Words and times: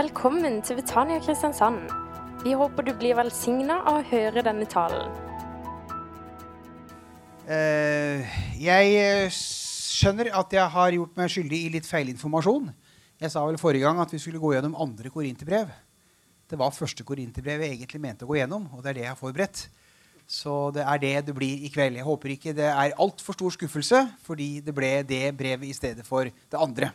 Velkommen 0.00 0.62
til 0.64 0.78
Betania 0.78 1.18
Kristiansand. 1.20 1.90
Vi 2.40 2.54
håper 2.56 2.86
du 2.86 2.92
blir 2.96 3.18
velsigna 3.18 3.82
av 3.82 3.98
å 3.98 4.04
høre 4.08 4.40
denne 4.46 4.64
talen. 4.70 5.10
Uh, 7.44 8.22
jeg 8.56 8.94
eh, 8.96 9.34
skjønner 9.34 10.30
at 10.38 10.56
jeg 10.56 10.64
har 10.72 10.96
gjort 10.96 11.20
meg 11.20 11.34
skyldig 11.34 11.58
i 11.66 11.72
litt 11.74 11.88
feilinformasjon. 11.90 12.70
Jeg 13.20 13.34
sa 13.34 13.42
vel 13.44 13.60
forrige 13.60 13.84
gang 13.84 14.00
at 14.00 14.14
vi 14.14 14.22
skulle 14.22 14.40
gå 14.40 14.54
gjennom 14.54 14.78
andre 14.80 15.12
korinterbrev. 15.12 15.68
Det 16.48 16.60
var 16.62 16.72
første 16.72 17.04
korinterbrev 17.04 17.66
jeg 17.66 17.76
egentlig 17.76 18.00
mente 18.06 18.24
å 18.24 18.30
gå 18.30 18.38
gjennom, 18.40 18.70
og 18.72 18.80
det 18.80 18.94
er 18.94 19.00
det 19.02 19.04
jeg 19.04 19.12
har 19.12 19.20
forberedt. 19.20 19.66
Så 20.30 20.56
det 20.78 20.86
er 20.86 21.04
det 21.04 21.14
det 21.28 21.36
blir 21.36 21.66
i 21.66 21.74
kveld. 21.74 22.00
Jeg 22.00 22.08
håper 22.08 22.38
ikke 22.38 22.56
det 22.56 22.72
er 22.72 22.96
altfor 22.96 23.36
stor 23.36 23.58
skuffelse, 23.58 24.06
fordi 24.24 24.48
det 24.64 24.78
ble 24.80 24.94
det 25.04 25.26
brevet 25.36 25.68
i 25.68 25.76
stedet 25.76 26.08
for 26.08 26.30
det 26.30 26.64
andre. 26.70 26.94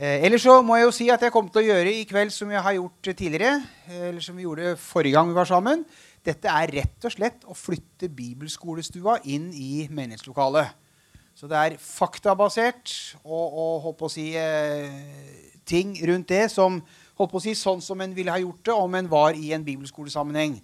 Eh, 0.00 0.22
ellers 0.24 0.40
så 0.40 0.54
må 0.64 0.78
jeg 0.78 0.86
jo 0.86 0.92
si 0.96 1.06
at 1.12 1.20
jeg 1.20 1.32
kommer 1.34 1.52
til 1.52 1.60
å 1.60 1.66
gjøre 1.66 1.90
i 1.92 2.04
kveld 2.08 2.32
som 2.32 2.50
jeg 2.50 2.64
har 2.64 2.74
gjort 2.78 3.10
tidligere. 3.12 3.62
eh, 3.88 4.08
Eller 4.08 4.20
som 4.24 4.36
vi 4.36 4.46
gjorde 4.46 4.76
forrige 4.80 5.12
gang 5.12 5.28
vi 5.28 5.34
var 5.36 5.44
sammen. 5.44 5.84
Dette 6.24 6.48
er 6.48 6.72
rett 6.72 7.04
og 7.04 7.12
slett 7.12 7.44
å 7.44 7.52
flytte 7.54 8.08
bibelskolestua 8.08 9.18
inn 9.24 9.50
i 9.52 9.86
menighetslokalet. 9.90 10.72
Så 11.34 11.48
det 11.48 11.58
er 11.58 11.76
faktabasert 11.76 13.16
og, 13.24 13.52
og 13.52 13.82
håper 13.82 14.06
å 14.06 14.10
si, 14.10 14.32
eh, 14.36 15.60
ting 15.64 15.92
rundt 16.08 16.28
det 16.28 16.50
som 16.50 16.80
håper 17.18 17.36
å 17.36 17.42
si, 17.42 17.52
sånn 17.52 17.82
som 17.82 18.00
en 18.00 18.14
ville 18.14 18.32
ha 18.32 18.40
gjort 18.40 18.64
det 18.64 18.72
om 18.72 18.94
en 18.94 19.08
var 19.08 19.36
i 19.36 19.52
en 19.52 19.64
bibelskolesammenheng. 19.64 20.56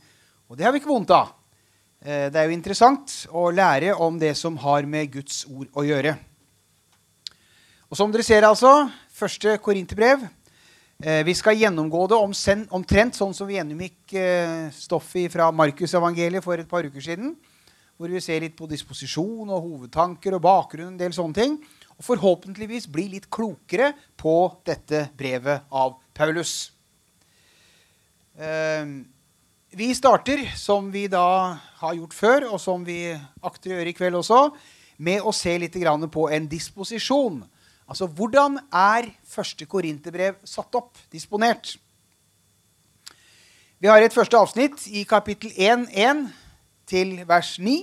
Og 0.49 0.57
det 0.57 0.65
har 0.65 0.73
vi 0.73 0.81
ikke 0.81 0.89
vondt 0.93 1.11
av. 1.13 1.35
Det 2.01 2.37
er 2.39 2.47
jo 2.47 2.55
interessant 2.55 3.27
å 3.35 3.51
lære 3.51 3.93
om 3.99 4.19
det 4.19 4.37
som 4.39 4.57
har 4.57 4.87
med 4.87 5.11
Guds 5.11 5.45
ord 5.51 5.67
å 5.75 5.83
gjøre. 5.83 6.17
Og 7.91 7.97
som 7.97 8.13
dere 8.13 8.23
ser, 8.23 8.45
altså, 8.45 8.91
første 9.19 9.57
korinterbrev. 9.63 10.27
Eh, 10.99 11.23
vi 11.27 11.35
skal 11.35 11.59
gjennomgå 11.59 12.07
det 12.11 12.19
omsen, 12.19 12.65
omtrent 12.75 13.19
sånn 13.19 13.35
som 13.35 13.47
vi 13.47 13.59
gjennomgikk 13.59 14.15
eh, 14.19 14.69
stoffet 14.75 15.31
fra 15.31 15.51
Markusevangeliet 15.55 16.43
for 16.45 16.59
et 16.59 16.71
par 16.71 16.87
uker 16.87 17.03
siden. 17.05 17.37
Hvor 17.99 18.11
vi 18.15 18.23
ser 18.23 18.43
litt 18.45 18.57
på 18.59 18.69
disposisjon 18.71 19.51
og 19.51 19.63
hovedtanker 19.63 20.37
og 20.37 20.43
bakgrunn. 20.43 20.95
en 20.95 20.99
del 21.01 21.15
sånne 21.15 21.35
ting. 21.35 21.59
Og 21.99 22.07
forhåpentligvis 22.07 22.87
bli 22.91 23.09
litt 23.15 23.29
klokere 23.31 23.93
på 24.17 24.35
dette 24.67 25.09
brevet 25.19 25.67
av 25.71 25.99
Paulus. 26.15 26.71
Eh, 28.39 28.87
vi 29.71 29.95
starter, 29.95 30.47
som 30.57 30.91
vi 30.91 31.07
da 31.11 31.59
har 31.83 31.95
gjort 31.95 32.15
før, 32.15 32.49
og 32.55 32.61
som 32.63 32.85
vi 32.87 33.13
akter 33.43 33.71
å 33.71 33.79
gjøre 33.79 33.91
i 33.91 33.99
kveld 33.99 34.19
også, 34.23 34.43
med 34.99 35.23
å 35.23 35.35
se 35.35 35.59
litt 35.59 35.75
på 36.11 36.31
en 36.31 36.49
disposisjon. 36.49 37.45
Altså 37.89 38.07
hvordan 38.07 38.59
er 38.69 39.09
første 39.25 39.65
korinterbrev 39.67 40.37
satt 40.45 40.75
opp, 40.77 40.99
disponert? 41.13 41.79
Vi 43.81 43.89
har 43.89 44.03
et 44.03 44.13
første 44.13 44.37
avsnitt 44.37 44.85
i 44.93 45.07
kapittel 45.09 45.55
1.1 45.55 46.27
til 46.89 47.15
vers 47.29 47.55
9, 47.63 47.77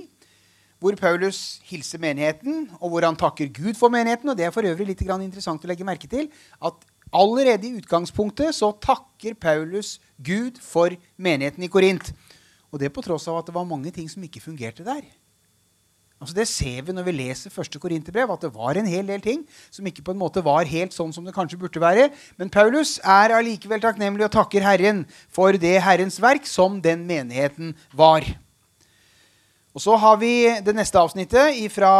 hvor 0.83 0.97
Paulus 0.99 1.61
hilser 1.65 2.01
menigheten, 2.03 2.67
og 2.77 2.91
hvor 2.91 3.05
han 3.07 3.17
takker 3.17 3.49
Gud 3.49 3.73
for 3.79 3.89
menigheten. 3.89 4.29
Og 4.29 4.37
det 4.37 4.45
er 4.45 4.53
for 4.53 4.67
øvrig 4.67 4.91
litt 4.91 5.01
interessant 5.01 5.63
å 5.63 5.71
legge 5.71 5.87
merke 5.87 6.07
til 6.07 6.29
at 6.61 6.85
allerede 7.15 7.67
i 7.67 7.77
utgangspunktet 7.79 8.53
så 8.53 8.73
takker 8.77 9.33
Paulus 9.33 9.99
Gud 10.21 10.59
for 10.61 10.93
menigheten 11.17 11.63
i 11.63 11.71
Korint. 11.71 12.13
Og 12.71 12.79
det 12.79 12.93
på 12.93 13.01
tross 13.01 13.27
av 13.27 13.39
at 13.39 13.47
det 13.47 13.55
var 13.55 13.65
mange 13.65 13.89
ting 13.91 14.09
som 14.11 14.21
ikke 14.21 14.43
fungerte 14.43 14.83
der. 14.83 15.01
Altså 16.25 16.33
Det 16.39 16.47
ser 16.49 16.81
vi 16.81 16.93
når 16.95 17.05
vi 17.05 17.13
leser 17.13 17.53
første 17.53 17.77
Korinterbrev, 17.77 18.31
at 18.33 18.41
det 18.41 18.49
var 18.55 18.79
en 18.79 18.87
hel 18.89 19.05
del 19.05 19.21
ting 19.21 19.43
som 19.69 19.85
ikke 19.85 20.01
på 20.07 20.15
en 20.15 20.17
måte 20.17 20.41
var 20.41 20.65
helt 20.65 20.95
sånn 20.95 21.11
som 21.13 21.21
det 21.21 21.35
kanskje 21.35 21.59
burde 21.61 21.83
være. 21.83 22.07
Men 22.41 22.49
Paulus 22.49 22.95
er 23.05 23.35
allikevel 23.35 23.83
takknemlig 23.83 24.25
og 24.25 24.33
takker 24.33 24.65
Herren 24.65 25.03
for 25.29 25.53
det 25.53 25.75
Herrens 25.85 26.17
verk 26.23 26.49
som 26.49 26.81
den 26.81 27.05
menigheten 27.05 27.75
var. 27.93 28.25
Og 29.75 29.85
Så 29.85 29.93
har 30.01 30.17
vi 30.17 30.49
det 30.65 30.73
neste 30.73 30.97
avsnittet 30.97 31.61
fra 31.69 31.93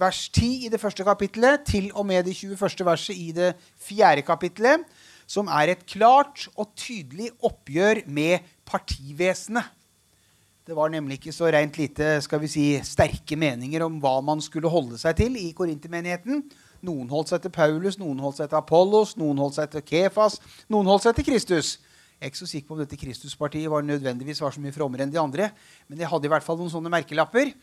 vers 0.00 0.24
10 0.32 0.64
i 0.64 0.72
det 0.72 0.80
første 0.80 1.04
kapittelet 1.04 1.68
til 1.68 1.90
og 1.92 2.06
med 2.08 2.24
det 2.24 2.32
21. 2.32 2.86
verset 2.86 3.12
i 3.12 3.32
det 3.36 3.52
fjerde 3.76 4.24
kapittelet, 4.24 4.88
som 5.28 5.52
er 5.52 5.74
et 5.74 5.84
klart 5.84 6.48
og 6.56 6.72
tydelig 6.78 7.28
oppgjør 7.44 8.06
med 8.08 8.46
partivesenet. 8.64 9.75
Det 10.66 10.74
var 10.74 10.90
nemlig 10.90 11.20
ikke 11.20 11.30
så 11.30 11.46
rent 11.54 11.76
lite 11.78 12.16
skal 12.24 12.40
vi 12.42 12.48
si, 12.50 12.62
sterke 12.82 13.36
meninger 13.38 13.84
om 13.84 14.00
hva 14.02 14.16
man 14.18 14.40
skulle 14.42 14.66
holde 14.66 14.96
seg 14.98 15.14
til 15.20 15.36
i 15.38 15.52
korintermenigheten. 15.54 16.40
Noen 16.82 17.12
holdt 17.12 17.30
seg 17.30 17.44
til 17.44 17.52
Paulus, 17.54 18.00
noen 18.00 18.18
holdt 18.18 18.40
seg 18.40 18.48
til 18.50 18.58
Apollos, 18.58 19.12
noen 19.14 19.38
holdt 19.38 19.60
seg 19.60 19.70
til 19.70 19.84
Kefas, 19.86 20.40
noen 20.66 20.90
holdt 20.90 21.04
seg 21.06 21.14
til 21.20 21.28
Kristus. 21.28 21.76
Jeg 22.16 22.18
er 22.18 22.32
ikke 22.32 22.40
så 22.40 22.48
sikker 22.50 22.66
på 22.66 22.74
om 22.74 22.80
dette 22.82 22.98
Kristuspartiet 22.98 23.70
var 23.70 23.86
nødvendigvis 23.86 24.42
var 24.42 24.56
så 24.56 24.64
mye 24.64 24.74
frommere 24.74 25.06
enn 25.06 25.14
de 25.14 25.22
andre, 25.22 25.52
men 25.86 26.00
de 26.00 26.10
hadde 26.10 26.26
i 26.26 26.34
hvert 26.34 26.48
fall 26.48 26.58
noen 26.58 26.74
sånne 26.74 26.90
merkelapper. 26.96 27.54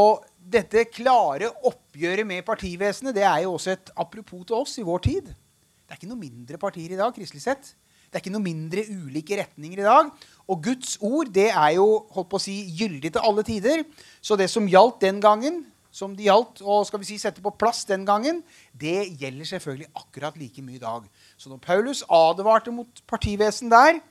Og 0.00 0.24
dette 0.40 0.86
klare 0.94 1.52
oppgjøret 1.68 2.24
med 2.24 2.46
partivesenet 2.48 3.20
det 3.20 3.28
er 3.28 3.44
jo 3.44 3.58
også 3.58 3.74
et 3.74 3.92
apropos 4.00 4.48
til 4.48 4.56
oss 4.62 4.78
i 4.80 4.86
vår 4.88 5.04
tid. 5.10 5.28
Det 5.28 5.92
er 5.92 6.00
ikke 6.00 6.08
noe 6.14 6.24
mindre 6.24 6.62
partier 6.64 6.96
i 6.96 7.02
dag, 7.02 7.12
kristelig 7.12 7.44
sett. 7.44 7.74
Det 8.10 8.18
er 8.18 8.24
ikke 8.24 8.34
noe 8.34 8.42
mindre 8.42 8.82
ulike 8.90 9.38
retninger 9.38 9.80
i 9.80 9.86
dag. 9.86 10.08
Og 10.50 10.64
Guds 10.64 10.96
ord 10.98 11.30
det 11.30 11.48
er 11.52 11.76
jo 11.76 11.86
holdt 12.10 12.30
på 12.32 12.40
å 12.40 12.42
si, 12.42 12.56
gyldig 12.74 13.12
til 13.14 13.22
alle 13.22 13.44
tider. 13.46 13.84
Så 14.18 14.34
det 14.38 14.48
som 14.50 14.66
gjaldt 14.66 14.98
den 15.04 15.20
gangen, 15.22 15.62
som 15.94 16.16
det 16.18 16.26
gjaldt 16.26 16.62
å 16.66 16.80
skal 16.86 17.02
vi 17.02 17.06
si, 17.06 17.18
sette 17.22 17.42
på 17.42 17.54
plass 17.54 17.84
den 17.86 18.02
gangen, 18.06 18.42
det 18.74 19.12
gjelder 19.20 19.46
selvfølgelig 19.52 19.90
akkurat 20.02 20.38
like 20.42 20.64
mye 20.66 20.80
i 20.80 20.82
dag. 20.82 21.06
Så 21.38 21.52
når 21.52 21.62
Paulus 21.62 22.02
advarte 22.10 22.74
mot 22.74 23.02
partivesen 23.10 23.70
der, 23.70 24.02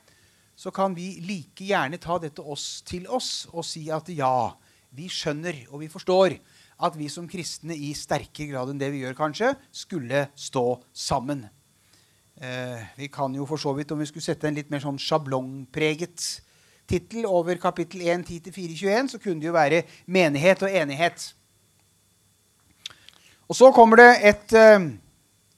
så 0.56 0.72
kan 0.72 0.96
vi 0.96 1.14
like 1.24 1.64
gjerne 1.64 2.00
ta 2.00 2.18
dette 2.20 2.40
oss 2.40 2.80
til 2.88 3.06
oss 3.08 3.46
og 3.52 3.64
si 3.64 3.86
at 3.92 4.08
ja, 4.12 4.52
vi 4.96 5.08
skjønner 5.12 5.66
og 5.70 5.84
vi 5.84 5.92
forstår 5.92 6.36
at 6.80 6.96
vi 6.96 7.08
som 7.12 7.28
kristne 7.28 7.76
i 7.76 7.92
sterkere 7.96 8.54
grad 8.54 8.72
enn 8.72 8.80
det 8.80 8.90
vi 8.92 9.04
gjør, 9.04 9.16
kanskje, 9.16 9.54
skulle 9.72 10.26
stå 10.36 10.80
sammen. 10.96 11.44
Eh, 12.40 12.84
vi 12.96 13.08
kan 13.12 13.34
jo 13.36 13.44
for 13.44 13.60
så 13.60 13.74
vidt, 13.76 13.90
om 13.92 13.98
vi 14.00 14.06
skulle 14.08 14.24
sette 14.24 14.48
en 14.48 14.56
litt 14.56 14.70
mer 14.72 14.80
sånn 14.80 14.96
sjablongpreget 14.96 16.22
tittel 16.88 17.26
over 17.28 17.58
kapittel 17.60 18.00
1, 18.06 18.24
10-421, 18.30 19.10
så 19.12 19.20
kunne 19.20 19.42
det 19.42 19.50
jo 19.50 19.52
være 19.52 19.82
'menighet 20.08 20.62
og 20.64 20.72
enighet'. 20.72 21.34
Og 23.48 23.56
så 23.56 23.68
kommer 23.76 23.96
det 23.96 24.24
et 24.24 24.52
eh, 24.56 24.88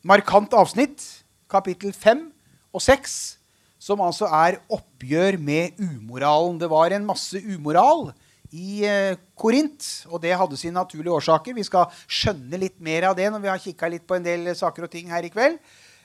markant 0.03 0.53
avsnitt, 0.53 1.23
kapittel 1.49 1.93
5 1.93 2.33
og 2.75 2.83
6, 2.83 3.39
som 3.79 4.01
altså 4.01 4.27
er 4.27 4.59
oppgjør 4.69 5.39
med 5.39 5.79
umoralen. 5.79 6.59
Det 6.59 6.71
var 6.71 6.91
en 6.91 7.07
masse 7.07 7.39
umoral 7.39 8.13
i 8.51 8.85
eh, 8.85 9.17
Korint, 9.37 10.07
og 10.11 10.21
det 10.23 10.35
hadde 10.35 10.57
sine 10.57 10.75
naturlige 10.75 11.15
årsaker. 11.15 11.55
Vi 11.55 11.63
skal 11.63 11.87
skjønne 12.09 12.59
litt 12.59 12.81
mer 12.81 13.05
av 13.05 13.17
det 13.17 13.31
når 13.31 13.41
vi 13.41 13.49
har 13.49 13.63
kikka 13.63 13.89
litt 13.89 14.07
på 14.07 14.19
en 14.19 14.25
del 14.25 14.51
saker 14.57 14.83
og 14.83 14.91
ting 14.91 15.09
her 15.09 15.23
i 15.23 15.31
kveld. 15.31 15.61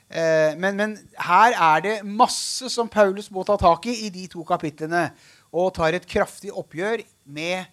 Eh, 0.08 0.54
men, 0.56 0.76
men, 0.76 0.94
her 1.20 1.52
er 1.52 1.82
det 1.84 1.96
masse 2.06 2.70
som 2.72 2.88
Paulus 2.88 3.28
må 3.30 3.44
ta 3.44 3.58
tak 3.60 3.84
i 3.90 4.06
i 4.06 4.12
de 4.12 4.24
to 4.32 4.44
kapitlene. 4.48 5.10
Og 5.52 5.74
tar 5.76 5.96
et 5.96 6.08
kraftig 6.08 6.52
oppgjør 6.52 7.02
med 7.28 7.68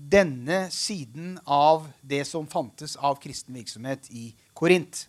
denne 0.00 0.66
siden 0.72 1.34
av 1.44 1.84
det 2.00 2.22
som 2.28 2.48
fantes 2.48 2.96
av 2.96 3.18
kristen 3.20 3.56
virksomhet 3.56 4.08
i 4.12 4.30
Korint. 4.56 5.06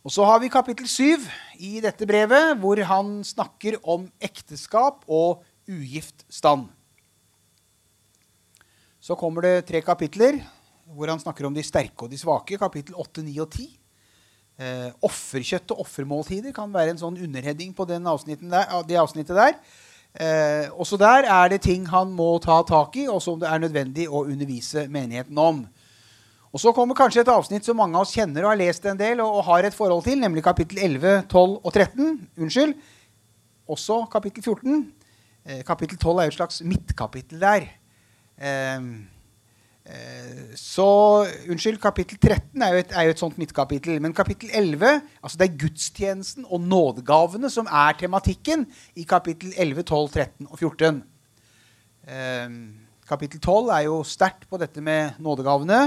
Og 0.00 0.14
så 0.14 0.24
har 0.24 0.40
vi 0.40 0.48
kapittel 0.50 0.88
7 0.88 1.26
i 1.60 1.78
dette 1.84 2.06
brevet, 2.08 2.56
hvor 2.58 2.80
han 2.88 3.18
snakker 3.26 3.76
om 3.84 4.08
ekteskap 4.22 5.04
og 5.06 5.44
ugift 5.68 6.24
stand. 6.32 6.70
Så 9.00 9.16
kommer 9.16 9.44
det 9.44 9.68
tre 9.68 9.82
kapitler 9.84 10.40
hvor 10.90 11.10
han 11.12 11.20
snakker 11.20 11.46
om 11.46 11.54
de 11.54 11.62
sterke 11.62 12.06
og 12.06 12.10
de 12.10 12.18
svake. 12.18 12.58
Kapittel 12.58 12.96
8, 12.98 13.22
9 13.22 13.36
og 13.44 13.52
10. 13.52 13.68
Eh, 14.60 14.90
offerkjøtt 15.06 15.72
og 15.72 15.86
offermåltider 15.86 16.52
kan 16.52 16.68
være 16.74 16.92
en 16.92 16.98
sånn 17.00 17.14
underheading 17.24 17.70
på 17.72 17.86
der, 17.88 18.02
det 18.84 18.98
avsnittet 19.00 19.38
der. 19.38 19.54
Eh, 20.12 20.66
også 20.74 20.98
der 21.00 21.24
er 21.24 21.48
det 21.48 21.62
ting 21.64 21.86
han 21.88 22.10
må 22.12 22.34
ta 22.44 22.58
tak 22.68 22.98
i, 23.00 23.06
og 23.08 23.22
som 23.24 23.38
det 23.40 23.48
er 23.48 23.62
nødvendig 23.62 24.04
å 24.10 24.26
undervise 24.26 24.84
menigheten 24.92 25.38
om. 25.38 25.62
Og 26.50 26.60
Så 26.60 26.74
kommer 26.74 26.98
kanskje 26.98 27.22
et 27.22 27.30
avsnitt 27.30 27.64
som 27.64 27.78
mange 27.78 27.94
av 27.94 28.02
oss 28.02 28.12
kjenner 28.12 28.42
og 28.42 28.50
har 28.50 28.58
lest 28.58 28.84
en 28.84 28.98
del 28.98 29.22
og, 29.22 29.38
og 29.38 29.44
har 29.48 29.64
et 29.64 29.76
forhold 29.76 30.04
til, 30.04 30.18
nemlig 30.20 30.42
kapittel 30.44 30.82
11, 30.82 31.22
12 31.30 31.60
og 31.62 31.72
13. 31.72 32.28
Unnskyld. 32.36 32.74
Også 33.70 34.02
kapittel 34.12 34.42
14. 34.42 34.82
Eh, 35.46 35.62
kapittel 35.64 35.96
12 35.96 36.18
er 36.18 36.28
jo 36.28 36.34
et 36.34 36.40
slags 36.40 36.60
midtkapittel 36.66 37.40
der. 37.40 37.70
Eh, 38.36 38.76
så 40.58 40.86
Unnskyld, 41.50 41.78
kapittel 41.82 42.18
13 42.18 42.62
er 42.62 42.74
jo, 42.74 42.82
et, 42.82 42.92
er 42.94 43.06
jo 43.08 43.14
et 43.14 43.22
sånt 43.22 43.38
midtkapittel. 43.40 43.98
Men 44.02 44.14
kapittel 44.16 44.52
11 44.54 45.00
altså 45.22 45.40
det 45.40 45.48
er 45.48 45.58
gudstjenesten 45.64 46.46
og 46.46 46.62
nådegavene 46.62 47.50
som 47.50 47.66
er 47.66 47.96
tematikken 47.98 48.66
i 48.98 49.06
kapittel 49.08 49.54
11, 49.56 49.82
12, 49.88 50.08
13 50.14 50.46
og 50.50 50.58
14. 50.58 51.02
Eh, 52.06 52.54
kapittel 53.10 53.42
12 53.42 53.74
er 53.76 53.84
jo 53.88 54.00
sterkt 54.06 54.46
på 54.50 54.60
dette 54.62 54.84
med 54.84 55.18
nådegavene. 55.18 55.82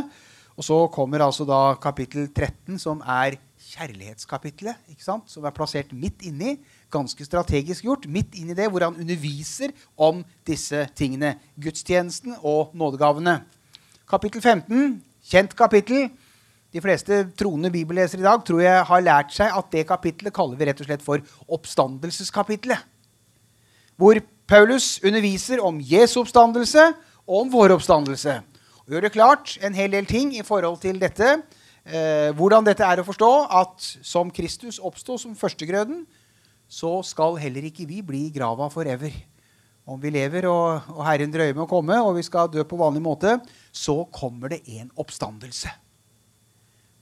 Og 0.54 0.66
så 0.68 0.76
kommer 0.94 1.24
altså 1.26 1.48
da 1.50 1.74
kapittel 1.82 2.28
13, 2.30 2.78
som 2.78 3.02
er 3.10 3.40
kjærlighetskapitlet, 3.74 4.78
ikke 4.92 5.06
sant? 5.06 5.26
som 5.32 5.46
er 5.48 5.56
plassert 5.56 5.94
midt 5.98 6.22
inni. 6.28 6.60
Ganske 6.94 7.26
strategisk 7.26 7.88
gjort. 7.88 8.06
Midt 8.06 8.38
inni 8.38 8.54
det, 8.58 8.68
hvor 8.70 8.86
han 8.86 9.00
underviser 9.00 9.74
om 9.98 10.22
disse 10.46 10.86
tingene. 10.98 11.36
Gudstjenesten 11.58 12.36
og 12.44 12.76
nådegavene. 12.78 13.40
Kapittel 14.14 14.44
15, 14.44 15.00
kjent 15.26 15.56
kapittel. 15.58 16.12
De 16.74 16.82
fleste 16.82 17.24
troende 17.38 17.72
bibellesere 17.74 18.22
i 18.22 18.26
dag 18.28 18.44
tror 18.46 18.60
jeg 18.62 18.84
har 18.86 19.02
lært 19.02 19.34
seg 19.34 19.56
at 19.58 19.72
det 19.74 19.88
kapitlet 19.90 20.34
kaller 20.36 20.60
vi 20.60 20.68
rett 20.70 20.84
og 20.84 20.86
slett 20.86 21.06
for 21.06 21.24
oppstandelseskapitlet. 21.58 22.78
Hvor 23.98 24.22
Paulus 24.50 25.00
underviser 25.02 25.64
om 25.66 25.82
Jesu 25.82 26.20
oppstandelse 26.22 26.86
og 27.26 27.36
om 27.40 27.52
vår 27.56 27.74
oppstandelse. 27.80 28.38
Og 28.86 28.94
gjør 28.94 29.08
det 29.08 29.14
klart 29.16 29.58
en 29.66 29.74
hel 29.74 29.94
del 29.96 30.06
ting 30.06 30.34
i 30.38 30.46
forhold 30.46 30.78
til 30.86 31.02
dette 31.02 31.34
eh, 31.34 32.30
hvordan 32.38 32.70
dette 32.70 32.86
er 32.86 33.02
å 33.02 33.10
forstå, 33.10 33.34
at 33.50 33.92
som 34.06 34.30
Kristus 34.30 34.78
oppsto 34.78 35.18
som 35.18 35.34
førstegrøden, 35.38 36.04
så 36.70 37.00
skal 37.02 37.42
heller 37.42 37.66
ikke 37.66 37.90
vi 37.90 38.06
bli 38.06 38.28
grava 38.36 38.70
forever. 38.74 39.10
Om 39.84 40.00
vi 40.00 40.14
lever 40.16 40.46
og, 40.48 40.86
og 40.96 41.02
Herren 41.04 41.32
drøyer 41.32 41.52
med 41.52 41.66
å 41.66 41.70
komme, 41.70 41.98
og 42.00 42.16
vi 42.16 42.24
skal 42.24 42.48
dø 42.52 42.64
på 42.64 42.80
vanlig 42.80 43.02
måte, 43.04 43.36
så 43.76 43.98
kommer 44.16 44.54
det 44.54 44.62
en 44.78 44.88
oppstandelse. 45.00 45.74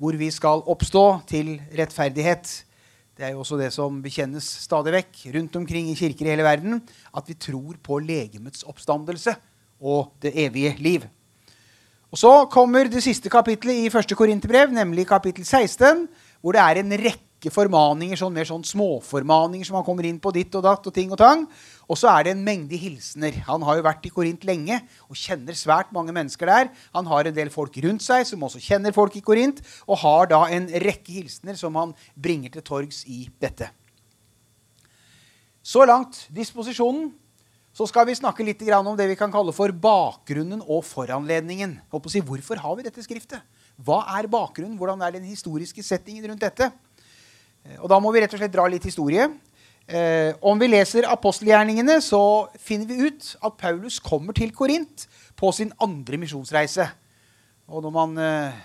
Hvor 0.01 0.17
vi 0.17 0.31
skal 0.33 0.63
oppstå 0.65 1.05
til 1.29 1.53
rettferdighet. 1.77 2.49
Det 3.13 3.27
er 3.27 3.35
jo 3.35 3.43
også 3.43 3.59
det 3.59 3.69
som 3.75 3.99
bekjennes 4.01 4.47
stadig 4.63 4.95
vekk 4.95 5.23
rundt 5.35 5.59
omkring 5.59 5.91
i 5.91 5.97
kirker 5.99 6.25
i 6.25 6.33
hele 6.33 6.47
verden. 6.47 6.81
At 7.13 7.29
vi 7.29 7.37
tror 7.37 7.77
på 7.85 8.01
legemets 8.01 8.65
oppstandelse 8.65 9.35
og 9.77 10.15
det 10.25 10.33
evige 10.47 10.73
liv. 10.81 11.05
Og 12.11 12.17
Så 12.17 12.31
kommer 12.51 12.89
det 12.89 13.03
siste 13.05 13.29
kapittelet 13.29 13.85
i 13.85 13.91
første 13.93 14.17
Korinterbrev, 14.17 14.73
nemlig 14.73 15.05
kapittel 15.07 15.45
16, 15.45 16.07
hvor 16.41 16.57
det 16.57 16.61
er 16.65 16.81
en 16.81 16.97
rekke 16.97 17.30
formaninger, 17.49 18.19
sånn 18.19 18.35
mer 18.35 18.45
sånn 18.45 18.65
småformaninger 18.67 19.65
som 19.65 19.79
han 19.79 19.85
kommer 19.87 20.05
inn 20.05 20.19
på 20.21 20.29
ditt 20.35 20.53
og 20.59 20.65
datt 20.67 20.85
og 20.85 20.93
ting 20.93 21.09
og 21.09 21.17
tang. 21.17 21.47
Og 21.89 21.97
så 21.97 22.11
er 22.11 22.27
det 22.27 22.35
en 22.35 22.43
mengde 22.45 22.77
hilsener. 22.77 23.39
Han 23.47 23.65
har 23.65 23.79
jo 23.79 23.85
vært 23.87 24.05
i 24.05 24.11
Korint 24.13 24.45
lenge 24.45 24.77
og 25.07 25.17
kjenner 25.17 25.57
svært 25.57 25.89
mange 25.95 26.13
mennesker 26.13 26.51
der. 26.51 26.69
Han 26.93 27.09
har 27.09 27.25
en 27.25 27.37
del 27.39 27.49
folk 27.49 27.79
rundt 27.81 28.05
seg 28.05 28.27
som 28.29 28.45
også 28.45 28.61
kjenner 28.61 28.93
folk 28.93 29.17
i 29.17 29.23
Korint, 29.25 29.63
og 29.89 30.03
har 30.03 30.29
da 30.29 30.43
en 30.53 30.69
rekke 30.85 31.17
hilsener 31.17 31.57
som 31.57 31.79
han 31.79 31.95
bringer 32.13 32.53
til 32.53 32.67
torgs 32.67 33.01
i 33.09 33.25
dette. 33.41 33.71
Så 35.61 35.81
langt 35.85 36.27
disposisjonen 36.33 37.09
så 37.71 37.85
skal 37.87 38.05
vi 38.09 38.17
snakke 38.17 38.43
litt 38.43 38.61
om 38.75 38.97
det 38.99 39.07
vi 39.07 39.15
kan 39.15 39.31
kalle 39.31 39.53
for 39.55 39.71
bakgrunnen 39.71 40.61
og 40.67 40.83
foranledningen. 40.83 41.79
Hvorfor 41.89 42.59
har 42.59 42.75
vi 42.75 42.83
dette 42.83 43.03
skriftet? 43.03 43.39
Hva 43.79 44.03
er 44.19 44.27
bakgrunnen? 44.27 44.77
Hvordan 44.77 45.01
er 45.01 45.15
den 45.15 45.23
historiske 45.23 45.83
settingen 45.83 46.27
rundt 46.27 46.43
dette? 46.43 46.67
Eh, 47.65 47.77
og 47.79 47.89
Da 47.89 47.99
må 47.99 48.11
vi 48.13 48.21
rett 48.23 48.33
og 48.33 48.41
slett 48.41 48.53
dra 48.53 48.67
litt 48.69 48.85
historie. 48.87 49.27
Eh, 49.87 50.33
om 50.41 50.59
vi 50.59 50.69
leser 50.69 51.09
apostelgjerningene, 51.09 51.99
så 52.01 52.47
finner 52.59 52.87
vi 52.87 53.07
ut 53.09 53.35
at 53.43 53.57
Paulus 53.57 53.99
kommer 53.99 54.33
til 54.33 54.53
Korint 54.55 55.07
på 55.35 55.51
sin 55.51 55.73
andre 55.81 56.17
misjonsreise. 56.21 56.87
Og 57.67 57.83
når 57.83 57.95
man 57.95 58.17
eh, 58.21 58.59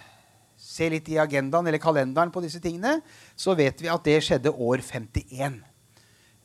ser 0.57 0.93
litt 0.93 1.09
i 1.09 1.19
agendaen 1.23 1.67
eller 1.67 1.83
kalenderen 1.83 2.33
på 2.35 2.43
disse 2.45 2.61
tingene, 2.63 3.01
så 3.37 3.57
vet 3.59 3.81
vi 3.83 3.91
at 3.93 4.05
det 4.07 4.21
skjedde 4.25 4.53
år 4.53 4.85
51. 4.85 5.61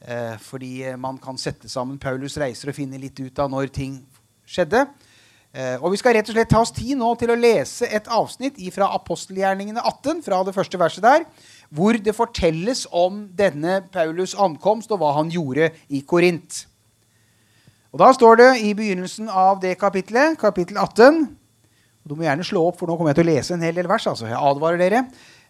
Eh, 0.02 0.36
fordi 0.42 0.74
man 0.98 1.20
kan 1.22 1.38
sette 1.38 1.70
sammen 1.70 2.00
Paulus' 2.02 2.40
reiser 2.42 2.72
og 2.72 2.78
finne 2.78 3.00
litt 3.02 3.20
ut 3.22 3.40
av 3.40 3.52
når 3.54 3.70
ting 3.76 4.00
skjedde. 4.50 4.88
Eh, 5.52 5.76
og 5.84 5.92
Vi 5.92 6.00
skal 6.00 6.16
rett 6.16 6.30
og 6.32 6.36
slett 6.38 6.50
ta 6.50 6.62
oss 6.64 6.72
tid 6.72 6.96
nå 6.98 7.10
til 7.20 7.34
å 7.34 7.40
lese 7.40 7.90
et 7.92 8.08
avsnitt 8.08 8.60
fra 8.72 8.88
apostelgjerningene 8.96 9.84
18, 9.84 10.24
fra 10.24 10.40
det 10.48 10.56
første 10.56 10.80
verset 10.80 11.04
der, 11.04 11.26
hvor 11.72 11.96
det 11.96 12.16
fortelles 12.16 12.84
om 12.92 13.24
denne 13.38 13.80
Paulus' 13.94 14.36
ankomst 14.36 14.92
og 14.92 15.00
hva 15.00 15.14
han 15.16 15.32
gjorde 15.32 15.72
i 15.90 16.02
Korint. 16.04 16.66
Og 17.92 18.00
Da 18.00 18.12
står 18.16 18.36
det 18.40 18.50
i 18.64 18.74
begynnelsen 18.76 19.30
av 19.30 19.60
det 19.64 19.78
kapittelet, 19.80 20.38
kapittel 20.40 20.78
18 20.78 21.38
og 22.02 22.10
Du 22.10 22.16
må 22.18 22.26
gjerne 22.26 22.46
slå 22.46 22.64
opp, 22.66 22.80
for 22.80 22.90
nå 22.90 22.98
kommer 22.98 23.14
jeg 23.14 23.22
til 23.22 23.28
å 23.28 23.32
lese 23.32 23.54
en 23.54 23.62
hel 23.62 23.76
del 23.78 23.88
vers. 23.88 24.08
altså 24.08 24.26
jeg 24.26 24.38
advarer 24.38 24.78
dere. 24.82 25.04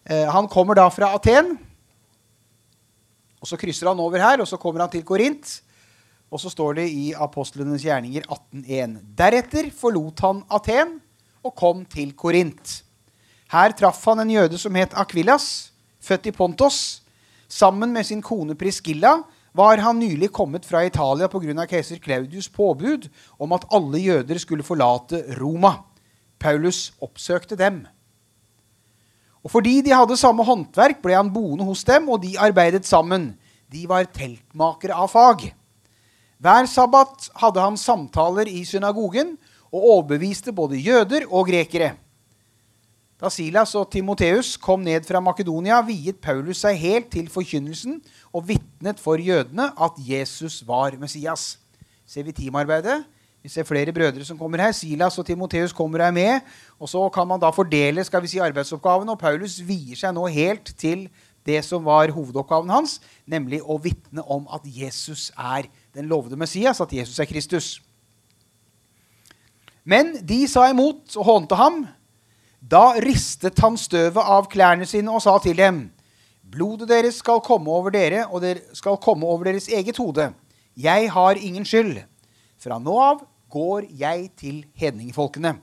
Eh, 0.04 0.28
han 0.28 0.48
kommer 0.48 0.76
da 0.76 0.88
fra 0.92 1.14
Aten. 1.16 1.58
Og 3.40 3.48
Så 3.48 3.56
krysser 3.56 3.88
han 3.88 3.98
over 3.98 4.20
her, 4.20 4.40
og 4.40 4.46
så 4.46 4.58
kommer 4.60 4.80
han 4.80 4.90
til 4.90 5.02
Korint. 5.02 5.62
Og 6.30 6.40
så 6.40 6.50
står 6.50 6.74
det 6.74 6.90
i 6.92 7.12
Apostlenes 7.12 7.82
gjerninger 7.82 8.22
18.1.: 8.28 9.00
Deretter 9.16 9.70
forlot 9.70 10.20
han 10.20 10.44
Aten 10.50 11.00
og 11.42 11.54
kom 11.54 11.84
til 11.84 12.12
Korint. 12.12 12.82
Her 13.50 13.72
traff 13.72 14.04
han 14.04 14.20
en 14.20 14.30
jøde 14.30 14.58
som 14.58 14.74
het 14.74 14.94
Akvillas, 14.94 15.71
født 16.02 16.26
i 16.28 16.34
Pontos. 16.34 17.02
Sammen 17.48 17.92
med 17.92 18.06
sin 18.08 18.22
kone 18.22 18.56
Priscilla 18.58 19.20
var 19.54 19.80
han 19.84 20.00
nylig 20.00 20.30
kommet 20.32 20.66
fra 20.66 20.84
Italia 20.84 21.28
pga. 21.28 21.66
keiser 21.66 21.96
Claudius' 21.96 22.50
påbud 22.52 23.08
om 23.38 23.52
at 23.52 23.66
alle 23.72 23.98
jøder 23.98 24.38
skulle 24.38 24.62
forlate 24.64 25.24
Roma. 25.40 25.84
Paulus 26.40 26.92
oppsøkte 27.00 27.56
dem. 27.56 27.84
Og 29.42 29.50
fordi 29.50 29.80
de 29.82 29.94
hadde 29.94 30.16
samme 30.16 30.44
håndverk, 30.46 31.02
ble 31.02 31.16
han 31.18 31.32
boende 31.34 31.66
hos 31.66 31.82
dem, 31.84 32.08
og 32.08 32.22
de 32.22 32.38
arbeidet 32.38 32.86
sammen. 32.86 33.34
De 33.72 33.88
var 33.88 34.06
teltmakere 34.14 34.94
av 34.94 35.10
fag. 35.10 35.48
Hver 36.42 36.66
sabbat 36.66 37.28
hadde 37.38 37.62
han 37.62 37.78
samtaler 37.78 38.48
i 38.50 38.64
synagogen 38.66 39.36
og 39.72 39.84
overbeviste 39.96 40.54
både 40.54 40.80
jøder 40.82 41.26
og 41.30 41.46
grekere. 41.50 41.94
Da 43.22 43.28
Silas 43.30 43.70
og 43.78 43.86
Timoteus 43.94 44.56
kom 44.58 44.80
ned 44.82 45.04
fra 45.06 45.20
Makedonia, 45.22 45.76
viet 45.86 46.16
Paulus 46.18 46.64
seg 46.64 46.74
helt 46.80 47.12
til 47.12 47.28
forkynnelsen 47.30 48.00
og 48.34 48.48
vitnet 48.48 48.98
for 48.98 49.20
jødene 49.22 49.68
at 49.78 50.00
Jesus 50.02 50.56
var 50.66 50.96
Messias. 50.98 51.52
Ser 52.02 52.26
vi 52.26 52.34
teamarbeidet? 52.34 53.04
Vi 53.46 53.50
ser 53.52 53.66
flere 53.66 53.94
brødre 53.94 54.26
som 54.26 54.38
kommer 54.38 54.58
her. 54.58 54.74
Silas 54.74 55.20
og 55.22 55.26
Timoteus 55.26 55.70
kommer 55.72 56.02
her 56.02 56.10
med. 56.10 56.40
Og 56.82 56.90
så 56.90 57.04
kan 57.14 57.30
man 57.30 57.38
da 57.38 57.52
fordele 57.54 58.02
skal 58.04 58.26
vi 58.26 58.32
si, 58.34 58.42
arbeidsoppgavene. 58.42 59.14
Og 59.14 59.22
Paulus 59.22 59.60
vier 59.62 59.94
seg 60.02 60.18
nå 60.18 60.26
helt 60.26 60.74
til 60.74 61.06
det 61.46 61.62
som 61.62 61.86
var 61.86 62.10
hovedoppgaven 62.10 62.74
hans, 62.74 62.98
nemlig 63.26 63.62
å 63.62 63.78
vitne 63.82 64.26
om 64.26 64.50
at 64.50 64.66
Jesus 64.66 65.30
er 65.38 65.70
den 65.94 66.10
lovede 66.10 66.38
Messias, 66.38 66.82
at 66.82 66.90
Jesus 66.94 67.22
er 67.22 67.30
Kristus. 67.30 67.72
Men 69.86 70.16
de 70.26 70.42
sa 70.50 70.66
imot 70.74 71.14
og 71.18 71.26
hånte 71.30 71.58
ham. 71.58 71.84
Da 72.62 72.92
ristet 73.02 73.58
han 73.58 73.74
støvet 73.76 74.22
av 74.22 74.46
klærne 74.50 74.86
sine 74.86 75.10
og 75.10 75.22
sa 75.24 75.34
til 75.42 75.56
dem.: 75.58 75.90
Blodet 76.52 76.88
deres 76.88 77.18
skal 77.18 77.40
komme 77.42 77.70
over 77.70 77.90
dere, 77.90 78.26
og 78.30 78.40
det 78.40 78.62
skal 78.72 79.00
komme 79.02 79.26
over 79.26 79.44
deres 79.50 79.68
eget 79.68 79.96
hode. 79.96 80.32
Jeg 80.76 81.10
har 81.10 81.34
ingen 81.34 81.64
skyld. 81.64 81.98
Fra 82.62 82.78
nå 82.78 82.94
av 83.00 83.24
går 83.50 83.88
jeg 83.90 84.30
til 84.38 84.64
hedningefolkene. 84.74 85.56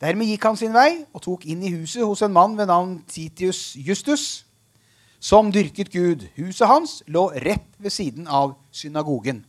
Dermed 0.00 0.26
gikk 0.26 0.44
han 0.48 0.56
sin 0.56 0.72
vei 0.74 1.04
og 1.12 1.22
tok 1.22 1.44
inn 1.46 1.62
i 1.62 1.72
huset 1.76 2.02
hos 2.02 2.22
en 2.24 2.32
mann 2.32 2.56
ved 2.58 2.66
navn 2.66 3.02
Titius 3.08 3.76
Justus, 3.76 4.46
som 5.20 5.52
dyrket 5.52 5.92
Gud. 5.92 6.24
Huset 6.36 6.68
hans 6.68 7.02
lå 7.06 7.28
rett 7.44 7.68
ved 7.78 7.92
siden 7.92 8.26
av 8.26 8.56
synagogen. 8.72 9.44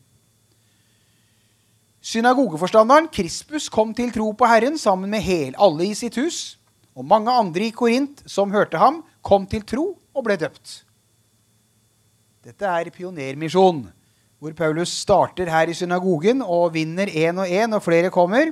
Synagogeforstanderen 2.06 3.08
Krispus 3.10 3.70
kom 3.70 3.96
til 3.96 4.12
tro 4.14 4.30
på 4.38 4.46
Herren 4.46 4.78
sammen 4.78 5.10
med 5.10 5.24
hel, 5.26 5.56
alle 5.58 5.88
i 5.88 5.96
sitt 5.98 6.20
hus. 6.20 6.60
Og 6.96 7.04
mange 7.06 7.32
andre 7.32 7.68
i 7.68 7.74
Korint 7.76 8.24
som 8.30 8.54
hørte 8.56 8.80
ham, 8.80 9.02
kom 9.26 9.46
til 9.50 9.66
tro 9.68 9.86
og 10.16 10.26
ble 10.26 10.38
døpt. 10.40 10.82
Dette 12.46 12.70
er 12.70 12.92
pionermisjon 12.94 13.86
hvor 14.40 14.54
Paulus 14.54 14.92
starter 14.94 15.50
her 15.50 15.72
i 15.72 15.74
synagogen 15.74 16.44
og 16.44 16.74
vinner 16.76 17.10
én 17.10 17.40
og 17.42 17.50
én, 17.50 17.72
og 17.74 17.82
flere 17.82 18.12
kommer. 18.14 18.52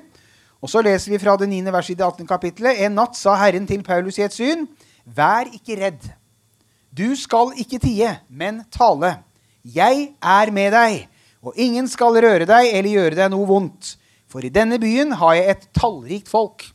Og 0.63 0.71
så 0.71 0.81
leser 0.81 1.11
vi 1.11 1.19
fra 1.21 1.35
det 1.37 1.49
9. 1.51 1.59
verset 1.75 1.93
i 1.93 1.99
det 1.99 2.05
18. 2.07 2.27
kapittelet. 2.27 2.79
En 2.85 2.95
natt 2.97 3.17
sa 3.19 3.35
Herren 3.37 3.67
til 3.69 3.83
Paulus 3.85 4.17
i 4.17 4.25
et 4.25 4.33
syn, 4.33 4.65
vær 5.05 5.51
ikke 5.51 5.77
redd. 5.81 6.07
Du 6.89 7.13
skal 7.19 7.51
ikke 7.59 7.81
tie, 7.83 8.15
men 8.29 8.63
tale. 8.73 9.17
Jeg 9.63 10.13
er 10.17 10.51
med 10.55 10.73
deg, 10.73 11.03
og 11.43 11.59
ingen 11.59 11.87
skal 11.91 12.15
røre 12.15 12.47
deg 12.47 12.71
eller 12.71 12.95
gjøre 12.95 13.19
deg 13.19 13.31
noe 13.33 13.49
vondt. 13.49 13.95
For 14.31 14.41
i 14.41 14.53
denne 14.53 14.79
byen 14.81 15.13
har 15.19 15.35
jeg 15.37 15.51
et 15.51 15.67
tallrikt 15.75 16.31
folk. 16.31 16.65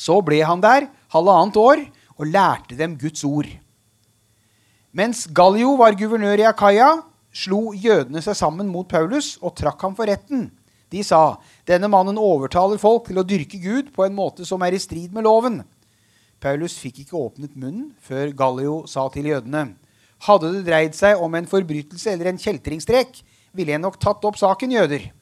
Så 0.00 0.20
ble 0.24 0.40
han 0.46 0.62
der 0.64 0.88
halvannet 1.12 1.58
år 1.60 1.82
og 2.16 2.28
lærte 2.28 2.78
dem 2.78 2.96
Guds 3.00 3.24
ord. 3.28 3.48
Mens 4.96 5.26
Gallio 5.28 5.76
var 5.78 5.94
guvernør 5.98 6.40
i 6.40 6.48
Akaya, 6.48 6.88
slo 7.30 7.70
jødene 7.76 8.22
seg 8.24 8.38
sammen 8.38 8.70
mot 8.72 8.88
Paulus 8.90 9.36
og 9.38 9.54
trakk 9.58 9.84
ham 9.84 9.94
for 9.94 10.08
retten. 10.10 10.48
De 10.90 11.04
sa, 11.06 11.38
'Denne 11.66 11.86
mannen 11.86 12.18
overtaler 12.18 12.78
folk 12.78 13.06
til 13.06 13.20
å 13.20 13.26
dyrke 13.26 13.60
Gud 13.62 13.92
på 13.94 14.02
en 14.04 14.16
måte 14.16 14.44
som 14.44 14.62
er 14.62 14.74
i 14.74 14.82
strid 14.82 15.12
med 15.14 15.22
loven.' 15.22 15.62
Paulus 16.40 16.78
fikk 16.80 17.04
ikke 17.04 17.20
åpnet 17.20 17.54
munnen 17.54 17.92
før 18.00 18.32
Gallio 18.32 18.86
sa 18.86 19.06
til 19.08 19.28
jødene, 19.30 19.76
'Hadde 20.26 20.52
det 20.52 20.66
dreid 20.66 20.94
seg 20.94 21.20
om 21.20 21.34
en 21.34 21.46
forbrytelse 21.46 22.10
eller 22.10 22.32
en 22.32 22.40
kjeltringstrek, 22.40 23.22
ville 23.54 23.72
jeg 23.72 23.80
nok 23.80 24.00
tatt 24.00 24.24
opp 24.24 24.36
saken, 24.36 24.72
jøder.' 24.72 25.12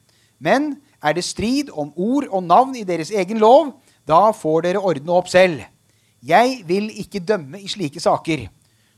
Men 0.41 0.81
er 1.03 1.13
det 1.13 1.25
strid 1.25 1.69
om 1.71 1.93
ord 1.97 2.27
og 2.31 2.43
navn 2.43 2.77
i 2.77 2.87
deres 2.87 3.11
egen 3.11 3.39
lov, 3.39 3.75
da 4.09 4.31
får 4.33 4.65
dere 4.67 4.83
ordne 4.83 5.15
opp 5.15 5.29
selv. 5.31 5.63
Jeg 6.25 6.63
vil 6.67 6.89
ikke 6.99 7.23
dømme 7.23 7.61
i 7.61 7.71
slike 7.71 8.01
saker. 8.03 8.49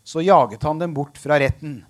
Så 0.07 0.23
jaget 0.25 0.63
han 0.65 0.81
dem 0.81 0.95
bort 0.97 1.19
fra 1.21 1.37
retten. 1.41 1.81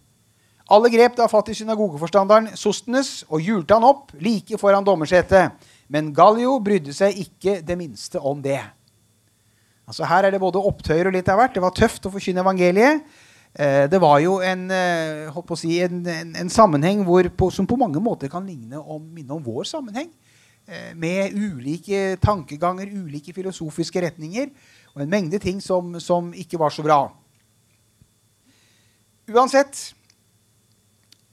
Alle 0.71 0.91
grep 0.91 1.17
da 1.19 1.27
fatt 1.31 1.51
i 1.51 1.57
synagogeforstanderen 1.59 2.53
Sostenes 2.59 3.25
og 3.29 3.43
hjulte 3.43 3.75
han 3.75 3.87
opp 3.87 4.13
like 4.23 4.59
foran 4.59 4.87
dommersetet. 4.87 5.57
Men 5.91 6.13
Gallio 6.15 6.59
brydde 6.63 6.95
seg 6.95 7.19
ikke 7.19 7.59
det 7.67 7.77
minste 7.79 8.23
om 8.23 8.39
det. 8.43 8.61
Altså 9.91 10.07
Her 10.07 10.29
er 10.29 10.35
det 10.35 10.43
både 10.43 10.63
opptøyer 10.63 11.11
og 11.11 11.17
litt 11.17 11.29
av 11.31 11.41
hvert. 11.41 11.57
Det 11.57 11.65
var 11.65 11.75
tøft 11.75 12.07
å 12.07 12.13
forkynne 12.15 12.45
evangeliet. 12.45 13.03
Eh, 13.51 13.89
det 13.91 13.99
var 13.99 14.21
jo 14.23 14.37
en, 14.47 14.69
eh, 14.71 15.57
si, 15.59 15.81
en, 15.83 16.05
en, 16.07 16.37
en 16.39 16.51
sammenheng 16.51 17.03
på, 17.35 17.51
som 17.51 17.67
på 17.67 17.77
mange 17.77 17.99
måter 17.99 18.31
kan 18.31 18.47
ligne 18.47 18.79
om, 18.79 19.03
minne 19.03 19.35
om 19.35 19.43
vår 19.43 19.67
sammenheng. 19.67 20.13
Eh, 20.71 20.93
med 20.95 21.35
ulike 21.35 22.15
tankeganger, 22.23 22.93
ulike 22.95 23.33
filosofiske 23.35 24.05
retninger 24.05 24.53
og 24.95 25.01
en 25.03 25.11
mengde 25.11 25.41
ting 25.43 25.59
som, 25.59 25.97
som 25.99 26.29
ikke 26.31 26.61
var 26.63 26.71
så 26.71 26.85
bra. 26.87 26.99
Uansett 29.31 29.81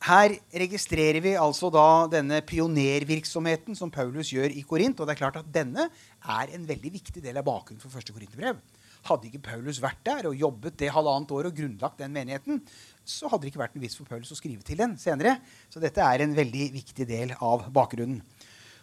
her 0.07 0.33
registrerer 0.63 1.21
vi 1.21 1.35
altså 1.37 1.69
da 1.73 1.85
denne 2.09 2.39
pionervirksomheten 2.49 3.77
som 3.77 3.93
Paulus 3.93 4.31
gjør 4.33 4.55
i 4.57 4.63
Korint. 4.65 4.97
Og 4.97 5.05
det 5.05 5.13
er 5.13 5.21
klart 5.21 5.37
at 5.43 5.53
denne 5.53 5.85
er 5.85 6.55
en 6.57 6.65
veldig 6.65 6.93
viktig 6.97 7.21
del 7.21 7.37
av 7.37 7.45
bakgrunnen 7.45 7.83
for 7.83 7.93
første 7.93 8.15
korinterbrev. 8.15 8.57
Hadde 9.05 9.29
ikke 9.29 9.43
Paulus 9.51 9.77
vært 9.83 10.01
der 10.07 10.31
og 10.31 10.37
jobbet 10.37 10.79
det 10.81 10.89
halvannet 10.95 11.29
år 11.37 11.51
og 11.51 11.57
grunnlagt 11.61 12.01
den 12.01 12.15
menigheten, 12.15 12.63
så 13.05 13.29
hadde 13.29 13.45
det 13.45 13.53
ikke 13.53 13.61
vært 13.61 13.77
en 13.77 13.85
vits 13.85 13.95
for 13.99 14.09
Paulus 14.09 14.33
å 14.33 14.39
skrive 14.39 14.65
til 14.65 14.81
den 14.81 14.97
senere. 14.99 15.37
Så 15.69 15.83
dette 15.83 16.01
er 16.01 16.25
en 16.25 16.33
veldig 16.35 16.71
viktig 16.73 17.05
del 17.07 17.37
av 17.37 17.69
bakgrunnen. 17.73 18.23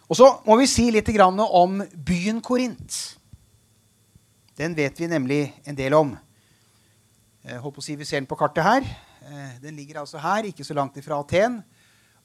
Og 0.05 0.17
så 0.19 0.27
må 0.45 0.59
vi 0.59 0.67
si 0.69 0.83
litt 0.93 1.07
om 1.17 1.79
byen 2.05 2.41
Korint. 2.41 3.17
Den 4.55 4.75
vet 4.77 4.99
vi 4.99 5.07
nemlig 5.09 5.53
en 5.65 5.75
del 5.75 5.93
om. 5.97 6.11
Jeg 7.45 7.57
håper 7.61 7.81
å 7.81 7.83
si 7.83 7.95
Vi 7.95 8.05
ser 8.05 8.21
den 8.21 8.29
på 8.29 8.37
kartet 8.37 8.63
her. 8.63 8.85
Eh, 9.25 9.59
den 9.61 9.75
ligger 9.75 10.01
altså 10.01 10.17
her, 10.21 10.45
ikke 10.45 10.63
så 10.63 10.73
langt 10.73 10.97
ifra 10.97 11.19
Aten. 11.19 11.63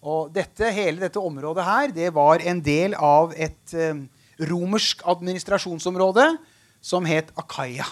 Og 0.03 0.29
dette, 0.33 0.71
hele 0.73 1.01
dette 1.01 1.21
området 1.21 1.65
her 1.65 1.93
det 1.93 2.13
var 2.13 2.41
en 2.41 2.61
del 2.61 2.95
av 2.95 3.33
et 3.33 3.73
eh, 3.73 4.05
romersk 4.49 5.01
administrasjonsområde 5.09 6.37
som 6.81 7.09
het 7.09 7.33
Akaya. 7.37 7.89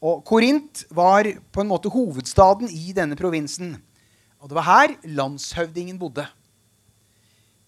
Og 0.00 0.20
Korint 0.24 0.84
var 0.92 1.24
på 1.52 1.64
en 1.64 1.68
måte 1.68 1.92
hovedstaden 1.92 2.68
i 2.68 2.92
denne 2.96 3.16
provinsen. 3.16 3.78
Og 4.40 4.48
det 4.48 4.56
var 4.56 4.68
her 4.68 4.94
landshøvdingen 5.04 5.98
bodde. 6.00 6.28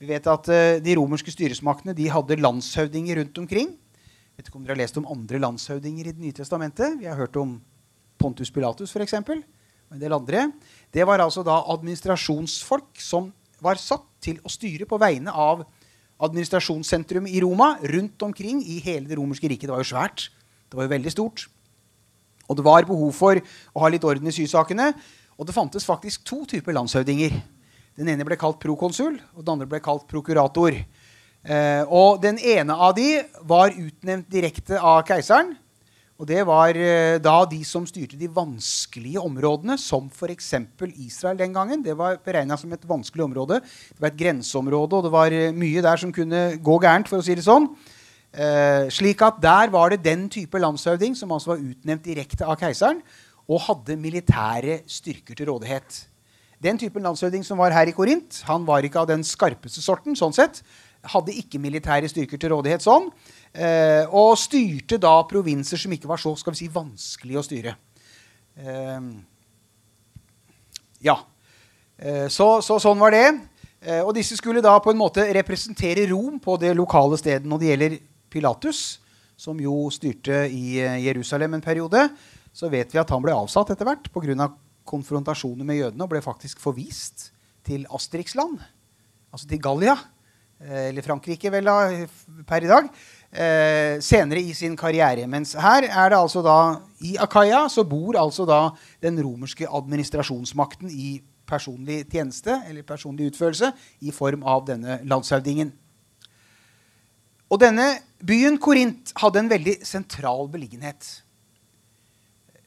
Vi 0.02 0.08
vet 0.10 0.26
at 0.26 0.48
uh, 0.50 0.80
De 0.82 0.96
romerske 0.98 1.30
styresmaktene 1.30 1.94
de 1.94 2.08
hadde 2.10 2.40
landshøvdinger 2.42 3.20
rundt 3.22 3.38
omkring. 3.38 3.68
Jeg 3.70 4.40
vet 4.40 4.48
ikke 4.48 4.58
om 4.58 4.64
dere 4.66 4.74
har 4.74 4.82
lest 4.82 4.98
om 4.98 5.06
andre 5.06 5.38
landshøvdinger 5.38 6.08
i 6.08 6.14
Det 6.16 6.24
nye 6.24 6.34
testamentet. 6.34 6.96
Vi 6.98 7.06
har 7.06 7.20
hørt 7.20 7.38
om 7.38 7.60
Pontus 8.18 8.50
Pilatus 8.50 8.90
f.eks 8.90 9.14
og 9.92 9.98
en 9.98 10.00
del 10.00 10.14
andre, 10.16 10.46
det 10.88 11.04
var 11.04 11.20
altså 11.20 11.42
da 11.44 11.58
administrasjonsfolk 11.68 12.96
som 13.04 13.26
var 13.60 13.76
satt 13.76 14.06
til 14.24 14.38
å 14.40 14.48
styre 14.48 14.86
på 14.88 14.96
vegne 14.96 15.28
av 15.28 15.66
administrasjonssentrum 16.22 17.26
i 17.28 17.42
Roma 17.44 17.74
rundt 17.92 18.24
omkring 18.24 18.62
i 18.64 18.78
hele 18.80 19.04
det 19.10 19.18
romerske 19.20 19.50
riket. 19.52 19.68
Det 19.68 19.74
var 19.74 19.82
jo 19.84 19.90
svært. 19.90 20.30
Det 20.64 20.78
var 20.78 20.88
jo 20.88 20.94
veldig 20.94 21.12
stort. 21.12 21.44
Og 22.48 22.56
det 22.56 22.64
var 22.64 22.88
behov 22.88 23.12
for 23.12 23.36
å 23.36 23.84
ha 23.84 23.92
litt 23.92 24.06
orden 24.08 24.32
i 24.32 24.32
sysakene. 24.32 24.94
Og 25.36 25.44
det 25.44 25.56
fantes 25.56 25.84
faktisk 25.84 26.24
to 26.24 26.40
typer 26.48 26.72
landshøvdinger. 26.72 27.36
Den 27.98 28.08
ene 28.08 28.24
ble 28.24 28.38
kalt 28.40 28.60
prokonsul, 28.62 29.18
og 29.36 29.42
den 29.44 29.54
andre 29.56 29.68
ble 29.68 29.80
kalt 29.84 30.06
prokurator. 30.08 30.76
Eh, 31.42 31.82
og 31.90 32.22
den 32.22 32.38
ene 32.38 32.76
av 32.76 32.94
de 32.96 33.18
var 33.48 33.74
utnevnt 33.74 34.30
direkte 34.32 34.78
av 34.78 35.02
keiseren. 35.08 35.56
Og 36.22 36.28
det 36.30 36.44
var 36.46 36.76
eh, 36.78 37.16
da 37.18 37.40
de 37.50 37.58
som 37.66 37.82
styrte 37.88 38.18
de 38.20 38.28
vanskelige 38.30 39.18
områdene, 39.18 39.74
som 39.80 40.06
f.eks. 40.06 40.52
Israel 41.02 41.40
den 41.40 41.56
gangen. 41.56 41.82
Det 41.82 41.96
var 41.98 42.20
beregna 42.22 42.54
som 42.60 42.70
et 42.72 42.86
vanskelig 42.86 43.24
område. 43.26 43.58
Det 43.58 43.98
var 43.98 44.12
et 44.12 44.20
grenseområde, 44.20 45.00
og 45.00 45.08
det 45.08 45.12
var 45.12 45.34
eh, 45.34 45.50
mye 45.56 45.82
der 45.82 45.98
som 45.98 46.14
kunne 46.14 46.44
gå 46.62 46.78
gærent, 46.84 47.10
for 47.10 47.18
å 47.18 47.26
si 47.26 47.34
det 47.34 47.42
sånn. 47.48 47.66
Eh, 48.32 48.86
slik 48.94 49.24
at 49.26 49.42
der 49.42 49.74
var 49.74 49.90
det 49.90 50.04
den 50.04 50.28
type 50.30 50.62
landshøvding 50.62 51.18
som 51.18 51.34
altså 51.34 51.56
var 51.56 51.66
utnevnt 51.66 52.06
direkte 52.06 52.46
av 52.46 52.60
keiseren, 52.60 53.02
og 53.50 53.66
hadde 53.66 53.98
militære 53.98 54.84
styrker 54.86 55.36
til 55.36 55.50
rådighet. 55.50 56.04
Den 56.62 56.78
typen 56.78 57.02
landshøvding 57.02 57.42
som 57.46 57.58
var 57.58 57.74
her 57.74 57.90
i 57.90 57.94
Korint, 57.96 58.38
han 58.46 58.62
var 58.68 58.86
ikke 58.86 59.00
av 59.02 59.08
den 59.10 59.24
skarpeste 59.26 59.82
sorten. 59.82 60.14
sånn 60.18 60.34
sett. 60.36 60.62
Hadde 61.02 61.34
ikke 61.34 61.58
militære 61.58 62.06
styrker 62.10 62.38
til 62.38 62.52
rådighet 62.54 62.84
sånn. 62.84 63.08
Eh, 63.50 64.06
og 64.06 64.38
styrte 64.38 65.00
da 65.02 65.16
provinser 65.26 65.80
som 65.80 65.92
ikke 65.92 66.10
var 66.10 66.22
så 66.22 66.36
skal 66.38 66.54
vi 66.54 66.62
si, 66.62 66.70
vanskelig 66.70 67.40
å 67.40 67.42
styre. 67.42 67.74
Eh, 68.54 69.10
ja. 71.02 71.18
Eh, 71.98 72.28
så, 72.30 72.60
så, 72.62 72.78
sånn 72.78 73.02
var 73.02 73.10
det. 73.10 73.26
Eh, 73.82 74.00
og 74.04 74.14
disse 74.14 74.38
skulle 74.38 74.62
da 74.62 74.76
på 74.78 74.94
en 74.94 75.02
måte 75.02 75.26
representere 75.34 76.06
Rom 76.12 76.38
på 76.42 76.56
det 76.62 76.76
lokale 76.78 77.18
stedet 77.18 77.48
når 77.48 77.58
det 77.58 77.72
gjelder 77.72 78.02
Pilatus, 78.30 79.00
som 79.34 79.58
jo 79.58 79.88
styrte 79.90 80.44
i 80.46 80.78
eh, 80.78 81.00
Jerusalem 81.08 81.58
en 81.58 81.64
periode. 81.64 82.06
Så 82.54 82.70
vet 82.70 82.94
vi 82.94 83.02
at 83.02 83.10
han 83.10 83.24
ble 83.24 83.34
avsatt 83.34 83.74
etter 83.74 83.88
hvert 83.88 84.12
pga. 84.14 84.52
Konfrontasjoner 84.88 85.66
med 85.66 85.80
jødene 85.80 86.06
og 86.06 86.12
ble 86.12 86.22
faktisk 86.24 86.60
forvist 86.62 87.30
til 87.66 87.86
Asterix-land, 87.94 88.58
altså 89.32 89.48
til 89.48 89.62
Gallia. 89.62 89.96
Eh, 90.62 90.88
eller 90.90 91.02
Frankrike, 91.02 91.50
vel, 91.52 91.66
da, 91.66 92.06
per 92.46 92.64
i 92.66 92.70
dag. 92.70 92.88
Eh, 93.32 93.98
senere 94.04 94.42
i 94.42 94.54
sin 94.54 94.76
karriere. 94.76 95.26
Mens 95.30 95.54
her 95.58 95.86
er 95.88 96.12
det 96.12 96.18
altså 96.18 96.42
da 96.44 96.56
I 97.00 97.16
Akaya 97.22 97.64
så 97.72 97.84
bor 97.88 98.18
altså 98.20 98.46
da 98.46 98.62
den 99.02 99.18
romerske 99.24 99.66
administrasjonsmakten 99.66 100.90
i 100.90 101.16
personlig 101.48 102.04
tjeneste 102.10 102.54
eller 102.68 102.86
personlig 102.86 103.32
utførelse 103.32 103.72
i 104.00 104.12
form 104.14 104.44
av 104.46 104.66
denne 104.68 105.00
landshøvdingen. 105.08 105.72
Og 107.52 107.60
denne 107.60 107.88
byen 108.24 108.56
Korint 108.62 109.12
hadde 109.20 109.42
en 109.42 109.50
veldig 109.50 109.74
sentral 109.84 110.46
beliggenhet. 110.52 111.08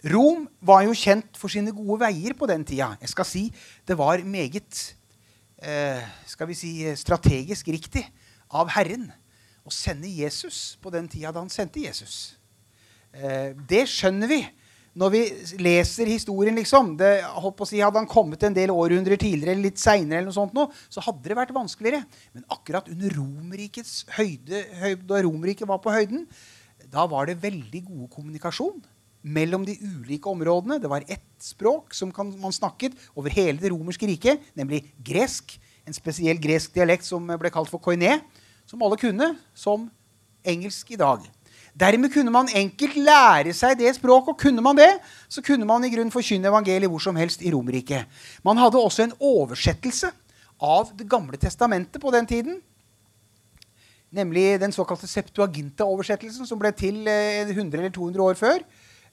Rom 0.06 0.44
var 0.62 0.84
jo 0.86 0.94
kjent 0.94 1.38
for 1.40 1.50
sine 1.50 1.74
gode 1.74 1.98
veier 2.04 2.36
på 2.38 2.46
den 2.50 2.66
tida. 2.68 2.92
Jeg 3.02 3.10
skal 3.10 3.26
si 3.26 3.44
Det 3.88 3.98
var 3.98 4.22
meget 4.22 4.82
eh, 5.58 6.04
skal 6.30 6.50
vi 6.52 6.58
si, 6.58 6.74
strategisk 6.94 7.72
riktig 7.74 8.06
av 8.54 8.70
Herren 8.76 9.10
å 9.66 9.74
sende 9.74 10.06
Jesus 10.06 10.78
på 10.82 10.94
den 10.94 11.08
tida 11.10 11.34
da 11.34 11.42
han 11.42 11.50
sendte 11.50 11.82
Jesus. 11.82 12.38
Eh, 13.16 13.58
det 13.66 13.88
skjønner 13.90 14.30
vi 14.30 14.44
når 14.96 15.12
vi 15.12 15.22
leser 15.60 16.08
historien. 16.08 16.56
liksom. 16.56 16.94
Det, 17.00 17.26
si, 17.66 17.82
hadde 17.82 18.00
han 18.00 18.08
kommet 18.08 18.46
en 18.46 18.56
del 18.56 18.72
århundrer 18.72 19.18
tidligere 19.18 19.56
eller 19.56 19.72
litt 19.72 19.82
seinere, 19.82 20.32
så 20.32 21.02
hadde 21.02 21.26
det 21.26 21.36
vært 21.36 21.56
vanskeligere. 21.56 22.06
Men 22.32 22.46
akkurat 22.54 22.88
under 22.94 23.18
Romerrikets 23.18 24.06
høyde, 24.16 24.62
høyde, 24.84 25.02
da 25.10 25.24
Romerriket 25.26 25.68
var 25.68 25.82
på 25.84 25.92
høyden, 25.98 26.28
da 26.94 27.10
var 27.10 27.26
det 27.26 27.42
veldig 27.42 27.82
god 27.90 28.12
kommunikasjon 28.14 28.84
mellom 29.26 29.66
de 29.66 29.76
ulike 29.82 30.30
områdene. 30.30 30.78
Det 30.82 30.90
var 30.92 31.06
ett 31.10 31.26
språk 31.42 31.94
som 31.98 32.12
kan, 32.14 32.30
man 32.40 32.54
snakket 32.54 32.94
over 33.18 33.34
hele 33.34 33.60
det 33.62 33.72
romerske 33.74 34.08
riket, 34.08 34.42
nemlig 34.54 34.86
gresk. 35.04 35.58
En 35.86 35.94
spesiell 35.94 36.38
gresk 36.42 36.74
dialekt 36.74 37.06
som 37.06 37.26
ble 37.26 37.52
kalt 37.54 37.70
for 37.70 37.82
koiné, 37.82 38.20
som 38.70 38.82
alle 38.86 38.98
kunne, 39.02 39.36
som 39.58 39.90
engelsk 40.46 40.94
i 40.94 41.00
dag. 41.02 41.26
Dermed 41.76 42.14
kunne 42.14 42.32
man 42.32 42.48
enkelt 42.56 42.96
lære 42.96 43.52
seg 43.54 43.76
det 43.82 43.92
språket, 43.98 44.32
og 44.32 44.40
kunne 44.40 44.64
man 44.64 44.78
det, 44.80 44.94
så 45.28 45.44
kunne 45.44 45.68
man 45.68 45.84
i 45.84 45.92
grunn 45.92 46.14
forkynne 46.14 46.48
evangeliet 46.48 46.90
hvor 46.92 47.04
som 47.04 47.18
helst 47.20 47.44
i 47.44 47.52
Romerriket. 47.52 48.08
Man 48.48 48.62
hadde 48.62 48.80
også 48.80 49.04
en 49.04 49.18
oversettelse 49.20 50.14
av 50.56 50.94
Det 50.96 51.04
gamle 51.12 51.36
testamentet 51.36 52.00
på 52.00 52.12
den 52.16 52.26
tiden. 52.26 52.62
Nemlig 54.16 54.62
den 54.62 54.72
såkalte 54.72 55.10
Septuaginta-oversettelsen, 55.12 56.48
som 56.48 56.60
ble 56.60 56.72
til 56.72 57.02
100 57.04 57.60
eh, 57.60 57.80
eller 57.82 57.92
200 57.92 58.24
år 58.24 58.40
før. 58.40 58.64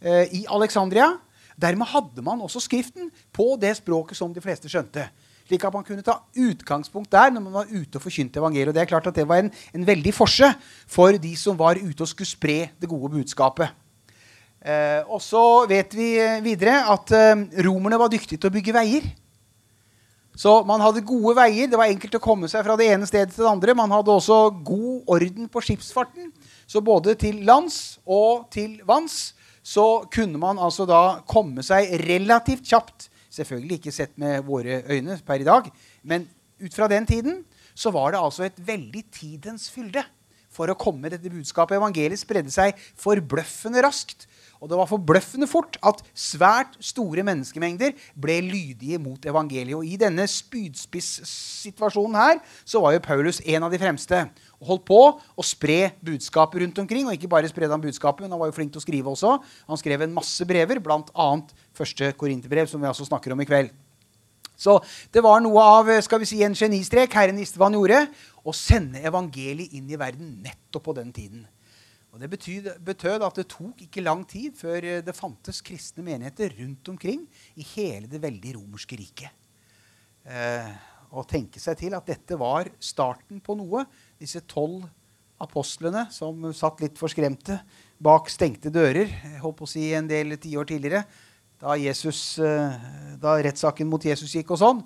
Eh, 0.02 0.34
i 0.34 0.46
Alexandria. 0.50 1.12
Dermed 1.54 1.86
hadde 1.86 2.24
man 2.26 2.40
også 2.42 2.60
skriften 2.64 3.10
på 3.32 3.54
det 3.60 3.76
språket 3.78 4.18
som 4.18 4.32
de 4.34 4.42
fleste 4.42 4.70
skjønte. 4.70 5.04
Slik 5.46 5.62
at 5.66 5.74
man 5.74 5.84
kunne 5.86 6.02
ta 6.02 6.16
utgangspunkt 6.38 7.10
der 7.12 7.30
når 7.30 7.44
man 7.44 7.54
var 7.54 7.70
ute 7.70 8.00
og 8.00 8.02
forkynte 8.02 8.40
evangeliet. 8.40 8.74
Det 8.74 8.82
er 8.82 8.90
klart 8.90 9.06
at 9.06 9.14
det 9.14 9.28
var 9.28 9.44
en, 9.44 9.50
en 9.74 9.86
veldig 9.86 10.14
forse 10.16 10.48
for 10.90 11.14
de 11.22 11.32
som 11.38 11.58
var 11.58 11.78
ute 11.78 12.02
og 12.02 12.10
skulle 12.10 12.30
spre 12.30 12.56
det 12.80 12.90
gode 12.90 13.12
budskapet. 13.12 13.70
Eh, 14.62 15.02
og 15.06 15.22
så 15.22 15.66
vet 15.70 15.94
vi 15.94 16.14
videre 16.42 16.80
at 16.90 17.12
eh, 17.14 17.44
romerne 17.66 18.00
var 18.00 18.10
dyktige 18.10 18.40
til 18.42 18.50
å 18.50 18.54
bygge 18.56 18.74
veier. 18.74 19.06
Så 20.34 20.56
man 20.66 20.82
hadde 20.82 21.04
gode 21.06 21.36
veier. 21.36 21.68
Det 21.70 21.78
var 21.78 21.92
enkelt 21.92 22.16
å 22.18 22.22
komme 22.24 22.50
seg 22.50 22.64
fra 22.66 22.74
det 22.80 22.88
ene 22.90 23.06
stedet 23.06 23.36
til 23.36 23.44
det 23.44 23.52
andre. 23.52 23.76
Man 23.78 23.92
hadde 23.92 24.16
også 24.16 24.48
god 24.64 25.14
orden 25.14 25.46
på 25.52 25.62
skipsfarten. 25.62 26.32
Så 26.66 26.82
både 26.82 27.14
til 27.20 27.44
lands 27.46 28.00
og 28.02 28.48
til 28.50 28.80
vanns 28.88 29.34
så 29.62 30.04
kunne 30.12 30.40
man 30.42 30.58
altså 30.58 30.86
da 30.88 31.22
komme 31.28 31.62
seg 31.66 31.94
relativt 32.02 32.66
kjapt 32.66 33.08
Selvfølgelig 33.32 33.78
ikke 33.80 33.94
sett 33.94 34.18
med 34.20 34.42
våre 34.44 34.82
øyne 34.92 35.16
per 35.24 35.40
i 35.40 35.46
dag, 35.46 35.68
men 36.04 36.26
ut 36.60 36.74
fra 36.76 36.88
den 36.90 37.06
tiden 37.08 37.38
så 37.72 37.88
var 37.94 38.12
det 38.12 38.20
altså 38.20 38.44
et 38.44 38.58
veldig 38.60 39.06
tidens 39.14 39.70
fylde 39.72 40.02
for 40.52 40.68
å 40.68 40.76
komme 40.76 41.08
dette 41.08 41.32
budskapet. 41.32 41.78
Evangeliet 41.78 42.20
spredde 42.20 42.52
seg 42.52 42.76
forbløffende 43.00 43.80
raskt. 43.86 44.26
Og 44.62 44.70
det 44.70 44.78
var 44.78 44.86
forbløffende 44.86 45.48
fort 45.50 45.74
at 45.82 45.98
svært 46.14 46.76
store 46.78 47.24
menneskemengder 47.26 47.96
ble 48.14 48.36
lydige 48.46 49.00
mot 49.02 49.24
evangeliet. 49.26 49.74
Og 49.74 49.82
i 49.82 49.98
denne 49.98 50.22
spydspissituasjonen 50.30 52.14
her 52.14 52.38
så 52.62 52.78
var 52.84 52.94
jo 52.94 53.02
Paulus 53.02 53.40
en 53.42 53.66
av 53.66 53.74
de 53.74 53.80
fremste. 53.82 54.20
Og 54.62 54.68
holdt 54.70 54.84
på 54.86 55.00
å 55.18 55.46
spre 55.46 55.90
budskapet 56.06 56.62
rundt 56.62 56.78
omkring. 56.78 57.08
Og 57.08 57.16
ikke 57.18 57.30
bare 57.32 57.50
spredde 57.50 57.74
han 57.74 57.82
budskapet, 57.82 58.22
men 58.22 58.30
han 58.30 58.38
var 58.38 58.52
jo 58.52 58.54
flink 58.60 58.70
til 58.70 58.78
å 58.78 58.84
skrive 58.84 59.10
også. 59.10 59.34
Han 59.66 59.80
skrev 59.80 60.06
en 60.06 60.14
masse 60.14 60.46
brever, 60.46 60.78
bl.a. 60.84 61.30
første 61.74 62.12
korinterbrev, 62.20 62.70
som 62.70 62.78
vi 62.78 62.86
altså 62.92 63.08
snakker 63.08 63.34
om 63.34 63.42
i 63.42 63.48
kveld. 63.48 63.72
Så 64.62 64.76
det 65.10 65.24
var 65.26 65.42
noe 65.42 65.58
av 65.58 65.90
skal 66.06 66.22
vi 66.22 66.28
si, 66.30 66.38
en 66.46 66.54
genistrek 66.54 67.10
Herren 67.18 67.40
visste 67.40 67.58
hva 67.58 67.66
han 67.66 67.80
gjorde. 67.80 68.04
Å 68.46 68.54
sende 68.54 69.02
evangeliet 69.02 69.74
inn 69.74 69.90
i 69.90 69.98
verden 69.98 70.36
nettopp 70.46 70.86
på 70.86 70.94
den 71.00 71.10
tiden. 71.14 71.42
Og 72.12 72.20
Det 72.20 72.28
betød, 72.28 72.66
betød, 72.84 73.22
at 73.24 73.38
det 73.40 73.48
tok 73.48 73.86
ikke 73.86 74.02
lang 74.04 74.26
tid 74.28 74.52
før 74.56 74.84
eh, 74.84 75.00
det 75.04 75.16
fantes 75.16 75.62
kristne 75.64 76.04
menigheter 76.04 76.52
rundt 76.60 76.88
omkring 76.92 77.22
i 77.56 77.64
hele 77.72 78.06
det 78.06 78.20
veldig 78.20 78.58
romerske 78.58 78.98
riket. 79.00 79.32
Eh, 80.28 80.68
og 81.12 81.24
tenke 81.28 81.60
seg 81.60 81.78
til 81.80 81.96
at 81.96 82.08
dette 82.08 82.36
var 82.36 82.68
starten 82.80 83.40
på 83.40 83.56
noe. 83.56 83.86
Disse 84.20 84.44
tolv 84.44 84.84
apostlene 85.42 86.04
som 86.12 86.52
satt 86.52 86.84
litt 86.84 87.00
forskremte 87.00 87.56
bak 88.02 88.28
stengte 88.30 88.70
dører 88.72 89.08
jeg 89.08 89.40
håper 89.42 89.64
å 89.64 89.70
si 89.70 89.88
en 89.96 90.08
del 90.10 90.36
tiår 90.36 90.68
tidligere, 90.68 91.02
da, 91.62 91.78
Jesus, 91.80 92.38
eh, 92.44 92.76
da 93.22 93.38
rettssaken 93.40 93.88
mot 93.88 94.04
Jesus 94.04 94.36
gikk 94.36 94.52
og 94.52 94.60
sånn 94.60 94.84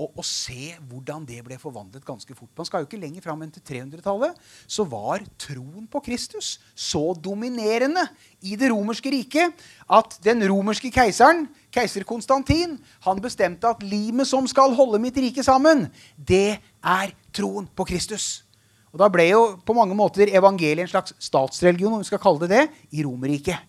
og, 0.00 0.14
og, 0.16 0.24
se 0.24 0.72
hvordan 0.88 1.26
det 1.28 1.42
ble 1.44 1.58
forvandlet 1.60 2.04
ganske 2.06 2.34
fort. 2.36 2.50
Man 2.56 2.66
skal 2.68 2.82
jo 2.82 2.88
ikke 2.88 3.00
lenger 3.02 3.24
fram 3.24 3.42
enn 3.44 3.52
til 3.52 3.64
300-tallet. 3.68 4.38
Så 4.64 4.86
var 4.88 5.24
troen 5.40 5.86
på 5.90 6.00
Kristus 6.06 6.54
så 6.74 7.02
dominerende 7.12 8.06
i 8.40 8.56
det 8.60 8.70
romerske 8.72 9.12
riket 9.12 9.64
at 9.92 10.16
den 10.24 10.44
romerske 10.48 10.92
keiseren, 10.94 11.46
keiser 11.74 12.06
Konstantin, 12.08 12.78
han 13.04 13.20
bestemte 13.22 13.68
at 13.68 13.84
limet 13.84 14.30
som 14.30 14.48
skal 14.50 14.74
holde 14.78 15.02
mitt 15.02 15.18
rike 15.20 15.44
sammen, 15.46 15.88
det 16.16 16.60
er 16.80 17.12
troen 17.36 17.68
på 17.68 17.86
Kristus. 17.92 18.46
Og 18.90 18.98
Da 18.98 19.10
ble 19.12 19.28
jo 19.28 19.42
på 19.62 19.76
mange 19.76 19.94
måter 19.94 20.32
evangeliet 20.34 20.88
en 20.88 20.94
slags 20.94 21.14
statsreligion 21.22 21.94
om 21.94 22.02
vi 22.02 22.08
skal 22.08 22.22
kalle 22.22 22.42
det 22.42 22.50
det, 22.56 22.64
i 22.90 23.04
Romerriket. 23.06 23.68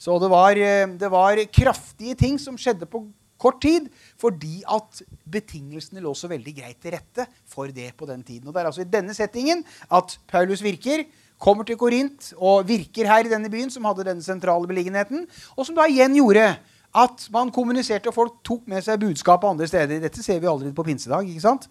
Så 0.00 0.16
det 0.18 0.30
var, 0.32 0.56
eh, 0.56 0.86
det 0.98 1.10
var 1.10 1.36
kraftige 1.52 2.16
ting 2.18 2.38
som 2.40 2.56
skjedde 2.58 2.88
på 2.90 3.04
kort 3.42 3.60
tid, 3.64 3.88
fordi 4.20 4.62
at 4.70 5.02
betingelsene 5.34 6.02
lå 6.04 6.14
så 6.18 6.30
veldig 6.30 6.54
greit 6.60 6.78
til 6.82 6.94
rette 6.94 7.26
for 7.50 7.72
det 7.74 7.90
på 7.98 8.08
den 8.08 8.22
tiden. 8.26 8.48
Og 8.48 8.54
Det 8.54 8.62
er 8.62 8.70
altså 8.70 8.86
i 8.86 8.92
denne 8.92 9.16
settingen 9.16 9.64
at 9.90 10.18
Paulus 10.30 10.62
virker, 10.64 11.04
kommer 11.42 11.66
til 11.66 11.76
Korint 11.76 12.30
og 12.38 12.68
virker 12.68 13.08
her 13.10 13.26
i 13.26 13.32
denne 13.32 13.50
byen, 13.50 13.70
som 13.70 13.84
hadde 13.88 14.06
denne 14.06 14.22
sentrale 14.22 14.68
beliggenheten, 14.70 15.26
og 15.56 15.66
som 15.66 15.74
da 15.74 15.88
igjen 15.90 16.14
gjorde 16.14 16.52
at 16.94 17.24
man 17.32 17.50
kommuniserte, 17.50 18.12
og 18.12 18.14
folk 18.14 18.36
tok 18.44 18.68
med 18.68 18.84
seg 18.84 19.00
budskapet 19.00 19.48
andre 19.48 19.66
steder. 19.66 20.02
Dette 20.04 20.22
ser 20.22 20.38
vi 20.42 20.50
aldri 20.50 20.70
på 20.76 20.84
pinsedag. 20.86 21.26
ikke 21.28 21.42
sant? 21.42 21.66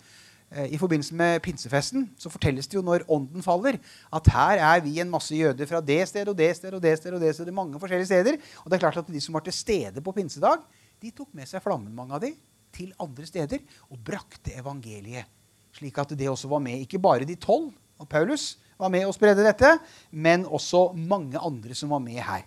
Eh, 0.52 0.74
I 0.74 0.78
forbindelse 0.82 1.16
med 1.16 1.40
pinsefesten 1.46 2.10
så 2.20 2.30
fortelles 2.30 2.68
det 2.68 2.76
jo 2.76 2.84
når 2.84 3.06
ånden 3.08 3.44
faller, 3.46 3.78
at 4.12 4.32
her 4.34 4.64
er 4.74 4.82
vi 4.84 4.98
en 5.00 5.12
masse 5.14 5.36
jøder 5.36 5.70
fra 5.70 5.80
det 5.80 6.02
stedet 6.10 6.28
og 6.28 6.38
det 6.38 6.50
stedet 6.58 6.76
og 6.76 6.82
det 6.82 6.98
stedet. 6.98 7.16
og 7.16 7.22
det 7.22 7.36
stedet, 7.36 7.54
mange 7.54 7.80
forskjellige 7.80 8.10
steder. 8.10 8.40
Og 8.66 8.72
det 8.72 8.76
er 8.76 8.84
klart 8.84 8.98
at 8.98 9.08
de 9.14 9.22
som 9.22 9.34
var 9.34 9.46
til 9.46 9.54
stede 9.54 10.02
på 10.02 10.12
pinsedag, 10.12 10.66
de 11.02 11.10
tok 11.16 11.32
med 11.34 11.50
seg 11.50 11.64
flammen, 11.64 11.94
mange 11.98 12.14
av 12.14 12.22
de, 12.22 12.30
til 12.72 12.92
andre 13.02 13.26
steder 13.26 13.62
og 13.90 14.00
brakte 14.06 14.54
evangeliet. 14.54 15.26
Slik 15.74 15.98
at 15.98 16.14
det 16.18 16.28
også 16.30 16.50
var 16.52 16.62
med. 16.64 16.84
Ikke 16.84 17.02
bare 17.02 17.26
de 17.26 17.38
tolv 17.42 17.72
og 18.02 18.10
Paulus 18.10 18.56
var 18.82 18.92
med 18.94 19.08
og 19.08 19.16
spredde 19.16 19.46
dette, 19.46 19.76
men 20.12 20.46
også 20.46 20.92
mange 20.98 21.40
andre 21.42 21.78
som 21.78 21.94
var 21.94 22.02
med 22.04 22.20
her. 22.22 22.44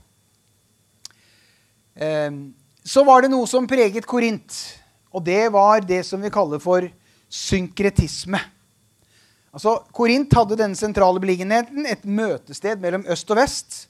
Ehm, 1.95 2.53
så 2.85 3.05
var 3.07 3.23
det 3.25 3.33
noe 3.33 3.47
som 3.51 3.67
preget 3.71 4.07
Korint, 4.07 4.55
og 5.15 5.25
det 5.27 5.47
var 5.55 5.83
det 5.87 6.03
som 6.07 6.23
vi 6.23 6.33
kaller 6.35 6.63
for 6.63 6.87
synkretisme. 7.31 8.39
Altså, 9.55 9.81
Korint 9.95 10.35
hadde 10.35 10.59
denne 10.59 10.79
sentrale 10.79 11.23
beliggenheten, 11.23 11.87
et 11.87 12.07
møtested 12.07 12.83
mellom 12.83 13.07
øst 13.11 13.31
og 13.31 13.39
vest. 13.39 13.85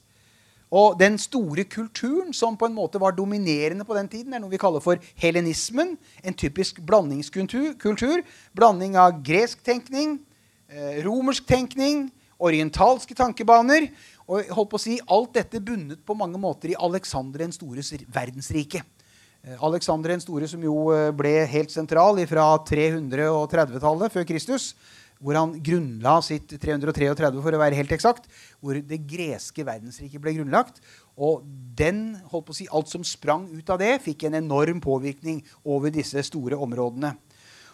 Og 0.75 0.97
den 0.99 1.15
store 1.21 1.63
kulturen 1.71 2.33
som 2.35 2.57
på 2.59 2.67
en 2.67 2.75
måte 2.75 2.99
var 2.99 3.15
dominerende 3.15 3.85
på 3.87 3.95
den 3.95 4.09
tiden, 4.11 4.33
er 4.33 4.41
noe 4.43 4.51
vi 4.51 4.59
kaller 4.59 4.83
for 4.83 4.99
helenismen. 5.21 5.93
En 6.19 6.35
typisk 6.35 6.81
blandingskultur. 6.83 8.23
Blanding 8.57 8.97
av 8.99 9.21
gresk 9.23 9.63
tenkning, 9.63 10.19
eh, 10.67 10.99
romersk 11.05 11.47
tenkning, 11.47 12.09
orientalske 12.39 13.15
tankebaner. 13.15 13.87
Og 14.27 14.43
holdt 14.51 14.71
på 14.73 14.79
å 14.79 14.81
si, 14.81 14.99
alt 15.07 15.33
dette 15.33 15.61
bundet 15.61 16.03
på 16.05 16.17
mange 16.17 16.37
måter 16.37 16.73
i 16.73 16.75
Aleksander 16.75 17.39
den 17.45 17.53
stores 17.53 17.93
verdensrike. 18.11 18.83
Aleksander 19.45 19.61
Alexander 19.61 20.09
den 20.09 20.21
store 20.23 20.47
som 20.49 20.63
jo 20.63 20.89
eh, 20.89 21.11
ble 21.13 21.45
helt 21.45 21.69
sentral 21.69 22.17
fra 22.25 22.57
330-tallet 22.65 24.11
før 24.11 24.25
Kristus 24.25 24.73
hvor 25.23 25.37
han 25.39 25.53
grunnla 25.63 26.17
sitt 26.25 26.51
333, 26.51 27.29
for 27.41 27.55
å 27.55 27.61
være 27.61 27.77
helt 27.77 27.93
eksakt, 27.95 28.27
hvor 28.59 28.77
det 28.77 28.99
greske 29.07 29.65
verdensriket 29.65 30.21
ble 30.21 30.35
grunnlagt. 30.37 30.81
Og 31.15 31.45
den, 31.77 32.17
holdt 32.31 32.49
på 32.49 32.55
å 32.55 32.57
si, 32.57 32.67
alt 32.67 32.91
som 32.91 33.05
sprang 33.07 33.47
ut 33.53 33.69
av 33.71 33.79
det, 33.81 33.93
fikk 34.03 34.27
en 34.27 34.39
enorm 34.41 34.81
påvirkning 34.83 35.39
over 35.63 35.93
disse 35.93 36.23
store 36.27 36.59
områdene. 36.59 37.15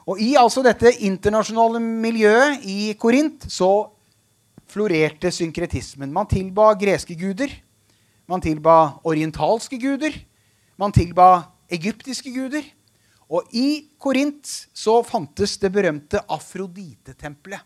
Og 0.10 0.22
i 0.22 0.34
altså 0.40 0.64
dette 0.66 0.94
internasjonale 1.06 1.82
miljøet 1.82 2.64
i 2.66 2.94
Korint 3.00 3.46
så 3.52 3.92
florerte 4.72 5.30
synkretismen. 5.34 6.14
Man 6.14 6.30
tilba 6.32 6.72
greske 6.80 7.16
guder. 7.20 7.52
Man 8.30 8.42
tilba 8.42 9.02
orientalske 9.08 9.78
guder. 9.82 10.16
Man 10.80 10.94
tilba 10.96 11.52
egyptiske 11.72 12.32
guder. 12.34 12.66
Og 13.32 13.48
i 13.56 13.88
Korint 14.02 14.48
så 14.76 14.98
fantes 15.08 15.56
det 15.62 15.72
berømte 15.72 16.20
Afrodite-tempelet. 16.28 17.64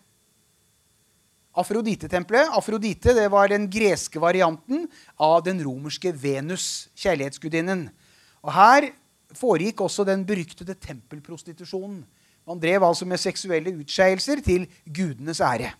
Afrodite-tempelet, 1.55 2.51
Afrodite 2.51 3.13
det 3.15 3.29
var 3.31 3.47
den 3.49 3.69
greske 3.71 4.19
varianten 4.19 4.89
av 5.15 5.39
den 5.45 5.61
romerske 5.63 6.11
Venus, 6.11 6.89
kjærlighetsgudinnen. 6.99 7.87
Og 8.43 8.51
Her 8.53 8.89
foregikk 9.35 9.81
også 9.85 10.05
den 10.07 10.25
beryktede 10.27 10.75
tempelprostitusjonen. 10.75 12.03
Man 12.45 12.61
drev 12.61 12.83
altså 12.85 13.07
med 13.09 13.23
seksuelle 13.23 13.73
utskeielser 13.79 14.43
til 14.45 14.67
gudenes 14.85 15.41
ære. 15.41 15.71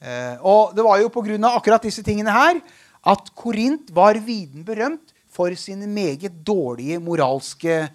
Eh, 0.00 0.38
og 0.40 0.72
det 0.76 0.84
var 0.84 1.00
jo 1.02 1.10
pga. 1.12 1.36
akkurat 1.50 1.82
disse 1.82 2.02
tingene 2.02 2.32
her 2.32 2.60
at 3.06 3.34
Korint 3.34 3.92
var 3.94 4.14
viden 4.14 4.64
berømt 4.64 5.12
for 5.28 5.52
sine 5.54 5.86
meget 5.86 6.32
dårlige 6.46 6.98
moralske 6.98 7.88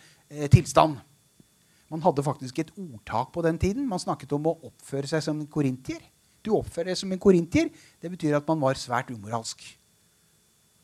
tilstand. 0.52 1.00
Man 1.92 2.04
hadde 2.06 2.24
faktisk 2.24 2.60
et 2.62 2.72
ordtak 2.80 3.34
på 3.36 3.44
den 3.44 3.60
tiden. 3.60 3.88
Man 3.90 4.00
snakket 4.00 4.32
om 4.38 4.48
å 4.48 4.58
oppføre 4.70 5.10
seg 5.10 5.24
som 5.26 5.40
en 5.42 5.50
korintier. 5.52 6.00
Du 6.42 6.54
oppfører 6.56 6.94
deg 6.94 7.00
som 7.02 7.12
en 7.12 7.22
korintier. 7.22 7.70
Det 8.02 8.10
betyr 8.14 8.38
at 8.40 8.48
man 8.48 8.62
var 8.64 8.80
svært 8.80 9.12
umoralsk. 9.12 9.62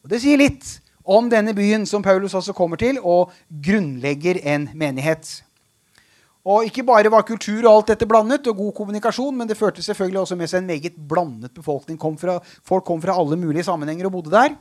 Og 0.04 0.12
Det 0.12 0.20
sier 0.22 0.40
litt 0.40 0.78
om 1.08 1.30
denne 1.32 1.56
byen 1.56 1.86
som 1.88 2.04
Paulus 2.04 2.36
også 2.36 2.54
kommer 2.56 2.80
til, 2.80 3.00
og 3.00 3.32
grunnlegger 3.48 4.42
en 4.44 4.68
menighet. 4.76 5.30
Og 6.48 6.68
Ikke 6.68 6.86
bare 6.88 7.12
var 7.12 7.26
kultur 7.28 7.64
og 7.66 7.72
alt 7.72 7.94
dette 7.94 8.08
blandet, 8.08 8.48
og 8.48 8.60
god 8.60 8.74
kommunikasjon, 8.76 9.36
men 9.36 9.48
det 9.48 9.58
førte 9.60 9.84
selvfølgelig 9.84 10.22
også 10.22 10.38
med 10.40 10.52
seg 10.52 10.62
en 10.62 10.70
meget 10.70 11.00
blandet 11.10 11.56
befolkning. 11.56 11.98
Kom 12.00 12.20
fra, 12.20 12.38
folk 12.64 12.86
kom 12.88 13.02
fra 13.04 13.16
alle 13.20 13.40
mulige 13.40 13.66
sammenhenger 13.68 14.08
og 14.08 14.20
bodde 14.20 14.32
der. 14.32 14.56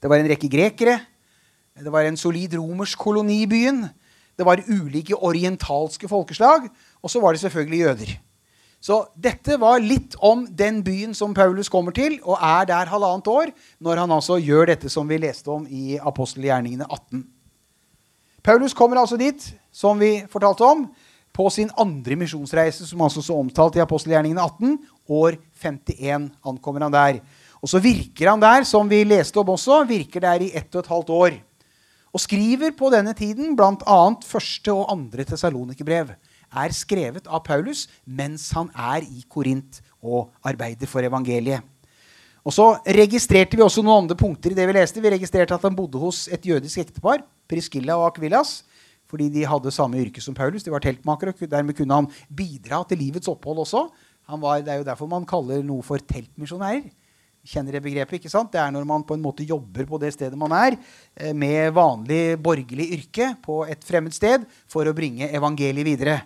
Det 0.00 0.10
var 0.10 0.20
en 0.20 0.28
rekke 0.28 0.48
grekere, 0.50 0.98
det 1.80 1.92
var 1.92 2.04
en 2.04 2.16
solid 2.20 2.54
romersk 2.58 2.98
koloni 2.98 3.42
i 3.42 3.48
byen. 3.48 3.86
Det 4.36 4.44
var 4.44 4.60
ulike 4.68 5.16
orientalske 5.16 6.08
folkeslag. 6.08 6.68
Og 7.02 7.10
så 7.10 7.20
var 7.20 7.32
det 7.32 7.40
selvfølgelig 7.40 7.80
jøder. 7.80 8.12
Så 8.82 8.96
dette 9.14 9.56
var 9.62 9.78
litt 9.78 10.16
om 10.18 10.42
den 10.58 10.80
byen 10.82 11.14
som 11.14 11.34
Paulus 11.34 11.70
kommer 11.70 11.94
til, 11.94 12.16
og 12.26 12.40
er 12.42 12.66
der 12.66 12.90
halvannet 12.90 13.28
år, 13.30 13.52
når 13.78 14.00
han 14.02 14.10
altså 14.10 14.40
gjør 14.42 14.72
dette 14.72 14.90
som 14.90 15.06
vi 15.06 15.20
leste 15.22 15.46
om 15.54 15.68
i 15.70 16.00
apostelgjerningene 16.02 16.88
18. 16.90 17.22
Paulus 18.42 18.74
kommer 18.74 18.98
altså 18.98 19.16
dit, 19.20 19.38
som 19.70 20.02
vi 20.02 20.24
fortalte 20.30 20.66
om, 20.66 20.88
på 21.32 21.46
sin 21.54 21.70
andre 21.78 22.18
misjonsreise, 22.18 22.82
som 22.84 23.06
altså 23.06 23.22
så 23.22 23.38
omtalt 23.38 23.78
i 23.78 23.84
apostelgjerningene 23.84 24.42
18. 24.42 24.74
År 25.14 25.38
51 25.62 26.28
ankommer 26.42 26.82
han 26.82 26.92
der. 26.92 27.22
Og 27.62 27.70
så 27.70 27.78
virker 27.78 28.32
han 28.32 28.42
der, 28.42 28.66
som 28.66 28.90
vi 28.90 29.04
leste 29.06 29.38
om 29.38 29.54
også, 29.54 29.84
virker 29.86 30.26
der 30.26 30.42
i 30.42 30.50
ett 30.58 30.74
og 30.74 30.82
et 30.82 30.90
halvt 30.90 31.14
år 31.14 31.38
og 32.12 32.20
skriver 32.20 32.74
på 32.76 32.90
denne 32.92 33.14
tiden 33.16 33.56
bl.a. 33.56 34.00
første 34.28 34.72
og 34.74 34.90
andre 34.92 35.24
Tessalonikerbrev. 35.28 36.12
Er 36.52 36.74
skrevet 36.76 37.28
av 37.28 37.40
Paulus 37.46 37.86
mens 38.04 38.50
han 38.52 38.68
er 38.76 39.06
i 39.06 39.24
Korint 39.32 39.80
og 40.04 40.34
arbeider 40.44 40.90
for 40.90 41.00
evangeliet. 41.00 41.64
Og 42.42 42.52
Så 42.52 42.66
registrerte 42.84 43.56
vi 43.56 43.62
også 43.62 43.84
noen 43.84 44.02
andre 44.02 44.18
punkter 44.18 44.52
i 44.52 44.58
det 44.58 44.66
vi 44.66 44.74
leste. 44.74 45.00
Vi 45.00 45.14
registrerte 45.14 45.54
at 45.54 45.64
han 45.64 45.76
bodde 45.78 46.00
hos 46.02 46.26
et 46.28 46.42
jødisk 46.44 46.82
ektepar, 46.82 47.22
Priskilla 47.48 47.94
og 47.96 48.08
Akvillas, 48.10 48.64
fordi 49.08 49.28
de 49.30 49.46
hadde 49.46 49.72
samme 49.72 50.00
yrke 50.02 50.20
som 50.20 50.34
Paulus. 50.34 50.64
De 50.66 50.72
var 50.72 50.82
teltmakere, 50.82 51.32
og 51.32 51.50
Dermed 51.50 51.76
kunne 51.78 51.94
han 51.94 52.10
bidra 52.34 52.82
til 52.88 52.98
livets 52.98 53.30
opphold 53.30 53.62
også 53.62 53.86
Var, 54.28 54.62
det 54.62 54.72
er 54.72 54.78
jo 54.80 54.84
derfor 54.86 55.06
man 55.06 55.26
kaller 55.26 55.62
noe 55.62 55.82
for 55.82 55.98
teltmisjonærer. 55.98 56.90
Kjenner 57.42 57.74
det 57.74 57.82
begrepet? 57.82 58.20
ikke 58.20 58.30
sant? 58.30 58.52
Det 58.54 58.60
er 58.62 58.70
når 58.70 58.84
man 58.86 59.02
på 59.02 59.16
en 59.16 59.22
måte 59.24 59.42
jobber 59.46 59.86
på 59.88 59.98
det 59.98 60.12
stedet 60.14 60.38
man 60.38 60.52
er, 60.54 60.76
eh, 61.16 61.32
med 61.34 61.72
vanlig 61.74 62.38
borgerlig 62.38 62.86
yrke 62.94 63.32
på 63.42 63.64
et 63.66 63.82
fremmed 63.82 64.14
sted 64.14 64.46
for 64.70 64.86
å 64.86 64.94
bringe 64.94 65.26
evangeliet 65.26 65.88
videre. 65.88 66.20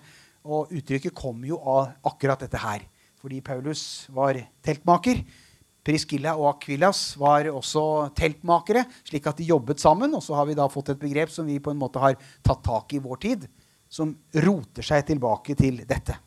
Og 0.44 0.68
uttrykket 0.76 1.16
kom 1.16 1.40
jo 1.48 1.56
av 1.56 1.94
akkurat 2.04 2.44
dette 2.44 2.60
her. 2.60 2.84
Fordi 3.16 3.40
Paulus 3.40 4.06
var 4.12 4.36
teltmaker. 4.62 5.24
Priskilla 5.86 6.34
og 6.36 6.50
Akvillas 6.50 7.16
var 7.16 7.48
også 7.48 8.12
teltmakere, 8.18 8.84
slik 9.06 9.26
at 9.30 9.38
de 9.38 9.48
jobbet 9.48 9.80
sammen. 9.80 10.12
Og 10.18 10.22
så 10.22 10.36
har 10.36 10.44
vi 10.46 10.58
da 10.58 10.68
fått 10.68 10.92
et 10.92 11.00
begrep 11.00 11.32
som 11.32 11.46
vi 11.46 11.56
på 11.62 11.72
en 11.72 11.80
måte 11.80 12.02
har 12.02 12.18
tatt 12.44 12.62
tak 12.66 12.92
i 12.92 13.00
vår 13.00 13.22
tid, 13.22 13.48
som 13.88 14.12
roter 14.44 14.84
seg 14.84 15.06
tilbake 15.06 15.56
til 15.56 15.80
dette. 15.86 16.25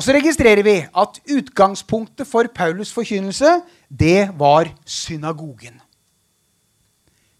Og 0.00 0.04
så 0.06 0.14
registrerer 0.16 0.64
vi 0.64 0.78
at 0.80 1.18
utgangspunktet 1.28 2.24
for 2.24 2.48
Paulus' 2.56 2.92
forkynnelse, 2.96 3.50
det 3.92 4.30
var 4.40 4.70
synagogen. 4.88 5.76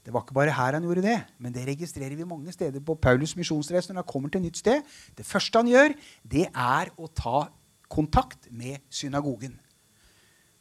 Det 0.05 0.13
var 0.13 0.27
ikke 0.27 0.37
bare 0.37 0.53
her 0.53 0.77
han 0.77 0.85
gjorde 0.85 1.07
det, 1.07 1.15
men 1.41 1.55
det 1.55 1.65
registrerer 1.65 2.13
vi 2.19 2.27
mange 2.29 2.53
steder 2.53 2.85
på 2.85 2.99
Paulus' 3.07 3.33
misjonsreise 3.37 3.95
når 3.95 4.03
han 4.03 4.13
kommer 4.13 4.29
til 4.29 4.43
et 4.43 4.51
nytt 4.51 4.61
sted. 4.61 4.83
Det 5.17 5.25
første 5.25 5.57
han 5.57 5.73
gjør, 5.73 5.97
det 6.21 6.45
er 6.53 6.93
å 7.01 7.09
ta 7.09 7.47
kontakt 7.89 8.53
med 8.53 8.77
synagogen. 8.91 9.57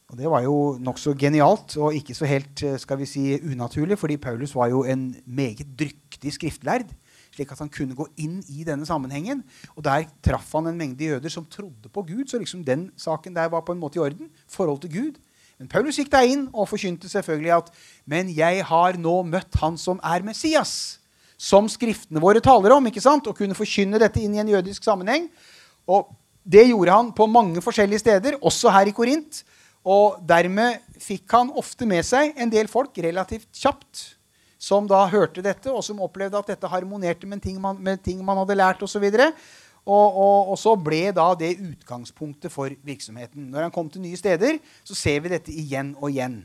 Og 0.08 0.16
Det 0.16 0.30
var 0.30 0.40
jo 0.48 0.78
nokså 0.80 1.12
genialt 1.20 1.76
og 1.76 1.94
ikke 1.94 2.16
så 2.16 2.24
helt 2.24 2.64
skal 2.80 2.98
vi 2.98 3.06
si, 3.06 3.36
unaturlig, 3.44 3.98
fordi 3.98 4.16
Paulus 4.16 4.54
var 4.54 4.72
jo 4.72 4.86
en 4.88 5.10
meget 5.26 5.68
dryktig 5.78 6.32
skriftlærd 6.32 6.88
slik 7.34 7.52
at 7.54 7.62
han 7.62 7.70
kunne 7.72 7.96
gå 7.96 8.06
inn 8.20 8.40
i 8.50 8.64
denne 8.66 8.86
sammenhengen. 8.88 9.42
Og 9.76 9.84
Der 9.86 10.06
traff 10.24 10.52
han 10.56 10.70
en 10.70 10.78
mengde 10.78 11.06
jøder 11.06 11.32
som 11.32 11.46
trodde 11.46 11.88
på 11.92 12.04
Gud. 12.06 12.26
Så 12.28 12.38
liksom 12.38 12.64
den 12.64 12.90
saken 12.96 13.34
der 13.34 13.48
var 13.48 13.64
på 13.66 13.72
en 13.72 13.80
måte 13.80 13.98
i 13.98 14.04
orden. 14.04 14.30
forhold 14.48 14.80
til 14.80 14.92
Gud. 14.92 15.18
Men 15.58 15.68
Paulus 15.68 15.96
gikk 15.96 16.10
deg 16.10 16.30
inn 16.32 16.48
og 16.54 16.68
forkynte 16.68 17.08
selvfølgelig 17.08 17.52
at 17.56 17.70
Men 18.06 18.28
jeg 18.32 18.64
har 18.64 18.96
nå 18.96 19.22
møtt 19.22 19.54
han 19.60 19.76
som 19.76 20.00
er 20.02 20.22
Messias. 20.22 20.98
Som 21.36 21.68
skriftene 21.68 22.20
våre 22.20 22.40
taler 22.40 22.72
om. 22.72 22.86
ikke 22.86 23.00
sant? 23.00 23.26
Og 23.26 23.36
kunne 23.36 23.54
forkynne 23.54 23.98
dette 23.98 24.20
inn 24.20 24.34
i 24.34 24.40
en 24.40 24.48
jødisk 24.48 24.84
sammenheng. 24.84 25.28
Og 25.88 26.14
det 26.44 26.68
gjorde 26.68 26.92
han 26.92 27.12
på 27.12 27.26
mange 27.26 27.60
forskjellige 27.60 27.98
steder, 27.98 28.38
også 28.40 28.70
her 28.70 28.88
i 28.88 28.92
Korint. 28.92 29.44
Og 29.84 30.20
dermed 30.26 30.80
fikk 31.00 31.30
han 31.32 31.52
ofte 31.56 31.86
med 31.86 32.04
seg 32.04 32.34
en 32.36 32.50
del 32.52 32.68
folk 32.68 32.96
relativt 33.00 33.48
kjapt 33.56 34.19
som 34.60 34.86
da 34.88 35.06
hørte 35.08 35.42
dette, 35.44 35.72
og 35.72 35.82
som 35.84 36.02
opplevde 36.04 36.36
at 36.38 36.52
dette 36.52 36.68
harmonerte 36.68 37.28
med 37.28 37.40
ting 37.42 37.56
man, 37.62 37.80
med 37.80 38.02
ting 38.04 38.20
man 38.24 38.42
hadde 38.42 38.58
lært 38.60 38.82
osv. 38.84 39.06
Og, 39.08 40.06
og, 40.06 40.52
og 40.52 40.56
så 40.60 40.74
ble 40.76 41.06
da 41.16 41.30
det 41.38 41.54
utgangspunktet 41.56 42.52
for 42.52 42.72
virksomheten. 42.84 43.48
Når 43.48 43.66
han 43.66 43.74
kom 43.74 43.88
til 43.88 44.04
nye 44.04 44.20
steder, 44.20 44.60
så 44.84 44.96
ser 44.98 45.24
vi 45.24 45.32
dette 45.32 45.54
igjen 45.54 45.94
og 45.96 46.10
igjen. 46.12 46.42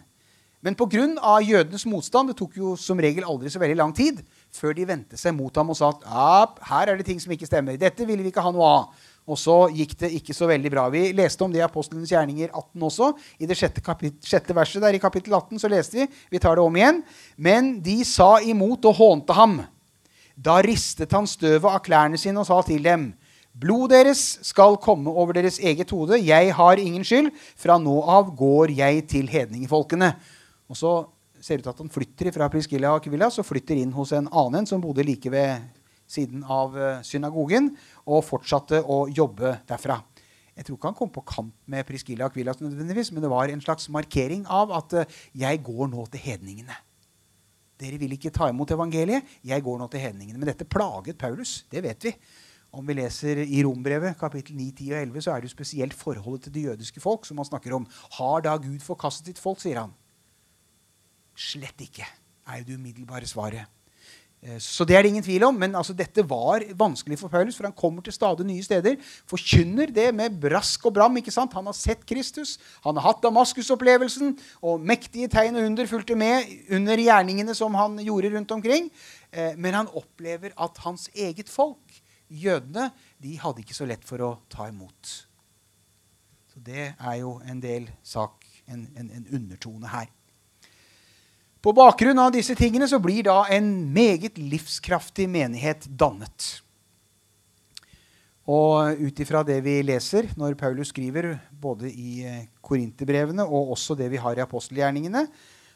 Men 0.66 0.74
pga. 0.74 1.42
jødenes 1.46 1.86
motstand 1.86 2.32
det 2.32 2.38
tok 2.40 2.56
jo 2.58 2.72
som 2.80 2.98
regel 2.98 3.28
aldri 3.28 3.52
så 3.54 3.60
veldig 3.62 3.78
lang 3.78 3.92
tid 3.94 4.24
før 4.56 4.74
de 4.74 4.88
vendte 4.88 5.20
seg 5.20 5.36
mot 5.36 5.54
ham 5.54 5.70
og 5.70 5.78
sa 5.78 5.92
at 5.94 6.58
her 6.72 6.90
er 6.90 6.98
det 6.98 7.06
ting 7.06 7.20
som 7.22 7.36
ikke 7.36 7.46
stemmer. 7.46 7.78
Dette 7.78 8.08
ville 8.08 8.24
vi 8.24 8.32
ikke 8.32 8.42
ha 8.42 8.54
noe 8.56 8.66
av. 8.66 9.04
Og 9.26 9.40
så 9.42 9.56
gikk 9.74 9.96
det 9.98 10.12
ikke 10.20 10.36
så 10.38 10.46
veldig 10.50 10.70
bra. 10.70 10.86
Vi 10.94 11.08
leste 11.18 11.42
om 11.42 11.54
det 11.54 11.58
i 11.58 11.66
Apostlenes 11.66 12.12
gjerninger 12.14 12.52
18 12.52 12.84
også. 12.86 13.08
I 13.42 13.50
det 13.50 13.58
sjette, 13.58 13.82
sjette, 14.22 14.54
verset 14.54 14.84
der 14.86 14.94
i 14.94 15.02
kapittel 15.02 15.34
18 15.34 15.64
så 15.64 15.72
leste 15.72 15.98
vi. 15.98 16.06
Vi 16.36 16.42
tar 16.42 16.60
det 16.60 16.66
om 16.66 16.78
igjen. 16.78 17.02
Men 17.36 17.72
de 17.86 17.98
sa 18.06 18.36
imot 18.46 18.86
og 18.86 19.00
hånte 19.00 19.38
ham. 19.38 19.58
Da 20.36 20.60
ristet 20.62 21.16
han 21.16 21.26
støvet 21.30 21.66
av 21.66 21.82
klærne 21.82 22.20
sine 22.22 22.44
og 22.44 22.46
sa 22.46 22.60
til 22.68 22.86
dem.: 22.86 23.10
Blod 23.56 23.90
deres 23.96 24.22
skal 24.46 24.78
komme 24.84 25.10
over 25.10 25.34
deres 25.34 25.58
eget 25.58 25.90
hode. 25.96 26.20
Jeg 26.22 26.54
har 26.54 26.78
ingen 26.78 27.08
skyld. 27.08 27.32
Fra 27.58 27.80
nå 27.82 27.98
av 28.04 28.30
går 28.38 28.78
jeg 28.78 29.08
til 29.10 29.32
hedningefolkene. 29.32 30.14
Og 30.70 30.78
så 30.78 30.94
ser 31.42 31.58
det 31.58 31.66
ut 31.66 31.74
at 31.74 31.82
han 31.82 31.92
flytter 31.94 32.32
fra 32.34 32.50
Priskilla 32.50 32.92
og 32.92 33.02
Akvilla 33.02 33.30
så 33.34 33.46
flytter 33.46 33.78
inn 33.78 33.94
hos 33.94 34.14
en 34.18 34.30
annen 34.34 34.66
som 34.66 34.82
bodde 34.82 35.06
like 35.06 35.30
ved 35.30 35.62
siden 36.08 36.44
av 36.44 36.76
eh, 36.78 37.02
synagogen, 37.06 37.72
og 38.06 38.26
fortsatte 38.28 38.82
å 38.82 39.06
jobbe 39.10 39.58
derfra. 39.70 40.00
Jeg 40.56 40.68
tror 40.68 40.78
ikke 40.78 40.92
han 40.92 40.98
kom 40.98 41.12
på 41.12 41.24
kamp 41.28 41.56
med 41.68 41.84
Priskilla 41.88 42.30
Akvilas, 42.30 42.62
nødvendigvis, 42.64 43.12
men 43.12 43.26
det 43.26 43.32
var 43.32 43.52
en 43.52 43.64
slags 43.64 43.90
markering 43.92 44.46
av 44.48 44.72
at 44.78 44.94
uh, 44.96 45.18
jeg 45.36 45.60
går 45.66 45.90
nå 45.92 46.06
til 46.14 46.24
hedningene. 46.30 46.78
Dere 47.76 48.00
vil 48.00 48.16
ikke 48.16 48.32
ta 48.32 48.48
imot 48.48 48.72
evangeliet. 48.72 49.26
Jeg 49.44 49.64
går 49.66 49.82
nå 49.82 49.90
til 49.92 50.00
hedningene. 50.06 50.40
Men 50.40 50.48
dette 50.48 50.68
plaget 50.68 51.20
Paulus. 51.20 51.66
Det 51.68 51.84
vet 51.84 52.08
vi. 52.08 52.14
Om 52.76 52.88
vi 52.88 52.96
leser 52.96 53.42
i 53.44 53.60
Rombrevet 53.64 54.16
kapittel 54.20 54.56
9, 54.56 54.70
10 54.80 54.94
og 54.94 55.02
11, 55.02 55.26
så 55.26 55.34
er 55.34 55.44
det 55.44 55.50
jo 55.50 55.56
spesielt 55.58 55.96
forholdet 55.96 56.48
til 56.48 56.56
det 56.56 56.64
jødiske 56.70 57.04
folk 57.04 57.28
som 57.28 57.40
han 57.40 57.48
snakker 57.48 57.76
om. 57.76 57.88
Har 58.16 58.48
da 58.48 58.56
Gud 58.60 58.80
forkastet 58.84 59.34
sitt 59.34 59.44
folk, 59.44 59.60
sier 59.60 59.80
han. 59.84 59.92
Slett 61.36 61.84
ikke, 61.84 62.08
er 62.48 62.62
jo 62.62 62.70
det 62.70 62.80
umiddelbare 62.80 63.28
svaret. 63.28 63.68
Eh, 64.44 64.60
så 64.62 64.86
det 64.86 64.96
er 64.96 65.04
det 65.06 65.12
ingen 65.14 65.26
tvil 65.26 65.44
om. 65.48 65.58
Men 65.58 65.76
altså, 65.76 65.94
dette 65.98 66.24
var 66.28 66.64
vanskelig 66.78 67.18
for 67.20 67.32
Paulus, 67.34 67.58
for 67.58 67.68
han 67.68 67.76
kommer 67.76 68.06
til 68.06 68.16
stadig 68.16 68.46
nye 68.48 68.64
steder. 68.64 68.98
Forkynner 69.30 69.92
det 69.94 70.10
med 70.16 70.40
brask 70.42 70.86
og 70.86 70.96
bram. 70.98 71.18
ikke 71.18 71.34
sant? 71.34 71.54
Han 71.54 71.66
har 71.66 71.78
sett 71.78 72.06
Kristus, 72.06 72.58
han 72.84 72.98
har 72.98 73.08
hatt 73.10 73.24
Damaskus-opplevelsen, 73.24 74.38
og 74.62 74.82
mektige 74.82 75.30
tegn 75.32 75.56
og 75.60 75.70
under 75.70 75.90
fulgte 75.90 76.16
med 76.16 76.50
under 76.70 76.98
gjerningene 76.98 77.56
som 77.56 77.76
han 77.76 78.00
gjorde 78.04 78.34
rundt 78.36 78.52
omkring. 78.52 78.90
Eh, 79.32 79.54
men 79.58 79.74
han 79.74 79.92
opplever 79.94 80.54
at 80.58 80.78
hans 80.86 81.10
eget 81.16 81.50
folk, 81.50 82.02
jødene, 82.30 82.90
de 83.22 83.38
hadde 83.38 83.62
ikke 83.62 83.78
så 83.78 83.86
lett 83.86 84.06
for 84.06 84.22
å 84.22 84.36
ta 84.50 84.68
imot. 84.70 85.14
Så 86.54 86.62
det 86.64 86.94
er 86.96 87.16
jo 87.20 87.38
en 87.46 87.60
del 87.62 87.90
sak, 88.04 88.46
en, 88.68 88.88
en, 88.98 89.12
en 89.12 89.28
undertone 89.36 89.90
her. 89.92 90.08
På 91.66 91.72
bakgrunn 91.74 92.20
av 92.22 92.30
disse 92.30 92.54
tingene 92.54 92.86
så 92.86 93.00
blir 93.02 93.26
da 93.26 93.40
en 93.50 93.66
meget 93.90 94.36
livskraftig 94.38 95.26
menighet 95.34 95.88
dannet. 95.90 96.60
Og 98.46 99.00
ut 99.02 99.22
ifra 99.24 99.40
det 99.42 99.56
vi 99.66 99.80
leser 99.82 100.28
når 100.38 100.54
Paulus 100.60 100.92
skriver 100.94 101.32
både 101.50 101.90
i 101.90 102.20
eh, 102.22 102.44
Korinterbrevene 102.62 103.48
og 103.50 103.72
også 103.74 103.98
det 103.98 104.12
vi 104.14 104.20
har 104.22 104.38
i 104.38 104.44
apostelgjerningene, 104.44 105.24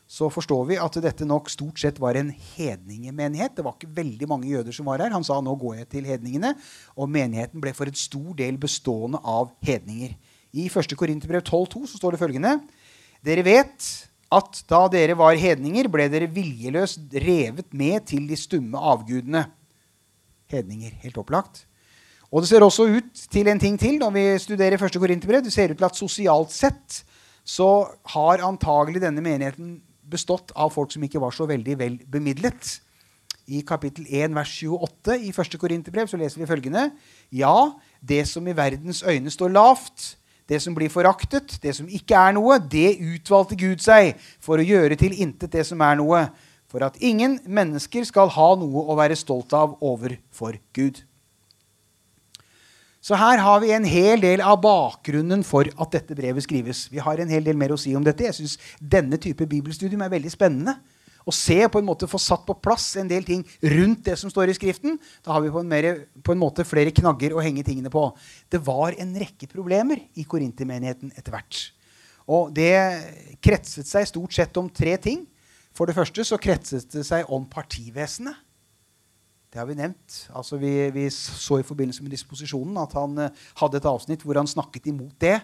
så 0.05 0.29
forstår 0.29 0.67
vi 0.69 0.77
at 0.77 0.99
dette 1.01 1.25
nok 1.25 1.49
stort 1.49 1.81
sett 1.81 1.97
var 1.97 2.19
en 2.21 2.29
hedningemenighet. 2.29 3.55
Det 3.57 3.65
var 3.65 3.73
ikke 3.73 3.89
veldig 3.97 4.29
mange 4.29 4.51
jøder 4.51 4.77
som 4.77 4.91
var 4.91 5.01
her. 5.01 5.15
Han 5.15 5.25
sa 5.25 5.39
nå 5.41 5.55
går 5.57 5.79
jeg 5.79 5.89
til 5.95 6.05
hedningene. 6.05 6.53
Og 7.01 7.09
menigheten 7.09 7.65
ble 7.65 7.73
for 7.77 7.89
en 7.89 7.97
stor 7.97 8.37
del 8.37 8.61
bestående 8.61 9.23
av 9.25 9.49
hedninger. 9.65 10.13
I 10.53 10.69
1. 10.69 10.93
Korinterbrev 11.01 11.41
12,2 11.41 11.83
så 11.89 11.97
står 11.97 12.13
det 12.13 12.21
følgende.: 12.21 12.55
Dere 13.25 13.45
vet 13.45 13.89
at 14.29 14.61
da 14.69 14.83
dere 14.93 15.15
var 15.17 15.37
hedninger, 15.39 15.89
ble 15.89 16.05
dere 16.11 16.29
viljeløst 16.29 17.15
revet 17.23 17.73
med 17.73 18.05
til 18.11 18.27
de 18.29 18.37
stumme 18.37 18.77
avgudene. 18.77 19.47
Hedninger, 20.49 20.93
helt 21.01 21.17
opplagt. 21.21 21.65
Og 22.29 22.43
det 22.43 22.51
ser 22.51 22.65
også 22.65 22.85
ut 22.93 23.23
til 23.33 23.49
en 23.49 23.61
ting 23.61 23.77
til 23.81 23.97
når 24.01 24.13
vi 24.13 24.25
studerer 24.41 24.77
1. 24.77 24.99
Korinterbrev. 25.01 25.41
Det 25.45 25.53
ser 25.53 25.73
ut 25.73 25.79
til 25.79 25.87
at 25.87 25.97
sosialt 25.97 26.53
sett 26.53 26.99
så 27.41 27.89
har 28.13 28.45
antagelig 28.45 29.01
denne 29.01 29.23
menigheten 29.25 29.79
bestått 30.09 30.53
av 30.57 30.69
folk 30.73 30.93
som 30.93 31.03
ikke 31.05 31.21
var 31.21 31.33
så 31.33 31.47
veldig 31.49 31.77
vel 31.79 31.97
bemidlet. 32.09 32.75
I 33.49 33.63
kapittel 33.65 34.05
1, 34.05 34.35
vers 34.37 34.53
28 34.61 35.17
i 35.25 35.33
1. 35.33 35.57
Korinterbrev 35.57 36.09
så 36.09 36.19
leser 36.21 36.43
vi 36.43 36.49
følgende.: 36.49 36.91
Ja, 37.33 37.71
det 37.97 38.27
som 38.29 38.45
i 38.45 38.53
verdens 38.53 39.01
øyne 39.01 39.33
står 39.33 39.49
lavt, 39.49 40.18
det 40.49 40.59
som 40.63 40.75
blir 40.75 40.89
foraktet, 40.89 41.59
det 41.61 41.75
som 41.77 41.89
ikke 41.89 42.17
er 42.17 42.33
noe, 42.37 42.57
det 42.59 42.97
utvalgte 42.97 43.57
Gud 43.59 43.83
seg 43.83 44.15
for 44.41 44.57
å 44.57 44.65
gjøre 44.65 44.97
til 44.99 45.13
intet 45.13 45.53
det 45.53 45.65
som 45.67 45.81
er 45.85 45.99
noe, 45.99 46.23
for 46.69 46.85
at 46.85 46.97
ingen 47.01 47.39
mennesker 47.49 48.05
skal 48.05 48.29
ha 48.33 48.49
noe 48.57 48.85
å 48.89 48.97
være 48.97 49.17
stolt 49.17 49.53
av 49.57 49.77
overfor 49.81 50.57
Gud. 50.73 51.03
Så 53.01 53.15
her 53.15 53.39
har 53.39 53.61
vi 53.63 53.71
en 53.71 53.87
hel 53.87 54.21
del 54.21 54.41
av 54.43 54.59
bakgrunnen 54.61 55.45
for 55.47 55.69
at 55.79 55.93
dette 55.95 56.17
brevet 56.17 56.43
skrives. 56.43 56.87
Vi 56.91 56.99
har 57.01 57.21
en 57.21 57.31
hel 57.31 57.45
del 57.45 57.57
mer 57.57 57.71
å 57.71 57.79
si 57.79 57.93
om 57.95 58.03
dette. 58.05 58.27
Jeg 58.27 58.35
synes 58.41 58.57
Denne 58.77 59.17
type 59.21 59.47
bibelstudium 59.47 60.03
er 60.03 60.11
veldig 60.11 60.33
spennende 60.33 60.75
og 61.29 61.35
se 61.35 61.59
på 61.69 61.81
en 61.81 61.87
måte 61.87 62.09
få 62.09 62.19
satt 62.21 62.45
på 62.47 62.57
plass 62.57 62.91
en 62.99 63.09
del 63.09 63.25
ting 63.27 63.43
rundt 63.61 64.07
det 64.07 64.17
som 64.19 64.31
står 64.33 64.51
i 64.51 64.57
Skriften. 64.57 64.97
Da 65.25 65.35
har 65.35 65.43
vi 65.45 65.53
på 65.53 65.61
en, 65.61 65.69
mer, 65.69 65.89
på 66.25 66.33
en 66.33 66.41
måte 66.41 66.65
flere 66.67 66.93
knagger 66.95 67.35
å 67.37 67.43
henge 67.45 67.63
tingene 67.67 67.91
på. 67.93 68.07
Det 68.49 68.61
var 68.65 68.97
en 68.97 69.13
rekke 69.21 69.49
problemer 69.51 70.01
i 70.17 70.25
korintermenigheten 70.25 71.13
etter 71.13 71.35
hvert. 71.35 71.61
Og 72.29 72.51
det 72.53 72.73
kretset 73.41 73.89
seg 73.89 74.09
stort 74.09 74.35
sett 74.35 74.57
om 74.61 74.69
tre 74.69 74.95
ting. 75.01 75.25
For 75.73 75.89
det 75.89 75.97
første 75.97 76.25
så 76.25 76.37
kretset 76.41 76.89
det 76.93 77.05
seg 77.07 77.29
om 77.33 77.45
partivesenet. 77.49 78.45
Det 79.49 79.57
har 79.57 79.65
vi 79.65 79.77
nevnt. 79.79 80.17
Altså 80.37 80.59
vi, 80.61 80.73
vi 80.93 81.07
så 81.13 81.57
i 81.57 81.65
forbindelse 81.65 82.03
med 82.05 82.13
disposisjonen 82.13 82.77
at 82.81 82.93
han 82.97 83.15
uh, 83.17 83.47
hadde 83.57 83.79
et 83.79 83.87
avsnitt 83.89 84.25
hvor 84.25 84.37
han 84.37 84.49
snakket 84.49 84.91
imot 84.91 85.15
det 85.21 85.39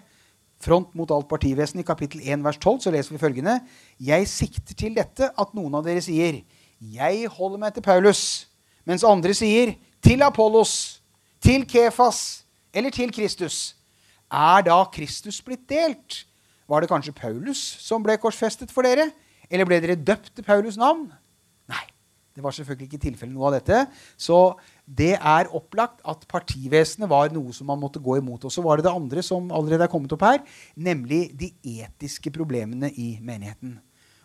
front 0.62 0.94
mot 0.96 1.12
alt 1.12 1.28
partivesen 1.30 1.82
i 1.82 1.86
kapittel 1.88 2.22
1 2.24 2.44
vers 2.46 2.58
12 2.58 2.86
så 2.86 2.94
leser 2.94 3.16
vi 3.16 3.22
følgende.: 3.22 3.60
Jeg 4.00 4.28
sikter 4.28 4.74
til 4.74 4.96
dette 4.96 5.30
at 5.30 5.54
noen 5.54 5.76
av 5.76 5.86
dere 5.86 6.02
sier, 6.02 6.42
jeg 6.80 7.28
holder 7.32 7.58
meg 7.58 7.74
til 7.74 7.84
Paulus, 7.86 8.48
mens 8.86 9.04
andre 9.04 9.34
sier, 9.34 9.76
til 10.04 10.22
Apollos, 10.22 11.02
til 11.42 11.66
Kefas 11.66 12.46
eller 12.74 12.90
til 12.90 13.12
Kristus. 13.14 13.76
Er 14.32 14.62
da 14.66 14.84
Kristus 14.92 15.42
blitt 15.42 15.70
delt? 15.70 16.26
Var 16.68 16.82
det 16.82 16.90
kanskje 16.90 17.14
Paulus 17.14 17.62
som 17.80 18.04
ble 18.04 18.18
korsfestet 18.18 18.72
for 18.74 18.86
dere? 18.86 19.12
Eller 19.50 19.68
ble 19.70 19.78
dere 19.82 19.96
døpt 19.96 20.34
til 20.36 20.46
Paulus' 20.46 20.80
navn? 20.82 21.12
Det 22.36 22.44
var 22.44 22.52
selvfølgelig 22.52 22.90
ikke 22.90 23.04
tilfellet 23.06 23.32
noe 23.32 23.48
av 23.48 23.54
dette. 23.56 23.78
Så 24.20 24.38
det 24.84 25.14
er 25.16 25.52
opplagt 25.56 26.02
at 26.04 26.26
partivesenet 26.28 27.08
var 27.08 27.32
noe 27.32 27.54
som 27.56 27.70
man 27.72 27.80
måtte 27.80 28.02
gå 28.04 28.18
imot. 28.20 28.44
Og 28.44 28.52
så 28.52 28.64
var 28.66 28.76
det 28.76 28.90
det 28.90 28.92
andre 28.92 29.24
som 29.24 29.48
allerede 29.56 29.88
er 29.88 29.92
kommet 29.92 30.12
opp 30.12 30.26
her, 30.28 30.42
nemlig 30.76 31.30
de 31.40 31.54
etiske 31.78 32.34
problemene 32.36 32.92
i 32.92 33.16
menigheten. 33.24 33.78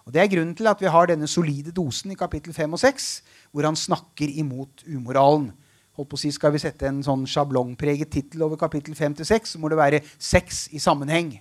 Og 0.03 0.14
Det 0.14 0.23
er 0.25 0.33
grunnen 0.33 0.57
til 0.59 0.66
at 0.66 0.81
vi 0.83 0.90
har 0.90 1.07
denne 1.07 1.29
solide 1.31 1.70
dosen 1.70 2.11
i 2.11 2.18
kapittel 2.18 2.55
5 2.57 2.73
og 2.75 2.81
6, 2.83 3.23
hvor 3.53 3.68
han 3.68 3.77
snakker 3.79 4.33
imot 4.42 4.83
umoralen. 4.88 5.53
Holdt 5.94 6.11
på 6.11 6.18
å 6.18 6.18
si, 6.18 6.33
Skal 6.35 6.51
vi 6.51 6.59
sette 6.59 6.88
en 6.88 7.03
sånn 7.07 7.29
sjablongpreget 7.31 8.11
tittel 8.11 8.42
over 8.42 8.59
kapittel 8.59 8.94
5 8.99 9.20
til 9.20 9.27
6, 9.27 9.55
så 9.55 9.61
må 9.61 9.70
det 9.70 9.79
være 9.79 10.03
sex 10.18 10.66
i 10.73 10.83
sammenheng. 10.83 11.37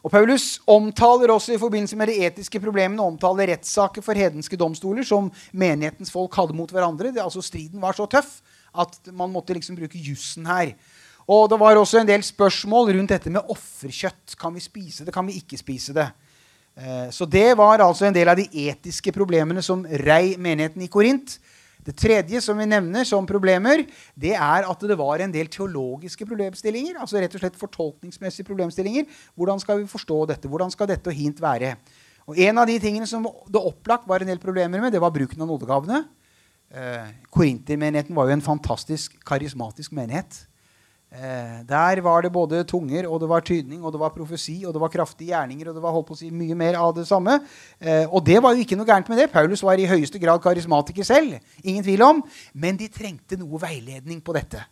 Og 0.00 0.12
Paulus 0.12 0.60
omtaler 0.70 1.32
også 1.34 1.54
i 1.54 1.60
forbindelse 1.60 1.96
med 2.00 2.08
de 2.08 2.22
etiske 2.24 2.60
problemene 2.62 3.04
omtaler 3.04 3.52
rettssaker 3.52 4.04
for 4.04 4.16
hedenske 4.16 4.56
domstoler 4.56 5.04
som 5.06 5.28
menighetens 5.52 6.12
folk 6.12 6.34
hadde 6.40 6.56
mot 6.56 6.72
hverandre. 6.72 7.12
Det, 7.12 7.20
altså 7.20 7.42
Striden 7.44 7.82
var 7.82 7.96
så 7.96 8.08
tøff 8.08 8.38
at 8.70 9.12
man 9.12 9.32
måtte 9.32 9.54
liksom 9.56 9.76
bruke 9.76 10.00
jussen 10.00 10.48
her. 10.48 10.72
Og 11.30 11.50
det 11.50 11.60
var 11.60 11.78
også 11.78 12.00
en 12.00 12.08
del 12.08 12.24
spørsmål 12.26 12.94
rundt 12.96 13.12
dette 13.12 13.30
med 13.30 13.52
offerkjøtt. 13.52 14.34
Kan 14.40 14.56
vi 14.56 14.64
spise 14.64 15.04
det, 15.04 15.14
kan 15.14 15.28
vi 15.28 15.36
ikke 15.38 15.60
spise 15.60 15.94
det? 15.94 16.08
Eh, 16.80 17.10
så 17.12 17.26
det 17.28 17.52
var 17.58 17.82
altså 17.84 18.08
en 18.08 18.16
del 18.16 18.30
av 18.30 18.38
de 18.40 18.48
etiske 18.66 19.12
problemene 19.14 19.62
som 19.62 19.84
rei 19.84 20.36
menigheten 20.40 20.82
i 20.82 20.90
Korint. 20.90 21.36
Det 21.90 21.96
tredje 21.98 22.38
som 22.44 22.58
vi 22.60 22.68
nevner 22.70 23.06
som 23.08 23.26
problemer, 23.26 23.82
det 24.14 24.36
er 24.36 24.66
at 24.68 24.82
det 24.86 24.96
var 24.98 25.24
en 25.24 25.32
del 25.34 25.48
teologiske 25.50 26.26
problemstillinger. 26.28 27.00
altså 27.00 27.18
rett 27.18 27.34
og 27.34 27.42
slett 27.42 27.58
fortolkningsmessige 27.58 28.46
problemstillinger. 28.46 29.08
Hvordan 29.34 29.58
skal 29.58 29.80
vi 29.80 29.90
forstå 29.90 30.20
dette? 30.30 30.48
Hvordan 30.48 30.70
skal 30.70 30.86
dette 30.86 31.10
og 31.10 31.16
hint 31.16 31.40
være? 31.42 31.74
Og 32.30 32.38
En 32.38 32.58
av 32.58 32.66
de 32.66 32.78
tingene 32.78 33.08
som 33.10 33.26
det 33.48 33.58
opplagt 33.58 34.06
var 34.06 34.22
en 34.22 34.30
del 34.30 34.38
problemer 34.38 34.80
med, 34.80 34.92
det 34.92 35.00
var 35.00 35.10
bruken 35.10 35.42
av 35.42 35.48
nådegavene. 35.50 36.04
Eh, 36.70 37.10
Korintermenigheten 37.30 38.14
var 38.14 38.28
jo 38.28 38.36
en 38.38 38.44
fantastisk 38.44 39.18
karismatisk 39.26 39.90
menighet. 39.90 40.46
Eh, 41.10 41.66
der 41.66 42.00
var 42.00 42.22
det 42.22 42.30
både 42.30 42.62
tunger, 42.64 43.08
og 43.10 43.18
det 43.20 43.28
var 43.28 43.42
tydning, 43.42 43.82
og 43.82 43.92
det 43.92 43.98
var 43.98 44.12
profesi, 44.14 44.62
og 44.64 44.74
det 44.74 44.80
var 44.80 44.92
kraftige 44.92 45.32
gjerninger, 45.32 45.68
og 45.68 45.74
det 45.74 45.82
var 45.82 45.90
holdt 45.90 46.06
på 46.06 46.14
å 46.14 46.20
si 46.20 46.28
mye 46.30 46.54
mer 46.54 46.78
av 46.78 46.92
det 46.94 47.06
samme. 47.08 47.40
Eh, 47.80 48.06
og 48.06 48.22
det 48.26 48.38
var 48.42 48.54
jo 48.54 48.62
ikke 48.62 48.78
noe 48.78 48.86
gærent 48.86 49.10
med 49.10 49.18
det. 49.18 49.32
Paulus 49.32 49.64
var 49.66 49.80
i 49.82 49.88
høyeste 49.90 50.20
grad 50.22 50.38
karismatiker 50.44 51.02
selv. 51.02 51.40
Ingen 51.64 51.82
tvil 51.82 52.04
om. 52.06 52.22
Men 52.54 52.78
de 52.78 52.86
trengte 52.86 53.40
noe 53.40 53.58
veiledning 53.58 54.22
på 54.22 54.36
dette. 54.38 54.62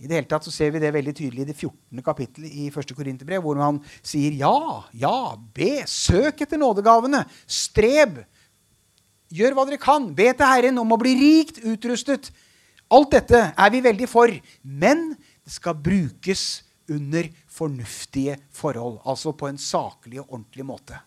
I 0.00 0.08
det 0.08 0.16
hele 0.16 0.28
tatt 0.28 0.48
så 0.48 0.52
ser 0.52 0.72
vi 0.72 0.80
det 0.80 0.92
veldig 0.92 1.14
tydelig 1.16 1.44
i 1.44 1.48
det 1.50 1.56
14. 1.56 2.00
kapittelet 2.04 2.56
i 2.56 2.66
1. 2.68 2.96
Korinterbrev, 2.96 3.44
hvor 3.44 3.60
han 3.60 3.82
sier 4.00 4.32
ja, 4.40 4.56
ja, 4.96 5.36
be, 5.56 5.84
søk 5.88 6.40
etter 6.44 6.60
nådegavene, 6.60 7.22
streb. 7.44 8.22
Gjør 9.36 9.56
hva 9.56 9.68
dere 9.68 9.80
kan. 9.84 10.08
Be 10.16 10.32
til 10.32 10.48
Herren 10.48 10.80
om 10.80 10.96
å 10.96 11.00
bli 11.00 11.12
rikt 11.20 11.60
utrustet. 11.64 12.32
Alt 12.92 13.16
dette 13.16 13.40
er 13.50 13.72
vi 13.74 13.82
veldig 13.82 14.08
for. 14.08 14.30
Men 14.62 15.10
skal 15.46 15.78
brukes 15.78 16.64
under 16.90 17.28
fornuftige 17.48 18.36
forhold. 18.50 18.98
Altså 19.06 19.32
på 19.32 19.48
en 19.48 19.58
saklig 19.58 20.20
og 20.20 20.32
ordentlig 20.32 20.66
måte. 20.66 20.98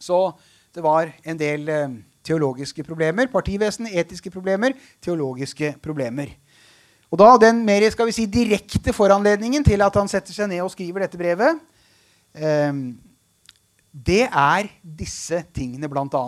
Så 0.00 0.32
det 0.74 0.82
var 0.84 1.12
en 1.24 1.38
del 1.40 1.68
eh, 1.68 1.96
teologiske 2.24 2.84
problemer. 2.84 3.30
Partivesen, 3.32 3.88
etiske 3.88 4.30
problemer, 4.30 4.74
teologiske 5.00 5.74
problemer. 5.82 6.34
Og 7.10 7.20
da 7.20 7.30
den 7.46 7.62
mer 7.64 7.86
skal 7.94 8.08
vi 8.10 8.16
si, 8.16 8.26
direkte 8.26 8.92
foranledningen 8.92 9.64
til 9.64 9.84
at 9.84 9.96
han 9.96 10.10
setter 10.10 10.34
seg 10.34 10.50
ned 10.50 10.64
og 10.64 10.72
skriver 10.74 11.04
dette 11.04 11.20
brevet, 11.20 11.60
eh, 12.34 12.72
det 13.94 14.24
er 14.26 14.68
disse 14.82 15.44
tingene 15.54 15.88
bl.a. 15.88 16.24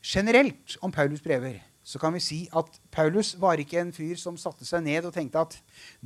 Generelt 0.00 0.78
om 0.80 0.90
Paulus 0.90 1.20
brever 1.20 1.60
så 1.90 1.98
kan 1.98 2.14
vi 2.14 2.22
si 2.22 2.40
at 2.54 2.76
Paulus 2.94 3.32
var 3.40 3.58
ikke 3.58 3.80
en 3.80 3.90
fyr 3.94 4.14
som 4.20 4.36
satte 4.38 4.66
seg 4.66 4.84
ned 4.86 5.08
og 5.08 5.14
tenkte 5.14 5.42
at 5.42 5.56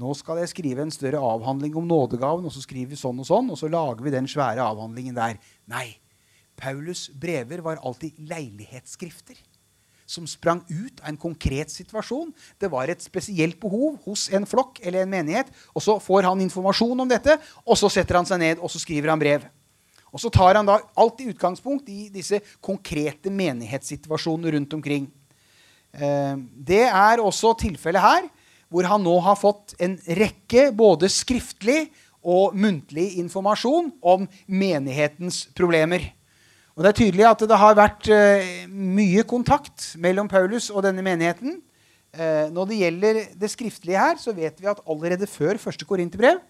nå 0.00 0.14
skal 0.16 0.40
jeg 0.40 0.54
skrive 0.54 0.84
en 0.84 0.92
større 0.94 1.20
avhandling 1.20 1.76
om 1.76 1.88
nådegaven, 1.88 2.46
og 2.48 2.54
så 2.54 2.62
skriver 2.64 2.94
vi 2.94 3.00
sånn 3.00 3.20
og 3.20 3.28
sånn, 3.28 3.50
og 3.52 3.60
så 3.60 3.68
lager 3.68 4.00
vi 4.06 4.14
den 4.14 4.28
svære 4.30 4.64
avhandlingen 4.64 5.18
der. 5.18 5.36
Nei. 5.68 5.90
Paulus 6.56 7.08
brever 7.10 7.60
var 7.66 7.82
alltid 7.82 8.16
leilighetsskrifter 8.30 9.36
som 10.06 10.26
sprang 10.28 10.60
ut 10.68 11.00
av 11.02 11.08
en 11.10 11.18
konkret 11.20 11.72
situasjon. 11.72 12.30
Det 12.60 12.68
var 12.72 12.88
et 12.92 13.02
spesielt 13.02 13.58
behov 13.60 13.96
hos 14.04 14.28
en 14.36 14.46
flokk 14.48 14.80
eller 14.84 15.04
en 15.04 15.10
menighet. 15.10 15.50
og 15.74 15.82
Så 15.82 15.96
får 16.00 16.28
han 16.28 16.44
informasjon 16.44 17.00
om 17.00 17.08
dette, 17.10 17.38
og 17.64 17.78
så 17.80 17.90
setter 17.92 18.20
han 18.20 18.28
seg 18.28 18.40
ned 18.40 18.62
og 18.62 18.70
så 18.70 18.80
skriver 18.80 19.12
han 19.12 19.20
brev. 19.20 19.44
Og 20.14 20.20
Så 20.20 20.30
tar 20.30 20.54
han 20.54 20.68
da 20.68 20.78
alltid 20.94 21.34
utgangspunkt 21.34 21.88
i 21.90 22.08
disse 22.08 22.38
konkrete 22.62 23.32
menighetssituasjonene 23.32 24.54
rundt 24.54 24.76
omkring. 24.76 25.10
Eh, 25.94 26.36
det 26.66 26.84
er 26.88 27.22
også 27.22 27.54
tilfellet 27.60 28.02
her, 28.02 28.26
hvor 28.68 28.88
han 28.90 29.04
nå 29.04 29.14
har 29.22 29.38
fått 29.38 29.76
en 29.82 29.94
rekke 30.18 30.70
både 30.74 31.10
skriftlig 31.12 31.86
og 32.24 32.56
muntlig 32.56 33.18
informasjon 33.20 33.92
om 34.02 34.24
menighetens 34.48 35.44
problemer. 35.54 36.08
Og 36.74 36.82
Det 36.82 36.90
er 36.90 36.98
tydelig 36.98 37.26
at 37.28 37.44
det 37.46 37.58
har 37.60 37.76
vært 37.78 38.08
eh, 38.10 38.64
mye 38.66 39.22
kontakt 39.22 39.92
mellom 40.00 40.26
Paulus 40.28 40.72
og 40.72 40.82
denne 40.82 41.04
menigheten. 41.06 41.60
Eh, 42.14 42.50
når 42.50 42.70
det 42.70 42.80
gjelder 42.80 43.20
det 43.38 43.50
skriftlige 43.52 44.00
her, 44.00 44.18
så 44.18 44.34
vet 44.34 44.58
vi 44.58 44.70
at 44.70 44.82
allerede 44.82 45.28
før 45.30 45.60
første 45.62 45.86
korinterbrev 45.86 46.42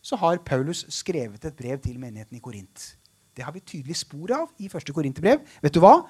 så 0.00 0.16
har 0.16 0.40
Paulus 0.46 0.86
skrevet 0.94 1.44
et 1.44 1.56
brev 1.56 1.78
til 1.84 1.98
menigheten 2.00 2.38
i 2.38 2.40
Korint. 2.40 2.94
Det 3.36 3.44
har 3.44 3.52
vi 3.52 3.60
tydelig 3.60 3.96
spor 3.98 4.30
av 4.32 4.48
i 4.62 4.70
første 4.70 4.94
korinterbrev. 4.94 5.42
Vet 5.62 5.74
du 5.74 5.80
hva? 5.82 6.06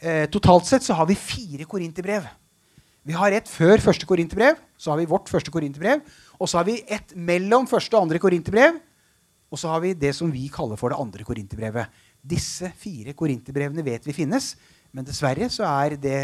Eh, 0.00 0.24
totalt 0.30 0.66
sett 0.66 0.86
så 0.86 0.96
har 0.98 1.06
vi 1.06 1.18
fire 1.18 1.66
korinterbrev. 1.68 2.26
Vi 3.04 3.12
har 3.12 3.34
ett 3.36 3.50
før 3.50 3.82
første 3.84 4.08
korinterbrev, 4.08 4.56
så 4.80 4.94
har 4.94 5.00
vi 5.02 5.10
vårt 5.10 5.28
første 5.28 5.52
korinterbrev. 5.52 6.00
Og 6.40 6.48
så 6.48 6.60
har 6.60 6.68
vi 6.68 6.80
ett 6.88 7.12
mellom 7.14 7.68
første 7.68 7.96
og 7.98 8.06
andre 8.06 8.20
korinterbrev. 8.22 8.78
Og 9.52 9.60
så 9.60 9.68
har 9.70 9.82
vi 9.84 9.92
det 9.94 10.14
som 10.16 10.32
vi 10.32 10.48
kaller 10.52 10.80
for 10.80 10.90
det 10.90 10.98
andre 10.98 11.26
korinterbrevet. 11.26 11.92
Disse 12.24 12.70
fire 12.80 13.12
korinterbrevene 13.12 13.84
vet 13.84 14.06
vi 14.08 14.16
finnes, 14.16 14.54
men 14.94 15.04
dessverre 15.04 15.50
så 15.52 15.68
er 15.68 15.98
det 16.00 16.22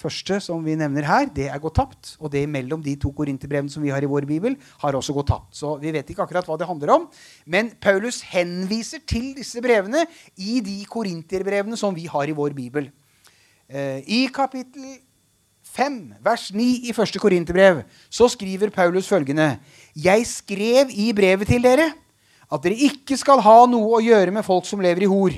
første 0.00 0.38
som 0.40 0.62
vi 0.64 0.76
nevner 0.78 1.04
her, 1.04 1.26
det 1.34 1.48
er 1.50 1.60
gått 1.60 1.76
tapt. 1.76 2.14
Og 2.22 2.30
det 2.32 2.46
mellom 2.48 2.80
de 2.84 2.94
to 3.00 3.10
korinterbrevene 3.16 3.72
som 3.72 3.84
vi 3.84 3.92
har 3.92 4.04
i 4.04 4.08
vår 4.08 4.24
bibel, 4.28 4.56
har 4.80 4.96
også 4.96 5.14
gått 5.16 5.28
tapt. 5.32 5.52
Så 5.58 5.74
vi 5.82 5.92
vet 5.92 6.08
ikke 6.08 6.24
akkurat 6.24 6.46
hva 6.48 6.56
det 6.60 6.68
handler 6.70 6.94
om. 6.94 7.10
Men 7.44 7.72
Paulus 7.82 8.22
henviser 8.30 9.02
til 9.02 9.32
disse 9.36 9.60
brevene 9.64 10.06
i 10.38 10.60
de 10.64 10.78
korinterbrevene 10.88 11.78
som 11.80 11.96
vi 11.96 12.06
har 12.10 12.30
i 12.30 12.36
vår 12.36 12.56
bibel. 12.56 12.88
Eh, 13.70 14.02
I 14.02 14.26
kapittel 14.34 14.96
5, 15.70 15.98
vers 16.26 16.48
9 16.50 16.64
i 16.90 16.92
første 16.94 17.20
Korinterbrev, 17.22 17.84
så 18.10 18.26
skriver 18.28 18.72
Paulus 18.74 19.06
følgende.: 19.08 19.60
Jeg 19.94 20.26
skrev 20.26 20.90
i 20.90 21.12
brevet 21.14 21.46
til 21.46 21.62
dere 21.62 21.92
at 22.50 22.64
dere 22.64 22.74
ikke 22.74 23.14
skal 23.16 23.38
ha 23.38 23.66
noe 23.70 23.92
å 23.94 24.02
gjøre 24.02 24.34
med 24.34 24.42
folk 24.42 24.66
som 24.66 24.82
lever 24.82 25.06
i 25.06 25.10
hor. 25.10 25.36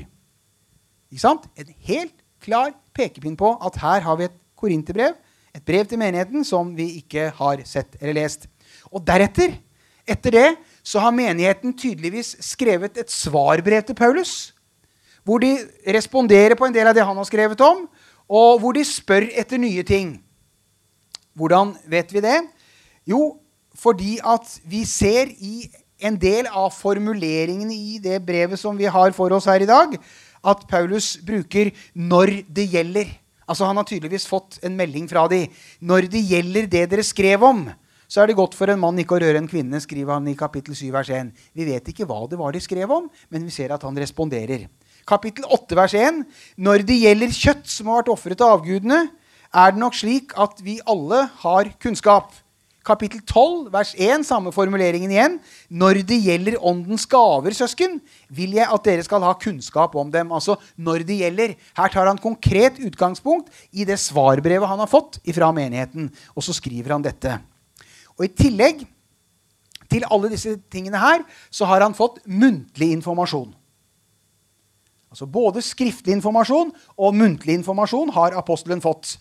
Ikke 1.13 1.21
sant? 1.21 1.45
En 1.61 1.75
helt 1.85 2.15
klar 2.41 2.73
pekepinn 2.97 3.37
på 3.37 3.51
at 3.61 3.77
her 3.83 4.01
har 4.01 4.17
vi 4.17 4.31
et 4.31 4.39
korinterbrev, 4.57 5.13
et 5.53 5.65
brev 5.69 5.85
til 5.85 6.01
menigheten, 6.01 6.41
som 6.45 6.73
vi 6.73 7.03
ikke 7.03 7.29
har 7.37 7.61
sett 7.69 8.01
eller 8.01 8.17
lest. 8.23 8.49
Og 8.89 9.05
deretter, 9.05 9.59
etter 10.09 10.33
det, 10.33 10.49
så 10.83 11.05
har 11.05 11.13
menigheten 11.13 11.77
tydeligvis 11.77 12.39
skrevet 12.41 12.97
et 12.97 13.13
svarbrev 13.13 13.85
til 13.85 13.95
Paulus, 13.95 14.55
hvor 15.23 15.39
de 15.39 15.53
responderer 15.85 16.57
på 16.57 16.65
en 16.65 16.75
del 16.75 16.89
av 16.89 16.97
det 16.97 17.05
han 17.05 17.17
har 17.21 17.29
skrevet 17.29 17.61
om, 17.61 17.85
og 18.33 18.63
hvor 18.63 18.77
de 18.77 18.85
spør 18.89 19.29
etter 19.29 19.61
nye 19.61 19.85
ting. 19.85 20.17
Hvordan 21.37 21.75
vet 21.89 22.13
vi 22.15 22.23
det? 22.25 22.39
Jo, 23.09 23.37
fordi 23.77 24.19
at 24.25 24.49
vi 24.69 24.85
ser 24.89 25.33
i 25.37 25.67
en 26.03 26.17
del 26.21 26.49
av 26.49 26.73
formuleringene 26.75 27.75
i 27.75 27.99
det 28.03 28.21
brevet 28.27 28.61
som 28.61 28.77
vi 28.79 28.89
har 28.91 29.13
for 29.17 29.33
oss 29.37 29.49
her 29.51 29.63
i 29.65 29.69
dag, 29.69 29.95
at 30.43 30.65
Paulus 30.69 31.17
bruker 31.17 31.71
'når 31.95 32.45
det 32.49 32.71
gjelder'. 32.73 33.19
Altså 33.49 33.67
Han 33.67 33.77
har 33.77 33.85
tydeligvis 33.85 34.27
fått 34.27 34.59
en 34.63 34.77
melding 34.77 35.09
fra 35.09 35.29
de. 35.29 35.49
'Når 35.81 36.11
det 36.11 36.29
gjelder 36.29 36.67
det 36.67 36.91
dere 36.91 37.03
skrev 37.03 37.43
om', 37.43 37.73
så 38.09 38.23
er 38.23 38.27
det 38.27 38.37
godt 38.37 38.55
for 38.55 38.69
en 38.69 38.81
mann 38.81 38.99
ikke 38.99 39.17
å 39.17 39.21
røre 39.21 39.39
en 39.39 39.49
kvinne, 39.49 39.81
skriver 39.81 40.13
han 40.13 40.29
i 40.29 40.35
kapittel 40.35 40.75
7, 40.75 40.93
vers 40.93 41.09
1. 41.09 41.33
Vi 41.55 41.65
vet 41.65 41.85
ikke 41.89 42.05
hva 42.05 42.29
det 42.29 42.39
var 42.39 42.53
de 42.53 42.61
skrev 42.61 42.91
om, 42.91 43.11
men 43.31 43.45
vi 43.45 43.51
ser 43.51 43.73
at 43.73 43.83
han 43.83 43.97
responderer 43.97 44.69
kapittel 45.09 45.47
8, 45.49 45.77
vers 45.79 45.95
1. 45.99 46.23
Når 46.57 46.87
det 46.89 47.01
gjelder 47.01 47.35
kjøtt 47.35 47.67
som 47.71 47.91
har 47.91 48.03
vært 48.03 48.13
ofret 48.15 48.45
av 48.45 48.59
avgudene, 48.59 49.05
er 49.53 49.75
det 49.75 49.83
nok 49.83 49.97
slik 49.99 50.33
at 50.41 50.63
vi 50.65 50.79
alle 50.89 51.27
har 51.43 51.75
kunnskap. 51.83 52.33
kapittel 52.83 53.21
12, 53.23 53.69
vers 53.71 53.93
1, 53.95 54.25
samme 54.27 54.51
formuleringen 54.51 55.11
igjen. 55.13 55.37
Når 55.71 56.01
det 56.03 56.17
gjelder 56.25 56.57
åndens 56.59 57.05
gaver, 57.07 57.55
søsken, 57.55 58.01
vil 58.27 58.57
jeg 58.57 58.67
at 58.67 58.85
dere 58.89 59.05
skal 59.07 59.23
ha 59.23 59.37
kunnskap 59.39 59.95
om 59.95 60.11
dem. 60.11 60.33
Altså 60.33 60.57
når 60.75 61.05
det 61.07 61.21
gjelder. 61.21 61.55
Her 61.79 61.93
tar 61.95 62.11
han 62.11 62.19
konkret 62.19 62.81
utgangspunkt 62.83 63.55
i 63.71 63.87
det 63.87 64.01
svarbrevet 64.03 64.67
han 64.67 64.83
har 64.83 64.91
fått 64.91 65.21
fra 65.31 65.53
menigheten. 65.55 66.11
Og 66.35 66.43
så 66.43 66.57
skriver 66.57 66.97
han 66.97 67.07
dette. 67.07 67.39
Og 68.19 68.27
i 68.27 68.35
tillegg 68.35 68.83
til 69.93 70.07
alle 70.11 70.33
disse 70.33 70.57
tingene 70.73 70.99
her, 70.99 71.23
så 71.55 71.69
har 71.71 71.85
han 71.85 71.95
fått 71.95 72.19
muntlig 72.27 72.91
informasjon. 72.97 73.53
Altså 75.13 75.29
Både 75.29 75.61
skriftlig 75.61 76.15
informasjon 76.17 76.73
og 76.97 77.17
muntlig 77.17 77.59
informasjon 77.59 78.15
har 78.17 78.33
apostelen 78.39 78.81
fått. 78.81 79.19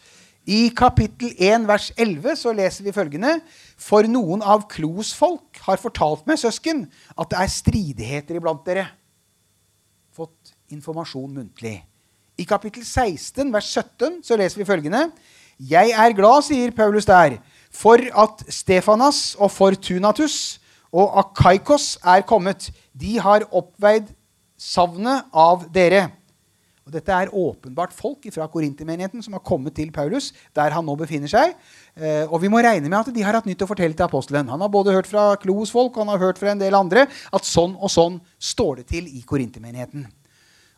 I 0.48 0.72
kapittel 0.74 1.36
1 1.36 1.68
vers 1.70 1.90
11 2.00 2.38
så 2.40 2.54
leser 2.56 2.86
vi 2.88 2.94
følgende.: 2.96 3.42
For 3.78 4.08
noen 4.08 4.42
av 4.42 4.64
Klos 4.72 5.12
folk 5.14 5.60
har 5.68 5.78
fortalt 5.78 6.24
meg, 6.26 6.40
søsken, 6.40 6.88
at 7.20 7.30
det 7.30 7.42
er 7.42 7.52
stridigheter 7.52 8.40
iblant 8.40 8.64
dere. 8.66 8.88
Fått 10.16 10.56
informasjon 10.72 11.36
muntlig. 11.36 11.82
I 12.40 12.48
kapittel 12.48 12.88
16 12.88 13.52
vers 13.54 13.68
17 13.70 14.24
så 14.24 14.40
leser 14.40 14.64
vi 14.64 14.70
følgende.: 14.72 15.12
Jeg 15.60 15.92
er 15.92 16.16
glad, 16.18 16.48
sier 16.48 16.72
Paulus 16.72 17.06
der, 17.06 17.38
for 17.70 18.00
at 18.00 18.42
Stefanas 18.48 19.36
og 19.36 19.52
Fortunatus 19.52 20.62
og 20.92 21.20
Akaikos 21.20 21.98
er 22.02 22.24
kommet. 22.24 22.72
De 22.96 23.20
har 23.20 23.46
oppveid 23.52 24.10
savnet 24.62 25.32
av 25.34 25.66
dere. 25.74 26.10
Og 26.82 26.94
Dette 26.96 27.14
er 27.14 27.34
åpenbart 27.38 27.94
folk 27.94 28.26
fra 28.34 28.48
korintermenigheten 28.50 29.22
som 29.22 29.36
har 29.38 29.44
kommet 29.46 29.76
til 29.78 29.92
Paulus, 29.94 30.32
der 30.58 30.74
han 30.74 30.86
nå 30.86 30.96
befinner 30.98 31.30
seg. 31.30 31.54
Eh, 31.96 32.26
og 32.26 32.42
vi 32.42 32.50
må 32.50 32.62
regne 32.62 32.90
med 32.90 32.98
at 33.00 33.14
de 33.14 33.26
har 33.26 33.38
hatt 33.38 33.50
nytt 33.50 33.62
å 33.62 33.70
fortelle 33.70 33.98
til 33.98 34.08
apostelen. 34.08 34.50
Han 34.50 34.64
har 34.66 34.74
både 34.74 34.96
hørt 34.96 35.10
fra 35.10 35.32
Klos 35.42 35.74
folk 35.74 35.94
og 35.94 36.04
han 36.04 36.16
har 36.16 36.26
hørt 36.26 36.42
fra 36.42 36.54
en 36.54 36.62
del 36.62 36.78
andre 36.78 37.06
at 37.08 37.48
sånn 37.48 37.78
og 37.78 37.94
sånn 37.94 38.18
står 38.42 38.82
det 38.82 38.90
til 38.96 39.08
i 39.08 39.22
korintermenigheten. 39.28 40.08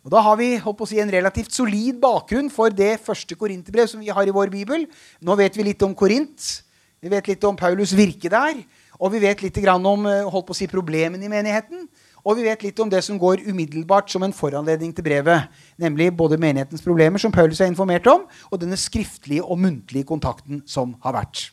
Og 0.03 0.11
Da 0.11 0.19
har 0.19 0.35
vi 0.35 0.57
å 0.59 0.87
si, 0.87 0.99
en 0.99 1.11
relativt 1.11 1.55
solid 1.55 2.01
bakgrunn 2.03 2.51
for 2.51 2.69
det 2.69 2.97
første 2.99 3.37
korinterbrev 3.39 3.87
som 3.87 4.03
vi 4.03 4.11
har 4.11 4.27
i 4.27 4.35
vår 4.35 4.51
bibel. 4.51 4.83
Nå 5.23 5.35
vet 5.39 5.55
vi 5.55 5.63
litt 5.63 5.83
om 5.87 5.95
Korint. 5.95 6.63
Vi 6.99 7.11
vet 7.11 7.27
litt 7.31 7.43
om 7.47 7.55
Paulus' 7.55 7.95
virke 7.95 8.27
der. 8.27 8.59
Og 8.99 9.13
vi 9.15 9.23
vet 9.23 9.41
litt 9.41 9.57
om 9.63 10.05
eh, 10.05 10.27
holdt 10.27 10.51
å 10.51 10.57
si, 10.57 10.67
problemene 10.67 11.23
i 11.23 11.31
menigheten. 11.31 11.87
Og 12.23 12.37
vi 12.39 12.45
vet 12.47 12.61
litt 12.63 12.79
om 12.79 12.91
det 12.91 13.01
som 13.03 13.17
går 13.19 13.43
umiddelbart 13.49 14.11
som 14.11 14.23
en 14.23 14.35
foranledning 14.35 14.93
til 14.95 15.03
brevet. 15.03 15.49
Nemlig 15.81 16.07
både 16.15 16.39
menighetens 16.39 16.83
problemer, 16.83 17.19
som 17.19 17.33
Paulus 17.35 17.59
er 17.59 17.67
informert 17.67 18.07
om, 18.07 18.23
og 18.47 18.61
denne 18.61 18.79
skriftlige 18.79 19.43
og 19.43 19.59
muntlige 19.59 20.07
kontakten 20.07 20.61
som 20.65 20.95
har 21.03 21.17
vært. 21.17 21.49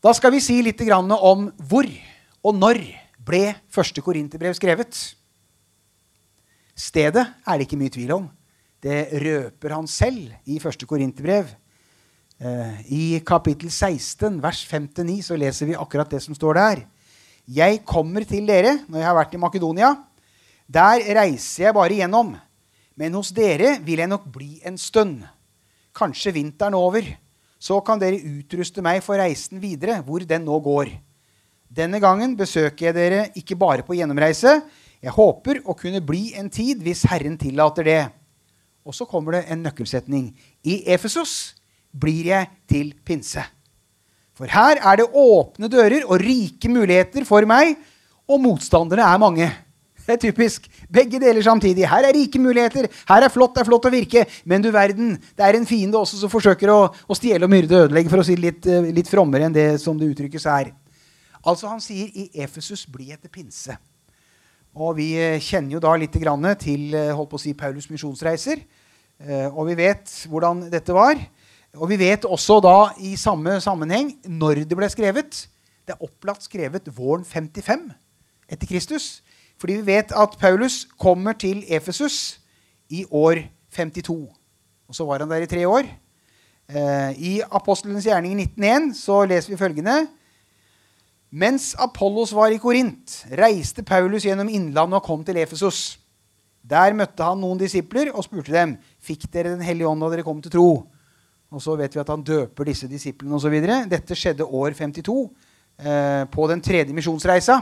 Da 0.00 0.12
skal 0.16 0.32
vi 0.32 0.40
si 0.40 0.60
litt 0.62 0.80
om 0.86 1.50
hvor 1.68 1.88
og 2.46 2.54
når 2.54 2.80
ble 3.26 3.56
første 3.72 4.00
korinterbrev 4.04 4.54
skrevet. 4.54 4.94
Stedet 6.76 7.24
er 7.26 7.56
det 7.56 7.66
ikke 7.66 7.80
mye 7.80 7.92
tvil 7.92 8.12
om. 8.14 8.26
Det 8.80 9.08
røper 9.20 9.74
han 9.74 9.88
selv 9.90 10.30
i 10.46 10.60
første 10.62 10.86
korinterbrev. 10.86 11.48
Eh, 12.36 12.80
I 12.92 13.20
kapittel 13.24 13.70
16, 13.72 14.42
vers 14.42 14.60
5-9, 14.68 15.22
så 15.24 15.38
leser 15.40 15.70
vi 15.70 15.76
akkurat 15.78 16.10
det 16.12 16.20
som 16.20 16.36
står 16.36 16.58
der. 16.58 16.82
Jeg 17.48 17.80
kommer 17.88 18.26
til 18.28 18.44
dere 18.48 18.74
når 18.90 19.00
jeg 19.00 19.08
har 19.08 19.16
vært 19.16 19.36
i 19.36 19.40
Makedonia. 19.40 19.94
Der 20.68 21.00
reiser 21.16 21.68
jeg 21.68 21.76
bare 21.76 21.96
gjennom. 21.96 22.34
Men 22.96 23.16
hos 23.16 23.30
dere 23.32 23.76
vil 23.84 24.02
jeg 24.02 24.10
nok 24.10 24.28
bli 24.34 24.58
en 24.66 24.76
stund. 24.76 25.22
Kanskje 25.96 26.34
vinteren 26.36 26.76
over. 26.76 27.06
Så 27.56 27.80
kan 27.80 28.00
dere 28.00 28.20
utruste 28.20 28.84
meg 28.84 29.00
for 29.04 29.16
reisen 29.16 29.62
videre, 29.62 30.02
hvor 30.04 30.20
den 30.20 30.44
nå 30.44 30.58
går. 30.60 30.92
Denne 31.72 32.00
gangen 32.02 32.36
besøker 32.36 32.90
jeg 32.90 32.96
dere 32.96 33.22
ikke 33.38 33.56
bare 33.56 33.84
på 33.86 33.96
gjennomreise. 33.96 34.58
Jeg 35.00 35.14
håper 35.16 35.62
å 35.64 35.76
kunne 35.76 36.04
bli 36.04 36.34
en 36.36 36.50
tid 36.52 36.84
hvis 36.84 37.06
Herren 37.08 37.38
tillater 37.40 37.88
det. 37.88 38.02
Og 38.84 38.94
så 38.94 39.08
kommer 39.08 39.38
det 39.38 39.46
en 39.48 39.64
nøkkelsetning. 39.64 40.34
I 40.68 40.82
Efesos 40.92 41.56
blir 41.92 42.32
jeg 42.32 42.50
til 42.68 42.94
pinse. 43.04 43.44
For 44.36 44.50
her 44.52 44.80
er 44.82 45.00
det 45.00 45.12
åpne 45.16 45.68
dører 45.72 46.04
og 46.04 46.20
rike 46.20 46.68
muligheter 46.68 47.24
for 47.24 47.46
meg, 47.48 47.76
og 48.28 48.42
motstanderne 48.42 49.06
er 49.06 49.22
mange. 49.22 49.46
Det 50.06 50.14
er 50.14 50.20
typisk. 50.22 50.68
Begge 50.92 51.18
deler 51.18 51.42
samtidig. 51.42 51.88
Her 51.88 52.06
er 52.06 52.14
rike 52.14 52.38
muligheter. 52.38 52.86
Her 53.08 53.24
er 53.26 53.32
flott, 53.32 53.56
det 53.56 53.64
er 53.64 53.66
flott 53.66 53.88
å 53.88 53.90
virke. 53.90 54.22
Men 54.46 54.62
du 54.62 54.68
verden, 54.70 55.16
det 55.18 55.42
er 55.42 55.58
en 55.58 55.66
fiende 55.66 55.98
også 55.98 56.20
som 56.20 56.30
forsøker 56.30 56.70
å, 56.70 56.78
å 56.94 57.16
stjele 57.18 57.48
og 57.48 57.50
myrde 57.50 57.74
og 57.74 57.88
ødelegge, 57.88 58.12
for 58.12 58.22
å 58.22 58.26
si 58.26 58.36
det 58.38 58.44
litt, 58.44 58.68
eh, 58.70 58.86
litt 58.94 59.10
frommere 59.10 59.48
enn 59.48 59.56
det 59.56 59.66
som 59.82 59.98
det 59.98 60.12
uttrykkes 60.12 60.46
her. 60.46 60.70
Altså 61.42 61.70
Han 61.72 61.82
sier 61.82 62.12
i 62.14 62.28
Efesus 62.44 62.84
bli 62.90 63.10
etter 63.14 63.32
pinse. 63.32 63.74
Og 64.78 64.94
vi 65.00 65.08
eh, 65.18 65.40
kjenner 65.42 65.74
jo 65.74 65.82
da 65.82 65.96
litt 65.98 66.14
til 66.14 66.94
eh, 66.94 67.10
holdt 67.10 67.32
på 67.32 67.40
å 67.40 67.42
si, 67.42 67.56
Paulus' 67.58 67.90
misjonsreiser. 67.90 68.62
Og 69.56 69.62
vi 69.70 69.74
vet 69.78 70.10
hvordan 70.28 70.66
dette 70.68 70.92
var. 70.92 71.16
Og 71.76 71.90
vi 71.90 71.98
vet 72.00 72.24
også 72.24 72.58
da 72.64 72.76
i 73.04 73.14
samme 73.20 73.58
sammenheng 73.60 74.14
når 74.24 74.64
det 74.64 74.78
ble 74.78 74.88
skrevet. 74.92 75.46
Det 75.86 75.94
er 75.94 76.02
opplagt 76.04 76.46
skrevet 76.46 76.88
våren 76.96 77.24
55 77.24 77.90
etter 78.50 78.70
Kristus. 78.70 79.20
Fordi 79.60 79.78
vi 79.78 79.86
vet 79.86 80.12
at 80.12 80.36
Paulus 80.40 80.84
kommer 81.00 81.36
til 81.38 81.64
Efesus 81.68 82.40
i 82.92 83.04
år 83.10 83.44
52. 83.72 84.16
Og 84.88 84.94
så 84.94 85.06
var 85.06 85.22
han 85.24 85.30
der 85.30 85.46
i 85.46 85.50
tre 85.50 85.64
år. 85.68 85.88
Eh, 86.68 87.12
I 87.18 87.32
Apostelens 87.50 88.06
gjerning 88.06 88.36
19.1 88.40 88.92
så 88.98 89.22
leser 89.24 89.52
vi 89.52 89.60
følgende. 89.60 90.06
Mens 91.30 91.74
Apollos 91.78 92.32
var 92.34 92.52
i 92.54 92.58
Korint, 92.62 93.24
reiste 93.38 93.82
Paulus 93.82 94.24
gjennom 94.24 94.48
innlandet 94.48 95.00
og 95.00 95.06
kom 95.06 95.24
til 95.26 95.38
Efesus. 95.42 95.98
Der 96.66 96.94
møtte 96.96 97.22
han 97.22 97.38
noen 97.42 97.58
disipler 97.60 98.10
og 98.12 98.24
spurte 98.26 98.54
dem 98.54 98.76
fikk 99.02 99.28
dere 99.30 99.54
Den 99.54 99.62
hellige 99.62 99.88
ånd 99.88 100.02
da 100.02 100.10
dere 100.10 100.26
kom 100.26 100.40
til 100.42 100.54
tro. 100.54 100.68
Og 101.54 101.62
så 101.62 101.76
vet 101.78 101.94
vi 101.94 102.02
at 102.02 102.10
han 102.10 102.24
døper 102.26 102.66
disse 102.66 102.88
disiplene 102.90 103.38
osv. 103.38 103.54
Dette 103.90 104.18
skjedde 104.18 104.46
år 104.46 104.74
52, 104.74 105.30
eh, 105.78 106.24
på 106.32 106.48
den 106.50 106.62
tredje 106.64 106.94
misjonsreisa. 106.96 107.60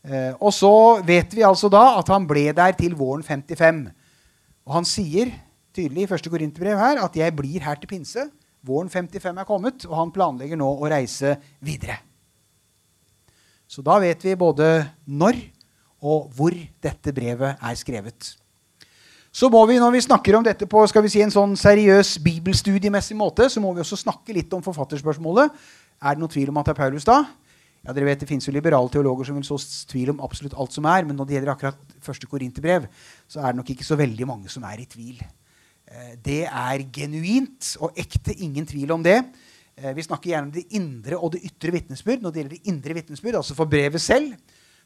Eh, 0.00 0.32
og 0.40 0.52
så 0.56 0.72
vet 1.04 1.34
vi 1.36 1.44
altså 1.44 1.68
da 1.68 1.98
at 1.98 2.08
han 2.08 2.26
ble 2.26 2.48
der 2.56 2.72
til 2.78 2.96
våren 2.96 3.22
55. 3.26 3.86
Og 4.64 4.76
han 4.78 4.88
sier 4.88 5.32
tydelig 5.76 6.06
i 6.06 6.10
første 6.10 6.32
Korinterbrev 6.32 6.78
her 6.78 7.04
at 7.04 7.16
'jeg 7.16 7.36
blir 7.36 7.60
her 7.60 7.74
til 7.74 7.88
pinse'. 7.88 8.30
Våren 8.62 8.88
55 8.88 9.38
er 9.38 9.44
kommet, 9.44 9.86
og 9.86 9.96
han 9.96 10.12
planlegger 10.12 10.56
nå 10.56 10.68
å 10.68 10.90
reise 10.90 11.36
videre. 11.62 11.98
Så 13.66 13.82
da 13.82 13.98
vet 13.98 14.22
vi 14.24 14.34
både 14.34 14.90
når 15.06 15.36
og 16.02 16.30
hvor 16.34 16.54
dette 16.82 17.12
brevet 17.12 17.56
er 17.60 17.74
skrevet. 17.74 18.39
Så 19.30 19.46
må 19.46 19.60
vi, 19.70 19.76
når 19.78 19.92
vi 19.94 20.02
snakker 20.02 20.34
om 20.34 20.46
dette 20.46 20.66
på 20.66 20.80
skal 20.90 21.04
vi 21.04 21.12
si, 21.12 21.20
en 21.22 21.30
sånn 21.30 21.52
seriøs 21.58 22.16
bibelstudiemessig 22.24 23.14
måte, 23.18 23.46
så 23.46 23.62
må 23.62 23.70
vi 23.76 23.82
også 23.84 24.00
snakke 24.00 24.34
litt 24.34 24.50
om 24.56 24.64
forfatterspørsmålet. 24.64 25.54
Er 26.02 26.16
det 26.16 26.22
noen 26.22 26.32
tvil 26.32 26.50
om 26.50 26.58
at 26.58 26.66
det 26.66 26.74
er 26.74 26.80
Paulus, 26.80 27.06
da? 27.06 27.22
Ja, 27.80 27.94
dere 27.96 28.10
vet 28.10 28.24
Det 28.24 28.28
fins 28.28 28.48
liberale 28.52 28.90
teologer 28.92 29.28
som 29.28 29.38
vil 29.38 29.46
så 29.46 29.56
tvil 29.88 30.10
om 30.12 30.24
absolutt 30.24 30.56
alt 30.58 30.74
som 30.74 30.88
er. 30.90 31.06
Men 31.06 31.16
når 31.16 31.28
det 31.28 31.36
gjelder 31.36 31.52
akkurat 31.54 31.94
første 32.02 32.28
korinterbrev, 32.28 32.88
så 33.30 33.40
er 33.40 33.52
det 33.52 33.60
nok 33.60 33.70
ikke 33.72 33.86
så 33.86 33.96
veldig 34.00 34.26
mange 34.28 34.50
som 34.52 34.66
er 34.68 34.82
i 34.82 34.88
tvil. 34.90 35.22
Eh, 35.86 36.16
det 36.20 36.42
er 36.50 36.84
genuint 36.92 37.76
og 37.80 37.94
ekte. 37.96 38.34
Ingen 38.34 38.66
tvil 38.66 38.90
om 38.92 39.06
det. 39.06 39.20
Eh, 39.78 39.94
vi 39.96 40.04
snakker 40.04 40.34
gjerne 40.34 40.50
om 40.50 40.56
det 40.58 40.66
indre 40.76 41.16
og 41.20 41.36
det 41.36 41.44
ytre 41.46 41.72
vitnesbyrd. 41.78 42.20
Når 42.20 42.34
det 42.34 42.42
gjelder 42.42 42.56
det 42.58 42.74
indre 42.74 42.98
vitnesbyrd, 42.98 43.38
altså 43.40 43.56
for 43.56 43.70
brevet 43.70 44.02
selv, 44.02 44.34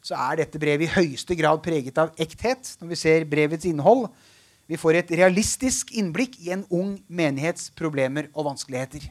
så 0.05 0.15
er 0.29 0.43
dette 0.43 0.61
brevet 0.61 0.85
i 0.85 0.93
høyeste 0.93 1.35
grad 1.35 1.65
preget 1.65 1.97
av 1.97 2.13
ekthet. 2.21 2.77
Når 2.79 2.93
vi 2.93 3.01
ser 3.01 3.27
brevets 3.27 3.67
innhold, 3.67 4.05
vi 4.69 4.79
får 4.81 5.01
et 5.01 5.13
realistisk 5.19 5.93
innblikk 5.97 6.39
i 6.41 6.51
en 6.55 6.65
ung 6.73 6.95
menighets 7.07 7.69
problemer 7.77 8.31
og 8.33 8.49
vanskeligheter. 8.49 9.05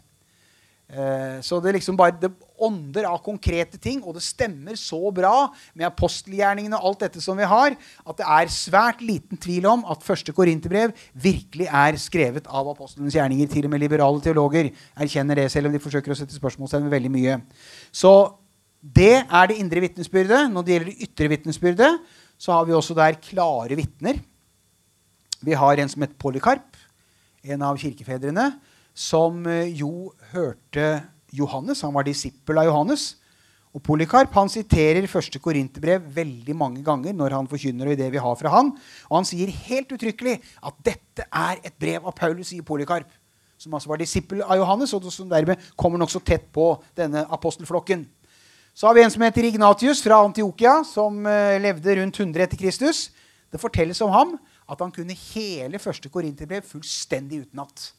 Eh, 0.85 1.38
så 1.40 1.59
det 1.64 1.73
liksom 1.79 1.97
bare 1.97 2.17
det 2.21 2.29
ånder 2.61 3.07
av 3.09 3.23
konkrete 3.25 3.79
ting, 3.81 4.03
og 4.05 4.14
det 4.19 4.23
stemmer 4.23 4.77
så 4.79 5.01
bra 5.14 5.49
med 5.73 5.87
apostelgjerningene 5.88 6.77
og 6.77 6.90
alt 6.90 7.07
dette 7.07 7.23
som 7.25 7.38
vi 7.40 7.49
har, 7.49 7.75
at 8.05 8.21
det 8.21 8.27
er 8.37 8.53
svært 8.53 9.01
liten 9.03 9.40
tvil 9.40 9.67
om 9.71 9.87
at 9.90 10.05
første 10.05 10.35
korinterbrev 10.37 10.92
virkelig 11.17 11.71
er 11.71 11.98
skrevet 12.02 12.46
av 12.46 12.69
apostelens 12.75 13.17
gjerninger. 13.17 13.48
Til 13.50 13.67
og 13.67 13.75
med 13.75 13.83
liberale 13.83 14.23
teologer 14.23 14.71
erkjenner 14.94 15.40
det, 15.40 15.48
selv 15.52 15.71
om 15.71 15.75
de 15.75 15.83
forsøker 15.83 16.13
å 16.13 16.19
sette 16.19 16.37
spørsmålstegn 16.37 16.87
ved 16.87 16.98
veldig 16.98 17.15
mye. 17.17 17.40
Så 17.94 18.13
det 18.85 19.25
er 19.25 19.48
det 19.48 19.59
indre 19.63 19.87
vitnesbyrdet. 19.87 20.52
Når 20.52 20.63
det 20.63 20.77
gjelder 20.77 20.92
det 20.92 21.09
ytre 21.09 21.33
vitnesbyrdet, 21.33 21.92
så 22.37 22.59
har 22.59 22.69
vi 22.69 22.77
også 22.77 22.96
der 22.98 23.17
klare 23.25 23.79
vitner. 23.79 24.21
Vi 25.45 25.57
har 25.59 25.77
en 25.77 25.90
som 25.90 26.05
het 26.05 26.15
Polykarp, 26.17 26.77
en 27.45 27.63
av 27.67 27.77
kirkefedrene, 27.77 28.47
som 28.97 29.42
eh, 29.51 29.75
jo 29.77 30.15
hørte 30.33 31.03
Johannes. 31.35 31.83
Han 31.85 31.92
var 31.92 32.07
disippel 32.07 32.63
av 32.63 32.71
Johannes. 32.71 33.11
Og 33.75 33.83
Polykarp 33.85 34.33
han 34.38 34.49
siterer 34.49 35.05
første 35.11 35.40
Korinterbrev 35.42 36.07
veldig 36.15 36.55
mange 36.57 36.85
ganger 36.87 37.17
når 37.17 37.35
han 37.35 37.51
forkynner 37.51 37.90
det 37.99 38.07
vi 38.15 38.23
har 38.23 38.38
fra 38.38 38.53
han. 38.55 38.71
Og 39.11 39.19
han 39.19 39.29
sier 39.29 39.51
helt 39.67 39.92
uttrykkelig 39.92 40.38
at 40.63 40.81
dette 40.87 41.27
er 41.27 41.61
et 41.61 41.77
brev 41.83 42.07
av 42.07 42.15
Paulus, 42.17 42.53
sier 42.53 42.65
Polykarp. 42.65 43.11
som 43.59 43.75
altså 43.75 43.88
var 43.88 43.97
disippel 43.97 44.42
av 44.42 44.59
Johannes, 44.59 44.92
og 44.92 45.07
som 45.15 45.29
dermed 45.31 45.61
kommer 45.77 45.97
nokså 45.97 46.21
tett 46.21 46.51
på 46.53 46.75
denne 46.99 47.23
apostelflokken. 47.33 48.03
Så 48.75 48.87
har 48.87 48.95
vi 48.95 49.05
en 49.05 49.11
som 49.11 49.23
heter 49.23 49.47
Ignatius 49.47 50.03
fra 50.03 50.19
Antiokia, 50.21 50.83
som 50.85 51.23
uh, 51.25 51.57
levde 51.63 51.95
rundt 51.97 52.19
100 52.19 52.45
etter 52.45 52.61
Kristus. 52.61 53.07
Det 53.49 53.63
fortelles 53.63 54.03
om 54.05 54.11
ham 54.11 54.35
at 54.71 54.81
han 54.81 54.92
kunne 54.94 55.17
hele 55.17 55.81
første 55.83 56.08
korinterbrev 56.12 56.65
fullstendig 56.67 57.44
utenat. 57.44 57.90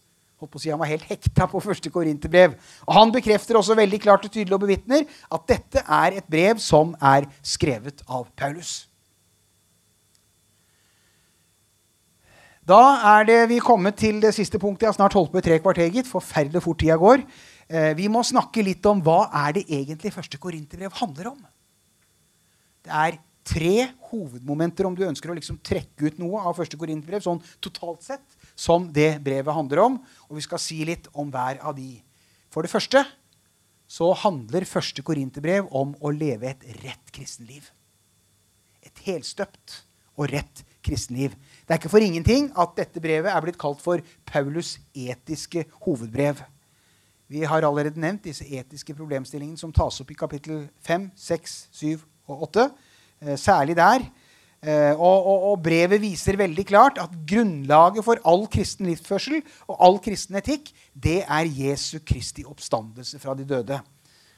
Holdt 0.42 0.52
på 0.52 0.60
å 0.60 0.64
si 0.64 0.72
Han 0.74 0.82
var 0.82 0.92
helt 0.92 1.06
hekta 1.08 1.48
på 1.48 1.62
første 1.64 1.92
korinterbrev. 1.94 2.58
Og 2.88 2.98
han 2.98 3.14
bekrefter 3.14 3.56
også 3.56 3.78
veldig 3.78 4.02
klart 4.04 4.26
og 4.28 4.34
tydelig 4.34 4.58
og 4.58 4.66
bevitner 4.66 5.06
at 5.06 5.48
dette 5.48 5.86
er 5.86 6.20
et 6.20 6.28
brev 6.28 6.60
som 6.60 6.92
er 7.00 7.30
skrevet 7.46 8.04
av 8.10 8.28
Paulus. 8.36 8.84
Da 12.66 12.82
er 13.14 13.28
det 13.30 13.42
vi 13.52 13.62
kommet 13.62 13.96
til 14.02 14.18
det 14.24 14.34
siste 14.34 14.58
punktet. 14.60 14.88
Jeg 14.88 14.90
har 14.90 14.98
snart 14.98 15.14
holdt 15.14 15.32
på 15.32 15.38
i 15.38 15.46
tre 15.46 15.60
kvarter. 15.62 15.92
gitt. 15.94 16.10
Forferdelig 16.10 16.64
fort 16.66 16.80
tida 16.82 16.98
går. 16.98 17.22
Eh, 17.70 17.94
vi 17.98 18.08
må 18.10 18.24
snakke 18.26 18.64
litt 18.66 18.86
om 18.90 19.02
hva 19.06 19.30
er 19.46 19.54
det 19.54 19.68
egentlig 19.70 20.14
første 20.14 20.38
korinterbrev 20.42 20.92
handler 20.98 21.30
om. 21.30 21.40
Det 22.86 22.92
er 22.92 23.20
tre 23.46 23.88
hovedmomenter 24.10 24.88
om 24.88 24.96
du 24.98 25.04
ønsker 25.06 25.32
å 25.32 25.36
liksom 25.38 25.60
trekke 25.66 26.10
ut 26.10 26.18
noe 26.22 26.42
av 26.42 26.58
første 26.58 26.80
korinterbrev, 26.80 27.22
sånn 27.24 27.44
totalt 27.64 28.06
sett, 28.06 28.26
som 28.58 28.88
det 28.94 29.20
brevet 29.24 29.56
handler 29.56 29.84
om. 29.84 30.00
Og 30.30 30.40
vi 30.40 30.46
skal 30.46 30.62
si 30.62 30.80
litt 30.88 31.10
om 31.14 31.30
hver 31.34 31.62
av 31.62 31.76
de. 31.78 32.00
For 32.54 32.66
det 32.66 32.74
første 32.74 33.04
så 33.86 34.10
handler 34.18 34.66
første 34.68 35.04
korinterbrev 35.06 35.70
om 35.76 35.94
å 36.02 36.14
leve 36.14 36.50
et 36.50 36.64
rett 36.82 37.12
kristenliv. 37.14 37.68
Et 38.86 39.06
helstøpt 39.06 39.84
og 40.16 40.32
rett 40.32 40.64
kristenliv. 40.86 41.36
Det 41.66 41.76
er 41.76 41.80
ikke 41.82 41.92
for 41.94 42.04
ingenting 42.04 42.50
at 42.58 42.76
dette 42.78 43.02
brevet 43.04 43.32
er 43.32 43.46
blitt 43.46 43.60
kalt 43.62 43.82
for 43.84 44.02
Paulus' 44.28 44.78
etiske 44.94 45.66
hovedbrev. 45.86 46.42
Vi 47.28 47.42
har 47.46 47.66
allerede 47.66 48.02
nevnt 48.02 48.28
disse 48.28 48.46
etiske 48.46 48.94
problemstillingene 48.94 49.58
som 49.58 49.74
tas 49.74 49.98
opp 50.02 50.12
i 50.14 50.18
kapittel 50.18 50.68
5, 50.86 51.10
6, 51.18 51.56
7 51.74 52.04
og 52.30 52.46
8. 52.50 52.68
Eh, 53.22 53.38
særlig 53.40 53.76
der. 53.78 54.06
Eh, 54.66 54.94
og, 55.00 55.26
og, 55.26 55.44
og, 55.52 55.64
brevet 55.64 56.02
viser 56.02 56.38
veldig 56.38 56.66
klart 56.66 56.98
at 56.98 57.12
grunnlaget 57.30 58.04
for 58.06 58.18
all 58.26 58.48
kristen 58.50 58.88
livsførsel 58.90 59.44
og 59.68 59.76
all 59.78 60.00
kristen 60.02 60.40
etikk, 60.40 60.72
det 60.92 61.20
er 61.22 61.46
Jesu 61.46 62.00
Kristi 62.02 62.46
oppstandelse 62.48 63.20
fra 63.22 63.36
de 63.38 63.46
døde. 63.46 63.78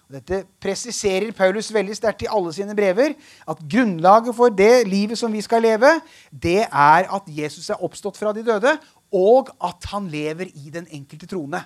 Dette 0.07 0.45
presiserer 0.63 1.33
Paulus 1.35 1.67
veldig 1.75 1.95
sterkt 1.95 2.23
i 2.23 2.29
alle 2.31 2.53
sine 2.55 2.75
brever. 2.75 3.15
At 3.47 3.63
grunnlaget 3.71 4.35
for 4.35 4.51
det 4.55 4.87
livet 4.87 5.19
som 5.19 5.33
vi 5.33 5.41
skal 5.43 5.63
leve, 5.63 5.97
det 6.31 6.61
er 6.63 7.07
at 7.11 7.27
Jesus 7.27 7.69
er 7.69 7.83
oppstått 7.83 8.19
fra 8.19 8.31
de 8.35 8.43
døde, 8.47 8.77
og 9.11 9.51
at 9.63 9.89
han 9.91 10.07
lever 10.11 10.51
i 10.53 10.71
den 10.71 10.87
enkelte 10.91 11.27
trone. 11.27 11.59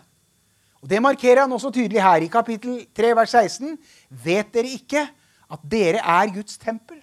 Og 0.82 0.90
Det 0.90 1.02
markerer 1.02 1.44
han 1.44 1.54
også 1.54 1.70
tydelig 1.70 2.02
her 2.02 2.26
i 2.26 2.30
kapittel 2.34 2.86
3, 2.98 3.16
vers 3.16 3.30
16. 3.30 3.78
Vet 4.10 4.54
dere 4.54 4.74
ikke 4.74 5.06
at 5.52 5.64
dere 5.68 6.00
er 6.00 6.34
Guds 6.34 6.58
tempel, 6.62 7.00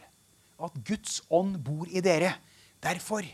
og 0.58 0.70
at 0.70 0.80
Guds 0.88 1.20
ånd 1.30 1.58
bor 1.64 1.86
i 1.90 2.02
dere? 2.04 2.32
Derfor. 2.82 3.26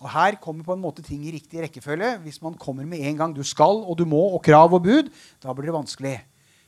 Og 0.00 0.08
Her 0.12 0.36
kommer 0.42 0.64
på 0.64 0.76
en 0.76 0.82
måte 0.82 1.04
ting 1.04 1.24
i 1.24 1.32
riktig 1.32 1.62
rekkefølge. 1.62 2.16
Hvis 2.24 2.42
man 2.44 2.56
kommer 2.60 2.84
med 2.84 3.00
en 3.00 3.16
gang 3.16 3.36
du 3.36 3.44
skal 3.46 3.84
og 3.84 3.96
du 3.98 4.04
må, 4.04 4.20
og 4.36 4.42
krav 4.44 4.72
og 4.72 4.82
bud, 4.84 5.12
da 5.42 5.54
blir 5.56 5.70
det 5.70 5.78
vanskelig. 5.78 6.16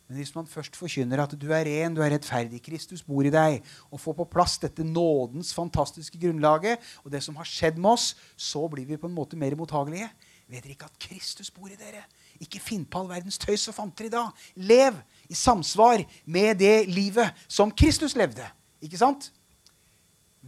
Men 0.08 0.22
hvis 0.22 0.32
man 0.32 0.46
først 0.48 0.76
forkynner 0.76 1.20
at 1.20 1.34
du 1.36 1.50
er 1.52 1.66
ren, 1.68 1.92
du 1.92 2.00
er 2.00 2.14
rettferdig, 2.14 2.62
Kristus 2.64 3.02
bor 3.04 3.26
i 3.28 3.32
deg, 3.32 3.58
og 3.92 4.00
får 4.00 4.16
på 4.16 4.26
plass 4.32 4.56
dette 4.62 4.86
nådens 4.86 5.52
fantastiske 5.52 6.16
grunnlaget 6.22 6.80
og 7.04 7.12
det 7.12 7.20
som 7.26 7.36
har 7.36 7.48
skjedd 7.48 7.76
med 7.76 7.90
oss, 7.90 8.14
så 8.32 8.64
blir 8.72 8.88
vi 8.88 8.96
på 8.96 9.10
en 9.10 9.16
måte 9.16 9.36
mer 9.36 9.56
mottagelige. 9.60 10.08
Vet 10.48 10.64
dere 10.64 10.72
ikke 10.72 10.88
at 10.88 10.96
Kristus 11.04 11.52
bor 11.52 11.68
i 11.68 11.76
dere? 11.76 12.06
Ikke 12.40 12.62
finn 12.62 12.86
på 12.88 13.02
all 13.02 13.10
verdens 13.10 13.36
tøys 13.36 13.66
og 13.68 13.76
fanter 13.76 14.08
i 14.08 14.12
dag. 14.14 14.32
Lev 14.56 14.96
i 15.28 15.36
samsvar 15.36 16.04
med 16.24 16.58
det 16.60 16.88
livet 16.88 17.34
som 17.48 17.70
Kristus 17.70 18.16
levde. 18.16 18.46
Ikke 18.82 19.00
sant? 19.00 19.30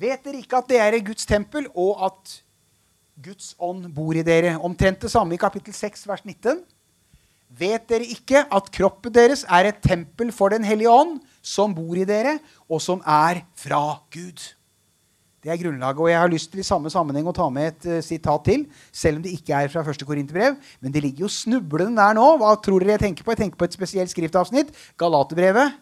Vet 0.01 0.23
dere 0.25 0.41
ikke 0.41 0.61
at 0.61 0.69
det 0.71 0.81
er 0.81 0.99
Guds 1.05 1.27
tempel, 1.29 1.67
og 1.75 2.05
at 2.07 2.37
Guds 3.21 3.55
ånd 3.61 3.89
bor 3.95 4.17
i 4.17 4.25
dere? 4.25 4.57
Omtrent 4.57 5.03
det 5.03 5.11
samme 5.13 5.37
i 5.37 5.41
kapittel 5.41 5.75
6, 5.77 6.07
vers 6.09 6.25
19. 6.25 6.63
Vet 7.51 7.89
dere 7.91 8.07
ikke 8.07 8.45
at 8.47 8.71
kroppen 8.73 9.13
deres 9.13 9.43
er 9.49 9.73
et 9.73 9.83
tempel 9.83 10.31
for 10.33 10.55
Den 10.55 10.65
hellige 10.65 10.91
ånd, 10.91 11.19
som 11.43 11.75
bor 11.75 11.99
i 11.99 12.07
dere, 12.07 12.39
og 12.71 12.81
som 12.81 13.03
er 13.05 13.43
fra 13.59 13.99
Gud? 14.15 14.60
Det 15.41 15.53
er 15.53 15.61
grunnlaget. 15.61 16.01
Og 16.03 16.11
jeg 16.11 16.21
har 16.21 16.33
lyst 16.33 16.51
til 16.53 16.61
i 16.61 16.67
samme 16.67 16.93
sammenheng 16.93 17.29
å 17.31 17.35
ta 17.37 17.49
med 17.53 17.71
et 17.71 17.89
uh, 17.89 17.99
sitat 18.05 18.45
til, 18.45 18.67
selv 18.93 19.21
om 19.21 19.25
det 19.25 19.33
ikke 19.39 19.57
er 19.57 19.73
fra 19.73 19.85
første 19.87 20.05
korinterbrev. 20.09 20.59
Men 20.81 20.95
det 20.95 21.03
ligger 21.05 21.27
jo 21.27 21.33
snublende 21.33 22.01
der 22.01 22.17
nå. 22.19 22.27
Hva 22.43 22.55
tror 22.61 22.85
dere 22.85 22.99
jeg 22.99 23.05
tenker 23.07 23.25
på? 23.25 23.33
Jeg 23.33 23.45
tenker 23.45 23.61
på 23.61 23.69
et 23.69 23.79
spesielt 23.79 24.13
skriftavsnitt. 24.13 24.75
Galaterbrevet. 25.01 25.79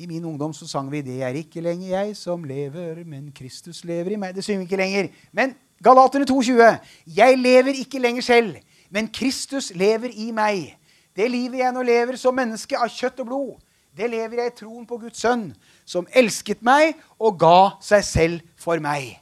I 0.00 0.08
min 0.08 0.24
ungdom 0.24 0.54
så 0.56 0.66
sang 0.66 0.88
vi 0.90 1.02
'Det 1.02 1.22
er 1.22 1.36
ikke 1.36 1.60
lenger 1.60 1.88
jeg 1.88 2.16
som 2.16 2.44
lever, 2.44 3.04
men 3.04 3.32
Kristus 3.32 3.84
lever 3.84 4.12
i 4.12 4.16
meg'. 4.16 4.32
Det 4.34 4.44
synger 4.44 4.58
vi 4.58 4.64
ikke 4.64 4.76
lenger. 4.76 5.08
Men 5.32 5.54
Galaterne 5.84 6.24
2,20. 6.24 6.78
Jeg 7.06 7.38
lever 7.38 7.72
ikke 7.76 7.98
lenger 7.98 8.22
selv 8.22 8.56
men 8.90 9.08
Kristus 9.08 9.70
lever 9.74 10.10
i 10.12 10.30
meg. 10.34 10.74
Det 11.16 11.30
livet 11.30 11.62
jeg 11.62 11.74
nå 11.74 11.82
lever 11.86 12.18
som 12.18 12.34
menneske 12.36 12.78
av 12.78 12.90
kjøtt 12.92 13.22
og 13.22 13.30
blod, 13.30 13.52
det 13.96 14.06
lever 14.10 14.38
jeg 14.38 14.52
i 14.52 14.56
troen 14.60 14.84
på 14.86 15.00
Guds 15.02 15.18
sønn, 15.18 15.48
som 15.90 16.06
elsket 16.14 16.62
meg 16.62 16.94
og 17.18 17.40
ga 17.40 17.72
seg 17.82 18.04
selv 18.06 18.44
for 18.60 18.78
meg. 18.82 19.16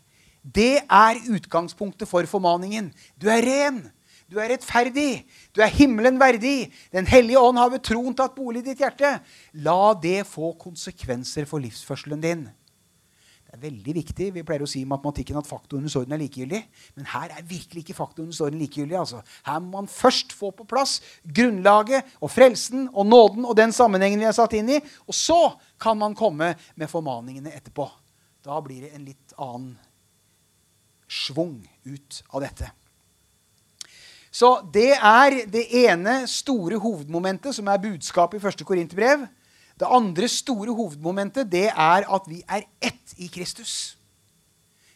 Det 0.44 0.80
er 0.84 1.22
utgangspunktet 1.28 2.08
for 2.08 2.28
formaningen. 2.28 2.92
Du 3.20 3.28
er 3.32 3.44
ren. 3.44 3.80
Du 4.28 4.36
er 4.40 4.50
rettferdig. 4.52 5.24
Du 5.56 5.62
er 5.64 5.72
himmelen 5.72 6.20
verdig. 6.20 6.68
Den 6.92 7.08
hellige 7.08 7.40
ånd 7.40 7.60
har 7.60 7.72
ved 7.72 7.84
troen 7.84 8.16
tatt 8.16 8.36
bolig 8.36 8.60
i 8.60 8.70
ditt 8.70 8.82
hjerte. 8.84 9.16
La 9.64 9.94
det 9.96 10.22
få 10.28 10.52
konsekvenser 10.60 11.48
for 11.48 11.64
livsførselen 11.64 12.20
din. 12.24 12.46
Det 13.48 13.56
er 13.56 13.62
veldig 13.62 13.92
viktig. 13.96 14.26
Vi 14.34 14.42
pleier 14.44 14.60
å 14.60 14.68
si 14.68 14.82
i 14.84 14.88
matematikken 14.88 15.38
at 15.40 15.48
faktorenes 15.48 15.94
orden 15.96 16.12
er 16.12 16.20
likegyldig. 16.20 16.58
Men 16.98 17.06
her 17.14 17.32
er 17.32 17.46
virkelig 17.48 17.80
ikke 17.80 17.96
faktorenes 17.96 18.42
orden 18.44 18.60
likegyldig. 18.60 18.98
Altså. 19.00 19.22
Her 19.46 19.62
må 19.64 19.78
man 19.78 19.88
først 19.88 20.34
få 20.36 20.50
på 20.52 20.66
plass 20.68 20.98
grunnlaget 21.24 22.18
og 22.20 22.28
frelsen 22.28 22.90
og 22.92 23.08
nåden 23.08 23.48
og 23.48 23.56
den 23.56 23.72
sammenhengen 23.72 24.20
vi 24.20 24.28
er 24.28 24.36
satt 24.36 24.52
inn 24.58 24.68
i. 24.76 24.82
Og 25.08 25.16
så 25.16 25.38
kan 25.80 25.96
man 25.96 26.16
komme 26.18 26.50
med 26.76 26.92
formaningene 26.92 27.54
etterpå. 27.56 27.88
Da 28.44 28.60
blir 28.60 28.84
det 28.84 28.92
en 28.92 29.08
litt 29.08 29.32
annen 29.40 29.72
schwung 31.08 31.62
ut 31.88 32.20
av 32.28 32.44
dette. 32.44 32.68
Så 34.28 34.58
det 34.76 34.92
er 34.92 35.40
det 35.48 35.64
ene 35.86 36.20
store 36.28 36.76
hovedmomentet, 36.84 37.56
som 37.56 37.72
er 37.72 37.80
budskapet 37.80 38.36
i 38.36 38.44
første 38.44 38.68
Korinterbrev. 38.68 39.24
Det 39.78 39.86
andre 39.86 40.28
store 40.28 40.74
hovedmomentet 40.74 41.50
det 41.52 41.68
er 41.70 42.06
at 42.06 42.26
vi 42.26 42.42
er 42.48 42.66
ett 42.82 43.14
i 43.16 43.28
Kristus. 43.30 43.96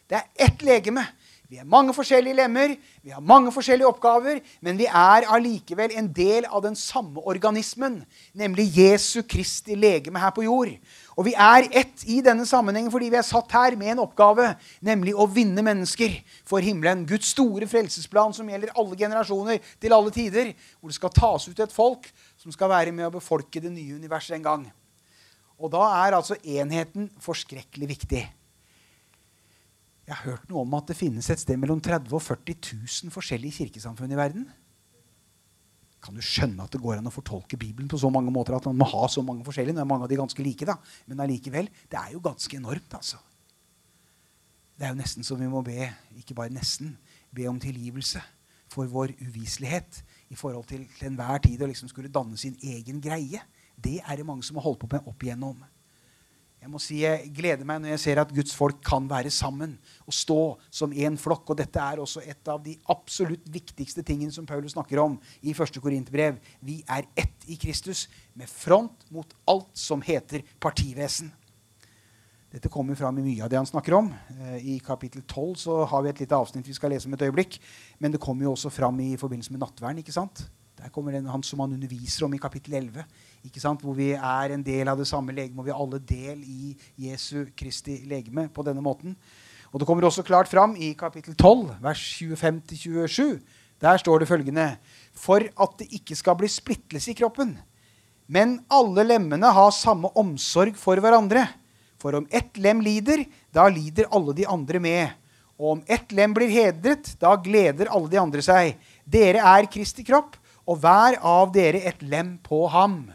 Det 0.09 0.19
er 0.19 0.47
ett 0.47 0.61
legeme. 0.61 1.05
Vi 1.53 1.59
er 1.61 1.67
mange 1.69 1.93
forskjellige 1.93 2.33
lemmer, 2.33 2.71
vi 3.03 3.11
har 3.13 3.21
mange 3.21 3.51
forskjellige 3.53 3.85
oppgaver, 3.85 4.39
men 4.61 4.77
vi 4.79 4.87
er 4.89 5.27
allikevel 5.29 5.91
en 5.93 6.07
del 6.15 6.47
av 6.49 6.63
den 6.63 6.73
samme 6.75 7.21
organismen, 7.29 7.99
nemlig 8.33 8.71
Jesu 8.73 9.21
Kristi 9.21 9.75
legeme 9.77 10.19
her 10.19 10.33
på 10.33 10.47
jord. 10.47 10.71
Og 11.13 11.27
vi 11.27 11.33
er 11.37 11.67
ett 11.69 12.03
i 12.09 12.19
denne 12.25 12.45
sammenhengen 12.49 12.91
fordi 12.93 13.11
vi 13.13 13.19
er 13.19 13.25
satt 13.27 13.51
her 13.53 13.77
med 13.79 13.93
en 13.93 14.03
oppgave, 14.05 14.53
nemlig 14.85 15.13
å 15.13 15.27
vinne 15.29 15.61
mennesker 15.65 16.15
for 16.47 16.63
himmelen. 16.65 17.05
Guds 17.09 17.33
store 17.35 17.67
frelsesplan 17.69 18.33
som 18.33 18.49
gjelder 18.49 18.73
alle 18.73 18.97
generasjoner 18.97 19.73
til 19.81 19.95
alle 19.95 20.13
tider, 20.13 20.53
hvor 20.79 20.89
det 20.89 20.97
skal 20.97 21.13
tas 21.13 21.49
ut 21.49 21.65
et 21.65 21.75
folk 21.75 22.09
som 22.41 22.53
skal 22.55 22.71
være 22.73 22.95
med 22.95 23.09
å 23.09 23.17
befolke 23.17 23.61
det 23.61 23.71
nye 23.73 23.99
universet 23.99 24.39
en 24.39 24.47
gang. 24.47 24.65
Og 25.61 25.69
da 25.73 25.85
er 26.01 26.17
altså 26.17 26.39
enheten 26.41 27.11
forskrekkelig 27.21 27.91
viktig. 27.93 28.23
Jeg 30.03 30.17
har 30.17 30.25
hørt 30.25 30.49
noe 30.49 30.65
om 30.65 30.73
at 30.75 30.89
det 30.89 30.99
finnes 30.99 31.29
et 31.31 31.39
sted 31.39 31.59
mellom 31.61 31.79
30 31.79 32.11
og 32.11 32.25
40 32.25 32.57
000 33.05 33.13
forskjellige 33.13 33.61
kirkesamfunn 33.61 34.11
i 34.11 34.19
verden. 34.19 34.49
Kan 36.03 36.17
du 36.17 36.23
skjønne 36.25 36.65
at 36.65 36.73
det 36.73 36.81
går 36.83 36.99
an 36.99 37.07
å 37.07 37.13
fortolke 37.13 37.57
Bibelen 37.59 37.87
på 37.91 37.99
så 38.01 38.09
mange 38.11 38.31
måter 38.33 38.57
at 38.57 38.65
man 38.67 38.81
må 38.81 38.87
ha 38.91 39.07
så 39.11 39.23
mange 39.23 39.45
forskjellige? 39.47 39.77
Nå 39.77 39.83
er 39.85 39.87
mange 39.87 40.07
av 40.07 40.11
de 40.11 40.19
ganske 40.19 40.43
like, 40.43 40.67
da. 40.67 40.75
Men 41.07 41.23
allikevel, 41.23 41.69
det 41.91 41.99
er 41.99 42.15
jo 42.15 42.23
ganske 42.23 42.59
enormt, 42.59 42.97
altså. 42.99 43.21
Det 44.75 44.87
er 44.87 44.91
jo 44.91 44.99
nesten 44.99 45.23
så 45.23 45.37
vi 45.39 45.47
må 45.47 45.61
be, 45.63 45.87
ikke 46.19 46.35
bare 46.35 46.51
nesten, 46.51 46.97
be 47.33 47.45
om 47.47 47.59
tilgivelse 47.61 48.19
for 48.73 48.89
vår 48.89 49.13
uviselighet 49.21 50.01
i 50.33 50.35
forhold 50.35 50.65
til 50.67 50.87
til 50.97 51.11
enhver 51.11 51.39
tid 51.45 51.61
å 51.61 51.69
liksom 51.69 51.91
skulle 51.91 52.11
danne 52.11 52.37
sin 52.41 52.57
egen 52.57 52.99
greie. 53.01 53.41
Det 53.77 53.99
er 54.01 54.17
det 54.17 54.25
mange 54.25 54.43
som 54.43 54.57
har 54.57 54.65
holdt 54.65 54.81
på 54.83 54.89
med 54.91 55.07
opp 55.09 55.23
igjennom. 55.23 55.61
Jeg 56.63 56.71
må 56.71 56.79
si 56.79 57.01
jeg 57.01 57.27
gleder 57.35 57.67
meg 57.67 57.81
når 57.83 57.91
jeg 57.91 58.01
ser 58.05 58.19
at 58.21 58.29
Guds 58.31 58.53
folk 58.55 58.77
kan 58.87 59.03
være 59.11 59.27
sammen 59.35 59.73
og 60.07 60.15
stå 60.15 60.37
som 60.71 60.93
én 60.95 61.17
flokk. 61.19 61.51
Og 61.51 61.57
dette 61.59 61.81
er 61.83 61.99
også 61.99 62.23
et 62.23 62.47
av 62.47 62.61
de 62.63 62.77
absolutt 62.93 63.49
viktigste 63.51 63.99
tingene 64.07 64.31
som 64.31 64.47
Paulus 64.47 64.71
snakker 64.77 65.01
om 65.03 65.17
i 65.43 65.51
1. 65.51 65.81
Korinterbrev. 65.83 66.39
Vi 66.63 66.77
er 66.87 67.09
ett 67.19 67.43
i 67.51 67.59
Kristus, 67.59 68.05
med 68.39 68.47
front 68.47 69.03
mot 69.11 69.35
alt 69.51 69.75
som 69.75 69.99
heter 70.01 70.47
partivesen. 70.63 71.33
Dette 72.53 72.71
kommer 72.71 72.95
fram 72.95 73.19
i 73.19 73.27
mye 73.27 73.43
av 73.43 73.51
det 73.51 73.59
han 73.59 73.67
snakker 73.67 73.99
om. 73.99 74.07
Eh, 74.37 74.57
I 74.63 74.79
kapittel 74.79 75.27
12 75.27 75.53
så 75.65 75.77
har 75.91 76.05
vi 76.05 76.13
et 76.13 76.23
lite 76.23 76.39
avsnitt 76.39 76.69
vi 76.69 76.79
skal 76.79 76.95
lese 76.95 77.11
om 77.11 77.17
et 77.17 77.27
øyeblikk. 77.27 77.59
Men 77.99 78.15
det 78.15 78.23
kommer 78.23 78.47
jo 78.47 78.55
også 78.55 78.71
fram 78.71 79.03
i 79.03 79.17
forbindelse 79.19 79.51
med 79.51 79.65
nattverden. 79.65 79.99
ikke 79.99 80.15
sant? 80.15 80.47
Der 80.79 80.91
kommer 80.95 81.11
den, 81.11 81.27
han 81.27 81.43
som 81.43 81.59
han 81.59 81.75
underviser 81.75 82.25
om 82.25 82.33
i 82.33 82.41
kapittel 82.41 82.73
11. 82.79 83.03
Hvor 83.43 83.95
vi 83.95 84.13
er 84.15 84.53
en 84.53 84.63
del 84.63 84.87
av 84.87 84.97
det 84.97 85.07
samme 85.07 85.33
legeme, 85.35 85.59
og 85.59 85.65
vi 85.67 85.71
er 85.73 85.79
alle 85.79 85.99
del 85.99 86.43
i 86.47 86.75
Jesu 86.95 87.49
Kristi 87.55 88.05
legeme 88.07 88.47
på 88.47 88.63
denne 88.63 88.81
måten. 88.81 89.17
Og 89.73 89.79
Det 89.79 89.87
kommer 89.87 90.05
også 90.05 90.23
klart 90.23 90.47
fram 90.47 90.75
i 90.75 90.93
kapittel 90.93 91.35
12, 91.35 91.81
vers 91.81 92.21
25-27. 92.21 93.41
Der 93.81 93.97
står 93.97 94.19
det 94.19 94.27
følgende.: 94.27 94.77
For 95.13 95.41
at 95.43 95.77
det 95.79 95.91
ikke 95.91 96.15
skal 96.15 96.35
bli 96.35 96.47
splittelse 96.47 97.11
i 97.11 97.13
kroppen, 97.15 97.57
men 98.27 98.61
alle 98.71 99.03
lemmene 99.03 99.51
har 99.51 99.71
samme 99.71 100.07
omsorg 100.15 100.77
for 100.77 100.95
hverandre. 100.95 101.47
For 101.99 102.15
om 102.15 102.27
ett 102.31 102.57
lem 102.57 102.81
lider, 102.81 103.25
da 103.51 103.67
lider 103.67 104.07
alle 104.11 104.33
de 104.33 104.47
andre 104.47 104.79
med. 104.79 105.09
Og 105.59 105.71
om 105.71 105.83
ett 105.87 106.11
lem 106.11 106.33
blir 106.33 106.49
hedret, 106.49 107.15
da 107.19 107.35
gleder 107.35 107.91
alle 107.91 108.09
de 108.09 108.19
andre 108.19 108.41
seg. 108.41 108.77
Dere 109.05 109.39
er 109.39 109.67
Kristi 109.71 110.03
kropp, 110.03 110.37
og 110.67 110.79
hver 110.79 111.19
av 111.19 111.51
dere 111.53 111.83
et 111.83 112.01
lem 112.01 112.37
på 112.43 112.65
ham. 112.71 113.11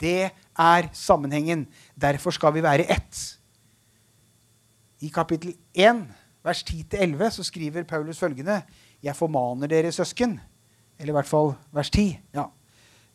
Det 0.00 0.30
er 0.30 0.88
sammenhengen. 0.92 1.66
Derfor 2.00 2.34
skal 2.34 2.54
vi 2.54 2.62
være 2.62 2.86
ett. 2.90 3.38
I 5.00 5.10
kapittel 5.14 5.54
1, 5.74 6.04
vers 6.44 6.62
10-11, 6.66 7.30
så 7.30 7.46
skriver 7.46 7.86
Paulus 7.86 8.18
følgende.: 8.18 8.62
Jeg 9.02 9.16
formaner 9.16 9.66
dere, 9.66 9.92
søsken. 9.92 10.40
Eller 10.98 11.12
i 11.12 11.18
hvert 11.18 11.30
fall 11.30 11.52
vers 11.72 11.90
10. 11.90 12.18
Ja. 12.34 12.48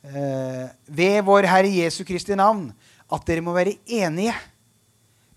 Eh, 0.03 0.69
ved 0.87 1.21
vår 1.23 1.47
Herre 1.47 1.71
Jesu 1.71 2.03
Kristi 2.03 2.35
navn 2.35 2.73
at 3.13 3.27
dere 3.27 3.43
må 3.43 3.53
være 3.55 3.77
enige. 3.85 4.33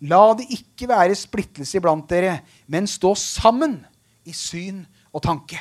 La 0.07 0.34
det 0.36 0.49
ikke 0.53 0.88
være 0.90 1.14
splittelse 1.14 1.78
iblant 1.78 2.09
dere, 2.11 2.40
men 2.68 2.86
stå 2.86 3.14
sammen 3.14 3.78
i 4.26 4.34
syn 4.34 4.84
og 5.12 5.22
tanke. 5.22 5.59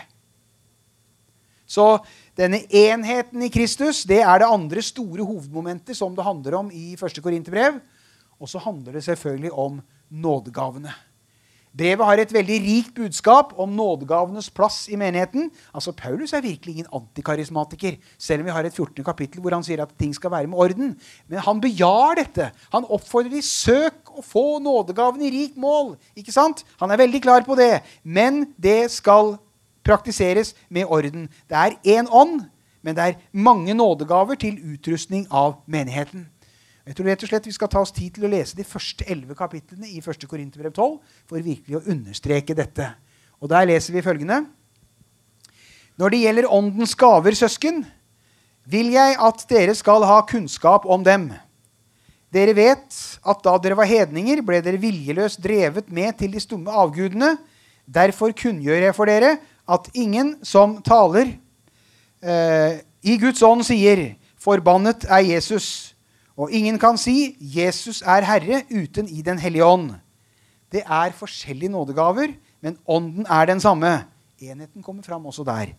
Så 1.65 1.97
denne 2.35 2.59
enheten 2.67 3.45
i 3.45 3.51
Kristus 3.51 4.03
det 4.07 4.19
er 4.19 4.41
det 4.41 4.51
andre 4.51 4.83
store 4.83 5.23
hovedmomentet 5.23 5.95
som 5.95 6.15
det 6.15 6.25
handler 6.25 6.59
om 6.59 6.71
i 6.71 6.93
1. 6.99 7.21
Korinterbrev. 7.23 7.79
Og 8.39 8.51
så 8.51 8.59
handler 8.59 8.97
det 8.97 9.05
selvfølgelig 9.05 9.53
om 9.55 9.79
nådegavene. 10.11 10.91
Brevet 11.75 12.07
har 12.07 12.19
et 12.21 12.31
veldig 12.31 12.57
rikt 12.63 12.91
budskap 12.95 13.49
om 13.59 13.73
nådegavenes 13.75 14.47
plass 14.55 14.85
i 14.87 14.95
menigheten. 14.99 15.49
Altså, 15.75 15.91
Paulus 15.91 16.31
er 16.31 16.43
virkelig 16.43 16.71
ingen 16.71 16.91
antikarismatiker, 16.95 17.97
selv 18.17 18.43
om 18.43 18.47
vi 18.47 18.53
har 18.55 18.63
et 18.63 18.75
14. 18.75 19.03
kapittel 19.03 19.43
hvor 19.43 19.51
han 19.51 19.63
sier 19.63 19.83
at 19.83 19.91
ting 19.99 20.13
skal 20.15 20.31
være 20.31 20.47
med 20.47 20.59
orden. 20.59 20.93
Men 21.27 21.43
han 21.43 21.59
bejar 21.59 22.15
dette. 22.21 22.47
Han 22.71 22.87
oppfordrer 22.87 23.33
de 23.33 23.43
søk 23.43 24.07
å 24.15 24.23
få 24.23 24.61
nådegavene 24.63 25.27
i 25.27 25.33
rikt 25.35 25.59
mål. 25.59 25.97
Ikke 26.15 26.35
sant? 26.35 26.63
Han 26.79 26.95
er 26.95 27.03
veldig 27.03 27.23
klar 27.27 27.43
på 27.43 27.59
det. 27.59 27.83
Men 28.03 28.45
det 28.55 28.87
skal 28.95 29.35
praktiseres 29.85 30.53
med 30.69 30.89
orden. 30.89 31.29
Det 31.49 31.57
er 31.57 31.77
én 31.97 32.09
ånd, 32.11 32.41
men 32.81 32.95
det 32.95 33.03
er 33.03 33.19
mange 33.31 33.73
nådegaver 33.73 34.37
til 34.41 34.57
utrustning 34.73 35.27
av 35.31 35.61
menigheten. 35.65 36.27
Jeg 36.85 36.97
tror 36.97 37.07
rett 37.09 37.23
og 37.25 37.31
slett 37.31 37.47
Vi 37.49 37.55
skal 37.55 37.69
ta 37.73 37.81
oss 37.81 37.93
tid 37.95 38.13
til 38.13 38.27
å 38.27 38.29
lese 38.29 38.57
de 38.57 38.65
første 38.67 39.07
elleve 39.09 39.33
kapitlene 39.37 39.89
i 39.89 40.01
1. 40.03 40.27
Korinterbrev 40.29 40.73
12 40.73 40.99
for 41.25 41.41
virkelig 41.41 41.79
å 41.79 41.85
understreke 41.89 42.53
dette. 42.57 42.91
Og 43.41 43.49
Der 43.49 43.65
leser 43.65 43.93
vi 43.93 44.05
følgende.: 44.05 44.45
Når 45.97 46.09
det 46.09 46.19
gjelder 46.19 46.51
Åndens 46.51 46.95
gaver, 46.95 47.33
søsken, 47.33 47.85
vil 48.65 48.91
jeg 48.93 49.17
at 49.21 49.45
dere 49.49 49.75
skal 49.75 50.03
ha 50.03 50.21
kunnskap 50.25 50.85
om 50.85 51.03
dem. 51.03 51.31
Dere 52.33 52.53
vet 52.53 52.95
at 53.25 53.43
da 53.43 53.57
dere 53.57 53.77
var 53.77 53.87
hedninger, 53.87 54.41
ble 54.41 54.61
dere 54.61 54.81
viljeløst 54.81 55.41
drevet 55.41 55.89
med 55.89 56.17
til 56.19 56.33
de 56.33 56.39
stumme 56.39 56.71
avgudene. 56.71 57.37
Derfor 57.85 58.33
kunngjør 58.35 58.89
jeg 58.89 58.95
for 58.97 59.05
dere 59.09 59.37
at 59.67 59.89
ingen 59.93 60.35
som 60.45 60.77
taler 60.85 61.33
eh, 62.21 62.81
i 63.05 63.17
Guds 63.21 63.41
ånd, 63.43 63.63
sier 63.65 64.15
'Forbannet 64.37 65.05
er 65.09 65.25
Jesus'. 65.25 65.93
Og 66.37 66.51
ingen 66.51 66.77
kan 66.79 66.97
si 66.97 67.37
'Jesus 67.39 68.01
er 68.01 68.21
Herre' 68.21 68.65
uten 68.69 69.07
i 69.07 69.21
Den 69.21 69.39
hellige 69.39 69.65
ånd. 69.65 69.95
Det 70.71 70.83
er 70.85 71.11
forskjellige 71.11 71.69
nådegaver, 71.69 72.33
men 72.61 72.77
ånden 72.87 73.25
er 73.29 73.45
den 73.45 73.59
samme. 73.59 74.05
Enheten 74.41 74.83
kommer 74.83 75.03
fram 75.03 75.25
også 75.25 75.43
der. 75.43 75.73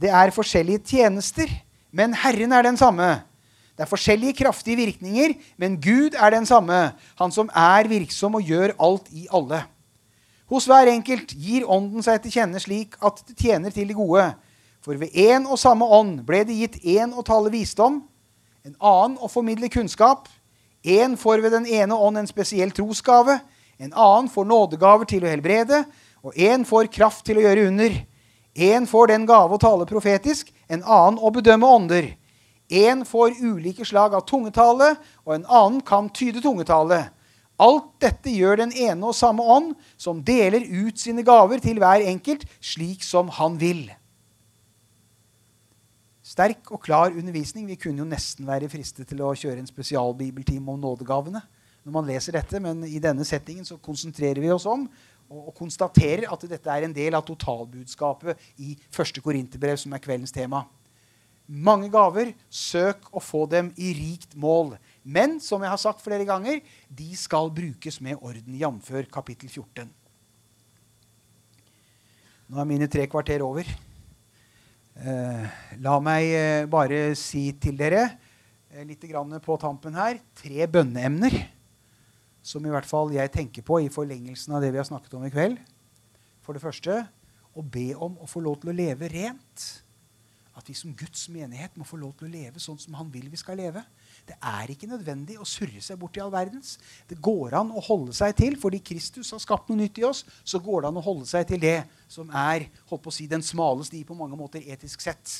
Det 0.00 0.10
er 0.10 0.30
forskjellige 0.30 0.78
tjenester, 0.78 1.48
men 1.92 2.14
Herren 2.14 2.52
er 2.52 2.62
den 2.62 2.76
samme. 2.76 3.22
Det 3.76 3.84
er 3.84 3.90
forskjellige 3.90 4.32
kraftige 4.32 4.76
virkninger, 4.76 5.34
men 5.58 5.76
Gud 5.80 6.16
er 6.16 6.30
den 6.30 6.46
samme, 6.46 6.92
han 7.18 7.32
som 7.32 7.50
er 7.54 7.88
virksom 7.88 8.34
og 8.34 8.42
gjør 8.42 8.72
alt 8.80 9.08
i 9.12 9.26
alle. 9.32 9.64
Hos 10.46 10.68
hver 10.70 10.86
enkelt 10.92 11.32
gir 11.34 11.66
Ånden 11.66 12.04
seg 12.06 12.20
til 12.22 12.36
kjenne 12.36 12.60
slik 12.62 12.94
at 13.02 13.18
det 13.26 13.34
tjener 13.40 13.72
til 13.74 13.88
det 13.90 13.96
gode. 13.98 14.28
For 14.84 14.94
ved 14.94 15.16
én 15.18 15.48
og 15.50 15.58
samme 15.58 15.86
ånd 15.90 16.20
ble 16.26 16.44
det 16.46 16.54
gitt 16.54 16.76
én 16.86 17.10
å 17.10 17.24
tale 17.26 17.50
visdom, 17.50 18.04
en 18.62 18.76
annen 18.78 19.16
å 19.18 19.30
formidle 19.30 19.70
kunnskap. 19.70 20.28
Én 20.86 21.16
får 21.18 21.42
ved 21.42 21.56
den 21.56 21.66
ene 21.66 21.98
ånd 21.98 22.20
en 22.20 22.30
spesiell 22.30 22.70
trosgave, 22.70 23.40
en 23.82 23.90
annen 23.90 24.28
får 24.30 24.46
nådegaver 24.46 25.10
til 25.10 25.26
å 25.26 25.32
helbrede, 25.32 25.82
og 26.22 26.38
én 26.38 26.62
får 26.66 26.92
kraft 26.94 27.26
til 27.26 27.40
å 27.40 27.42
gjøre 27.42 27.66
under. 27.66 27.98
Én 28.54 28.86
får 28.86 29.10
den 29.10 29.26
gave 29.26 29.58
å 29.58 29.60
tale 29.60 29.88
profetisk, 29.90 30.54
en 30.70 30.86
annen 30.86 31.18
å 31.18 31.32
bedømme 31.34 31.66
ånder. 31.66 32.12
Én 32.70 33.02
får 33.06 33.34
ulike 33.42 33.84
slag 33.86 34.14
av 34.14 34.24
tungetale, 34.30 34.94
og 35.26 35.34
en 35.34 35.50
annen 35.50 35.82
kan 35.86 36.08
tyde 36.14 36.40
tungetale. 36.42 37.08
Alt 37.56 37.94
dette 38.04 38.32
gjør 38.32 38.60
den 38.60 38.72
ene 38.76 39.08
og 39.08 39.16
samme 39.16 39.44
ånd, 39.44 39.72
som 39.96 40.20
deler 40.24 40.66
ut 40.66 41.00
sine 41.00 41.24
gaver 41.24 41.62
til 41.64 41.80
hver 41.80 42.04
enkelt 42.04 42.44
slik 42.60 43.04
som 43.06 43.32
han 43.32 43.56
vil. 43.60 43.86
Sterk 46.26 46.72
og 46.74 46.82
klar 46.84 47.14
undervisning. 47.14 47.68
Vi 47.70 47.78
kunne 47.80 48.02
jo 48.02 48.08
nesten 48.08 48.48
være 48.48 48.68
fristet 48.68 49.08
til 49.08 49.22
å 49.24 49.32
kjøre 49.32 49.62
en 49.62 49.70
spesialbibeltime 49.70 50.72
om 50.72 50.80
nådegavene. 50.80 51.40
når 51.86 51.92
man 51.92 52.06
leser 52.06 52.32
dette, 52.32 52.60
Men 52.60 52.84
i 52.84 52.98
denne 52.98 53.24
settingen 53.24 53.64
så 53.64 53.78
konsentrerer 53.78 54.40
vi 54.40 54.50
oss 54.50 54.66
om 54.66 54.88
og, 55.30 55.48
og 55.48 55.54
konstaterer 55.54 56.26
at 56.32 56.48
dette 56.50 56.70
er 56.70 56.82
en 56.82 56.94
del 56.94 57.14
av 57.14 57.24
totalbudskapet 57.26 58.36
i 58.58 58.76
første 58.90 59.20
Korinterbrev, 59.20 59.76
som 59.76 59.92
er 59.92 60.02
kveldens 60.02 60.32
tema. 60.32 60.64
Mange 61.46 61.90
gaver. 61.92 62.32
Søk 62.50 63.08
å 63.14 63.22
få 63.22 63.44
dem 63.50 63.70
i 63.78 63.92
rikt 63.96 64.34
mål. 64.38 64.74
Men 65.06 65.38
som 65.42 65.62
jeg 65.62 65.70
har 65.70 65.80
sagt 65.80 66.02
flere 66.02 66.26
ganger, 66.26 66.60
de 66.88 67.08
skal 67.18 67.52
brukes 67.54 68.00
med 68.02 68.18
orden, 68.18 68.56
jf. 68.58 68.90
kapittel 69.12 69.50
14. 69.50 69.90
Nå 72.46 72.62
er 72.62 72.68
mine 72.68 72.86
tre 72.90 73.06
kvarter 73.10 73.42
over. 73.42 73.66
Eh, 74.96 75.58
la 75.82 75.96
meg 76.00 76.30
eh, 76.32 76.68
bare 76.70 77.10
si 77.18 77.50
til 77.60 77.76
dere 77.76 78.06
eh, 78.72 78.84
litt 78.86 79.02
på 79.44 79.56
tampen 79.60 79.92
her 79.92 80.22
tre 80.32 80.64
bønneemner 80.64 81.34
som 82.46 82.64
i 82.64 82.72
hvert 82.72 82.88
fall 82.88 83.10
jeg 83.12 83.32
tenker 83.34 83.66
på 83.66 83.82
i 83.82 83.90
forlengelsen 83.92 84.54
av 84.56 84.62
det 84.62 84.70
vi 84.72 84.80
har 84.80 84.86
snakket 84.88 85.18
om 85.18 85.26
i 85.26 85.32
kveld. 85.34 85.58
For 86.40 86.54
det 86.54 86.62
første 86.62 87.02
å 87.56 87.64
be 87.64 87.90
om 87.92 88.16
å 88.22 88.30
få 88.30 88.40
lov 88.44 88.60
til 88.62 88.70
å 88.70 88.76
leve 88.76 89.10
rent. 89.10 89.66
At 90.56 90.68
vi 90.70 90.74
som 90.76 90.94
Guds 90.96 91.26
menighet 91.28 91.74
må 91.76 91.84
få 91.84 91.98
lov 92.00 92.14
til 92.16 92.28
å 92.28 92.32
leve 92.32 92.60
sånn 92.62 92.78
som 92.80 92.94
Han 92.96 93.10
vil 93.12 93.28
vi 93.28 93.36
skal 93.36 93.58
leve. 93.60 93.82
Det 94.24 94.38
er 94.40 94.70
ikke 94.72 94.88
nødvendig 94.88 95.36
å 95.36 95.44
surre 95.44 95.82
seg 95.84 95.98
bort 96.00 96.16
i 96.16 96.22
all 96.24 96.32
verdens. 96.32 96.78
Det 97.08 97.18
går 97.20 97.58
an 97.60 97.74
å 97.76 97.82
holde 97.84 98.14
seg 98.16 98.32
til, 98.38 98.56
fordi 98.60 98.80
Kristus 98.80 99.34
har 99.34 99.42
skapt 99.42 99.68
noe 99.68 99.82
nytt 99.82 100.00
i 100.00 100.06
oss, 100.08 100.24
så 100.44 100.60
går 100.62 100.82
det 100.82 100.90
an 100.90 101.00
å 101.02 101.04
holde 101.04 101.28
seg 101.28 101.44
til 101.50 101.60
det 101.60 101.82
som 102.08 102.32
er 102.32 102.70
holdt 102.88 103.04
på 103.04 103.12
å 103.12 103.16
si, 103.18 103.28
den 103.28 103.44
smale 103.44 103.84
sti 103.84 104.00
på 104.08 104.16
mange 104.16 104.38
måter 104.38 104.64
etisk 104.64 105.04
sett. 105.04 105.34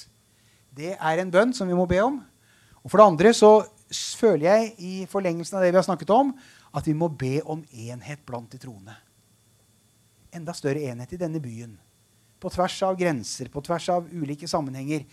Det 0.76 0.92
er 0.94 1.22
en 1.22 1.32
bønn 1.32 1.56
som 1.56 1.68
vi 1.68 1.78
må 1.78 1.88
be 1.88 2.02
om. 2.04 2.20
Og 2.84 2.92
For 2.92 3.00
det 3.00 3.08
andre 3.08 3.32
så 3.34 3.50
føler 4.20 4.44
jeg 4.46 4.74
i 4.78 4.94
forlengelsen 5.10 5.56
av 5.56 5.64
det 5.64 5.72
vi 5.72 5.80
har 5.80 5.88
snakket 5.88 6.12
om, 6.12 6.36
at 6.76 6.86
vi 6.86 6.92
må 6.92 7.08
be 7.08 7.40
om 7.48 7.64
enhet 7.72 8.20
blant 8.28 8.52
de 8.52 8.60
troende. 8.60 8.94
Enda 10.36 10.52
større 10.52 10.84
enhet 10.92 11.16
i 11.16 11.18
denne 11.20 11.40
byen. 11.40 11.78
På 12.40 12.52
tvers 12.52 12.76
av 12.84 12.98
grenser, 13.00 13.48
på 13.52 13.62
tvers 13.64 13.88
av 13.94 14.06
ulike 14.12 14.48
sammenhenger. 14.50 15.06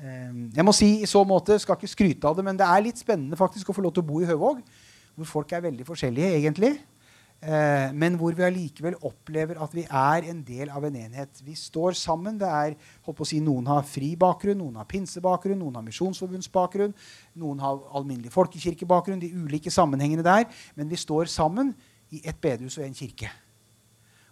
Ehm, 0.00 0.46
jeg 0.54 0.64
må 0.64 0.72
si 0.76 0.90
i 1.02 1.08
så 1.08 1.22
måte, 1.28 1.58
skal 1.60 1.76
ikke 1.76 1.92
skryte 1.92 2.28
av 2.28 2.36
det, 2.36 2.44
men 2.46 2.56
det 2.56 2.68
er 2.68 2.84
litt 2.84 3.00
spennende 3.00 3.38
faktisk 3.38 3.70
å 3.70 3.76
få 3.76 3.84
lov 3.84 3.96
til 3.96 4.04
å 4.04 4.08
bo 4.08 4.20
i 4.22 4.28
Høvåg, 4.28 4.62
hvor 5.16 5.28
folk 5.28 5.52
er 5.52 5.66
veldig 5.66 5.86
forskjellige, 5.88 6.38
egentlig. 6.38 6.78
Ehm, 7.40 7.96
men 7.96 8.16
hvor 8.20 8.36
vi 8.36 8.44
allikevel 8.44 8.96
opplever 9.00 9.60
at 9.60 9.74
vi 9.76 9.84
er 9.84 10.28
en 10.28 10.40
del 10.44 10.72
av 10.72 10.84
en 10.84 10.96
enhet. 10.96 11.42
Vi 11.44 11.54
står 11.56 11.96
sammen. 11.96 12.38
det 12.38 12.48
er, 12.48 12.76
holdt 13.04 13.16
på 13.18 13.24
å 13.24 13.28
si, 13.28 13.40
Noen 13.40 13.66
har 13.66 13.84
fri 13.84 14.14
bakgrunn, 14.16 14.58
noen 14.60 14.76
har 14.76 14.88
pinsebakgrunn, 14.88 15.58
noen 15.58 15.80
har 15.80 15.84
misjonsforbundsbakgrunn, 15.84 16.94
noen 17.36 17.60
har 17.60 17.80
alminnelig 17.92 18.32
folkekirkebakgrunn. 18.32 19.20
De 19.20 19.32
ulike 19.32 19.70
sammenhengene 19.70 20.24
der. 20.24 20.48
Men 20.76 20.88
vi 20.88 20.96
står 20.96 21.32
sammen 21.32 21.74
i 22.10 22.20
et 22.24 22.36
bedehus 22.40 22.78
og 22.78 22.84
en 22.84 22.96
kirke. 22.96 23.30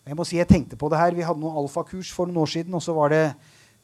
Jeg 0.09 0.16
må 0.16 0.24
si, 0.24 0.38
jeg 0.40 0.48
tenkte 0.48 0.78
på 0.80 0.88
det 0.88 0.98
her, 0.98 1.14
Vi 1.14 1.26
hadde 1.26 1.40
noen 1.40 1.61
alfakurs 1.61 2.11
for 2.12 2.26
noen 2.26 2.42
år 2.42 2.52
siden. 2.56 2.74
og 2.74 2.82
så 2.82 2.94
var 2.96 3.09
det 3.12 3.24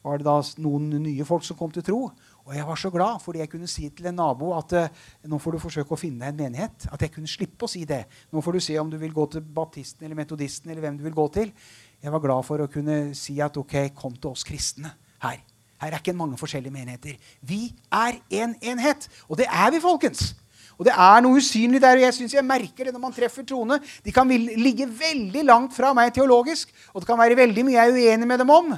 var 0.05 0.21
det 0.21 0.27
da 0.27 0.37
noen 0.61 0.89
nye 1.01 1.25
folk 1.25 1.43
som 1.45 1.57
kom 1.57 1.71
til 1.73 1.83
tro. 1.85 2.11
Og 2.45 2.53
jeg 2.53 2.65
var 2.67 2.77
så 2.77 2.91
glad 2.93 3.21
fordi 3.23 3.41
jeg 3.41 3.49
kunne 3.49 3.69
si 3.69 3.87
til 3.89 4.05
en 4.05 4.19
nabo 4.19 4.51
at 4.53 4.75
uh, 4.77 4.99
nå 5.25 5.39
får 5.41 5.55
du 5.55 5.63
forsøke 5.63 5.95
å 5.95 5.97
finne 5.97 6.29
en 6.29 6.37
menighet. 6.37 6.85
At 6.93 7.01
jeg 7.01 7.13
kunne 7.15 7.29
slippe 7.29 7.65
å 7.65 7.71
si 7.71 7.85
det. 7.89 8.03
Nå 8.29 8.43
får 8.45 8.57
du 8.57 8.65
se 8.67 8.77
om 8.77 8.91
du 8.91 8.99
vil 9.01 9.15
gå 9.15 9.25
til 9.33 9.41
baptisten 9.41 10.05
eller 10.05 10.19
metodisten 10.19 10.69
eller 10.69 10.85
hvem 10.85 10.99
du 10.99 11.03
vil 11.07 11.17
gå 11.17 11.25
til. 11.39 11.51
Jeg 12.01 12.13
var 12.13 12.21
glad 12.21 12.45
for 12.45 12.61
å 12.61 12.69
kunne 12.69 13.15
si 13.17 13.39
at 13.41 13.57
ok, 13.57 13.75
kom 13.97 14.13
til 14.13 14.35
oss 14.35 14.45
kristne 14.45 14.93
her. 15.25 15.41
Her 15.81 15.91
er 15.91 15.99
ikke 15.99 16.15
mange 16.15 16.37
forskjellige 16.39 16.73
menigheter. 16.73 17.17
Vi 17.41 17.73
er 17.91 18.21
en 18.43 18.53
enhet. 18.61 19.09
Og 19.27 19.41
det 19.41 19.49
er 19.49 19.73
vi, 19.73 19.81
folkens. 19.83 20.35
Og 20.75 20.87
det 20.87 20.93
er 20.93 21.23
noe 21.23 21.39
usynlig 21.39 21.79
der, 21.83 21.99
og 21.99 22.05
jeg 22.05 22.17
synes 22.17 22.35
jeg 22.35 22.45
merker 22.45 22.87
det 22.87 22.93
når 22.95 23.03
man 23.05 23.15
treffer 23.15 23.47
troende. 23.47 23.79
De 24.03 24.13
kan 24.15 24.29
ligge 24.29 24.87
veldig 24.89 25.45
langt 25.47 25.75
fra 25.75 25.93
meg 25.95 26.13
teologisk, 26.15 26.73
og 26.93 27.01
det 27.01 27.09
kan 27.09 27.19
være 27.19 27.39
veldig 27.39 27.65
mye 27.67 27.77
jeg 27.77 27.93
er 27.93 27.99
uenig 27.99 28.29
med 28.29 28.43
dem 28.43 28.53
om. 28.53 28.73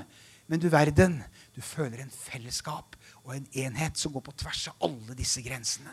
Men 0.48 0.62
du 0.62 0.70
verden, 0.72 1.20
du 1.56 1.62
føler 1.66 2.04
en 2.04 2.14
fellesskap 2.14 2.96
og 3.26 3.36
en 3.36 3.48
enhet 3.66 3.98
som 4.00 4.14
går 4.14 4.24
på 4.24 4.36
tvers 4.44 4.68
av 4.72 4.88
alle 4.88 5.18
disse 5.18 5.42
grensene. 5.44 5.92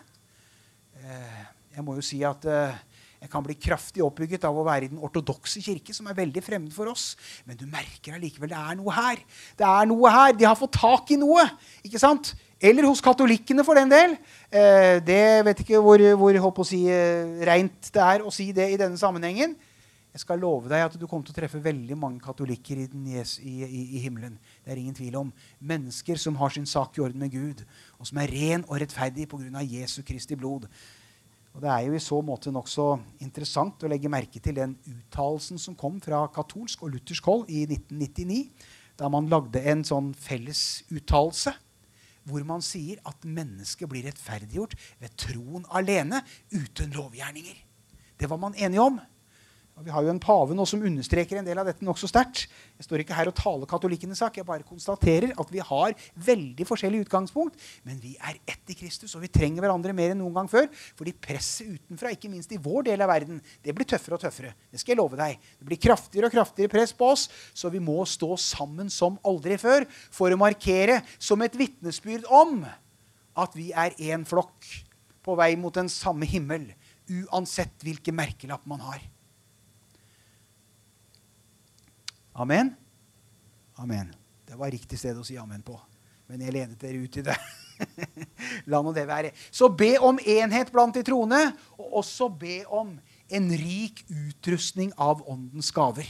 Eh, 1.01 1.41
jeg 1.75 1.85
må 1.87 1.97
jo 1.97 2.05
si 2.05 2.21
at 2.27 2.45
eh, 2.47 2.77
jeg 3.25 3.31
kan 3.33 3.45
bli 3.47 3.57
kraftig 3.57 4.03
oppbygget 4.05 4.45
av 4.45 4.57
å 4.61 4.67
være 4.67 4.85
i 4.85 4.91
den 4.93 5.01
ortodokse 5.03 5.63
kirke, 5.65 5.95
som 5.97 6.11
er 6.11 6.17
veldig 6.19 6.43
fremmed 6.45 6.75
for 6.75 6.91
oss. 6.93 7.15
Men 7.49 7.57
du 7.57 7.65
merker 7.65 8.19
allikevel 8.19 8.53
det 8.53 8.59
er 8.61 8.77
noe 8.77 8.93
her. 8.93 9.23
Det 9.57 9.65
er 9.65 9.89
noe 9.89 10.13
her. 10.13 10.35
De 10.37 10.45
har 10.45 10.59
fått 10.61 10.77
tak 10.77 11.15
i 11.15 11.19
noe. 11.19 11.47
ikke 11.81 12.03
sant? 12.03 12.35
Eller 12.63 12.87
hos 12.87 13.03
katolikkene, 13.03 13.65
for 13.67 13.79
den 13.79 13.91
del. 13.91 14.17
Eh, 14.51 15.01
det 15.05 15.45
vet 15.47 15.63
ikke 15.65 15.81
hvor, 15.83 16.01
hvor 16.17 16.65
si, 16.67 16.85
rent 17.45 17.91
det 17.93 18.03
er 18.03 18.25
å 18.25 18.33
si 18.33 18.53
det 18.55 18.71
i 18.73 18.81
denne 18.81 18.99
sammenhengen. 19.01 19.57
Jeg 20.15 20.23
skal 20.23 20.39
love 20.39 20.71
deg 20.71 20.85
at 20.85 20.95
du 20.95 21.09
kommer 21.11 21.27
til 21.27 21.35
å 21.35 21.39
treffe 21.41 21.59
veldig 21.59 21.97
mange 21.99 22.23
katolikker 22.23 22.85
i, 22.85 22.87
i, 22.87 23.23
i, 23.51 23.81
i, 23.97 24.03
himmelen. 24.05 24.37
Det 24.63 24.71
er 24.71 24.79
ingen 24.79 24.95
tvil 24.95 25.17
om. 25.19 25.33
Mennesker 25.59 26.21
som 26.23 26.39
har 26.39 26.55
sin 26.55 26.69
sak 26.71 26.95
i 26.95 27.03
orden 27.03 27.19
med 27.19 27.33
Gud, 27.35 27.65
og 27.99 28.07
som 28.07 28.21
er 28.23 28.31
ren 28.31 28.63
og 28.69 28.79
rettferdig 28.79 29.27
pga. 29.33 29.65
Jesu 29.67 30.05
Kristi 30.07 30.39
blod. 30.39 30.69
Og 31.55 31.63
Det 31.63 31.71
er 31.71 31.89
jo 31.89 31.99
i 31.99 32.03
så 32.03 32.21
måte 32.23 32.55
nokså 32.55 32.87
interessant 33.27 33.83
å 33.83 33.91
legge 33.91 34.11
merke 34.11 34.39
til 34.43 34.55
den 34.55 34.79
uttalelsen 34.87 35.59
som 35.59 35.75
kom 35.79 35.99
fra 36.03 36.23
katolsk 36.35 36.87
og 36.87 36.95
luthersk 36.95 37.27
hold 37.27 37.51
i 37.51 37.65
1999, 37.67 38.41
da 38.95 39.11
man 39.11 39.27
lagde 39.27 39.67
en 39.67 39.83
sånn 39.87 40.15
felles 40.15 40.85
uttalelse 40.95 41.57
hvor 42.25 42.45
man 42.49 42.65
sier 42.65 43.01
at 43.09 43.25
mennesket 43.25 43.91
blir 43.91 44.07
rettferdiggjort 44.09 44.77
ved 45.01 45.17
troen 45.21 45.67
alene, 45.75 46.23
uten 46.53 46.95
lovgjerninger. 46.97 47.57
Det 48.21 48.31
var 48.31 48.41
man 48.41 48.57
enige 48.57 48.83
om. 48.83 49.01
Og 49.75 49.83
Vi 49.83 49.91
har 49.91 50.05
jo 50.07 50.11
en 50.13 50.21
pave 50.23 50.55
nå 50.55 50.63
som 50.71 50.83
understreker 50.87 51.41
en 51.41 51.47
del 51.47 51.59
av 51.59 51.67
dette 51.67 51.83
nokså 51.83 52.07
sterkt. 52.07 52.45
Jeg 52.79 52.87
står 52.87 53.03
ikke 53.03 53.17
her 53.19 53.27
og 53.27 53.35
taler 53.35 53.67
katolikkenes 53.67 54.21
sak. 54.23 54.37
Jeg 54.39 54.47
bare 54.47 54.67
konstaterer 54.67 55.33
at 55.35 55.49
vi 55.51 55.63
har 55.67 55.95
veldig 56.15 56.67
forskjellig 56.69 57.01
utgangspunkt, 57.09 57.59
men 57.83 57.99
vi 57.99 58.13
er 58.15 58.39
ett 58.47 58.71
i 58.71 58.77
Kristus, 58.79 59.17
og 59.19 59.25
vi 59.25 59.33
trenger 59.35 59.65
hverandre 59.65 59.95
mer 59.97 60.13
enn 60.15 60.21
noen 60.23 60.37
gang 60.37 60.51
før. 60.51 60.69
Fordi 60.95 61.17
presset 61.19 61.73
utenfra, 61.75 62.13
ikke 62.15 62.31
minst 62.31 62.55
i 62.55 62.61
vår 62.63 62.87
del 62.87 63.03
av 63.03 63.11
verden, 63.11 63.41
det 63.67 63.75
blir 63.75 63.89
tøffere 63.91 64.15
og 64.15 64.23
tøffere. 64.23 64.53
Det 64.71 64.79
skal 64.79 64.95
jeg 64.95 65.01
love 65.01 65.19
deg. 65.19 65.43
Det 65.59 65.67
blir 65.67 65.81
kraftigere 65.83 66.31
og 66.31 66.37
kraftigere 66.37 66.75
press 66.77 66.95
på 66.95 67.09
oss, 67.11 67.27
så 67.51 67.73
vi 67.75 67.83
må 67.83 67.97
stå 68.07 68.31
sammen 68.39 68.93
som 68.95 69.19
aldri 69.27 69.59
før 69.59 69.89
for 70.15 70.31
å 70.31 70.39
markere 70.39 71.01
som 71.19 71.43
et 71.43 71.59
vitnesbyrd 71.59 72.31
om 72.31 72.63
at 73.43 73.59
vi 73.59 73.73
er 73.75 73.99
én 73.99 74.23
flokk 74.29 74.71
på 75.25 75.35
vei 75.41 75.55
mot 75.59 75.75
den 75.75 75.91
samme 75.91 76.29
himmel, 76.31 76.69
uansett 77.11 77.83
hvilken 77.83 78.15
merkelapp 78.23 78.63
man 78.71 78.87
har. 78.87 79.03
Amen? 82.35 82.75
Amen. 83.79 84.11
Det 84.47 84.57
var 84.59 84.73
riktig 84.75 84.99
sted 84.99 85.19
å 85.19 85.25
si 85.27 85.37
amen 85.39 85.63
på. 85.63 85.77
Men 86.31 86.43
jeg 86.43 86.55
ledet 86.55 86.81
dere 86.81 87.03
ut 87.05 87.19
i 87.21 87.25
det. 87.27 87.37
La 88.71 88.81
nå 88.83 88.93
det 88.95 89.07
være. 89.07 89.31
Så 89.55 89.69
be 89.71 89.95
om 90.03 90.19
enhet 90.19 90.73
blant 90.75 90.97
de 90.97 91.05
troende, 91.07 91.41
og 91.79 92.01
også 92.03 92.29
be 92.29 92.61
om 92.67 92.95
en 93.35 93.49
rik 93.59 94.05
utrustning 94.11 94.93
av 95.01 95.23
åndens 95.31 95.71
gaver. 95.75 96.09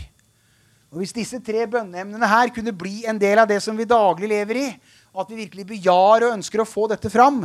Og 0.95 1.01
Hvis 1.03 1.15
disse 1.17 1.41
tre 1.43 1.65
bønneemnene 1.67 2.29
her 2.31 2.53
kunne 2.55 2.75
bli 2.77 3.03
en 3.11 3.19
del 3.19 3.41
av 3.43 3.49
det 3.51 3.59
som 3.65 3.77
vi 3.77 3.89
daglig 3.89 4.31
lever 4.31 4.61
i, 4.61 4.69
og 5.15 5.25
at 5.25 5.33
vi 5.33 5.43
virkelig 5.43 5.67
bejar 5.73 6.27
og 6.27 6.37
ønsker 6.37 6.63
å 6.63 6.69
få 6.69 6.87
dette 6.91 7.11
fram, 7.11 7.43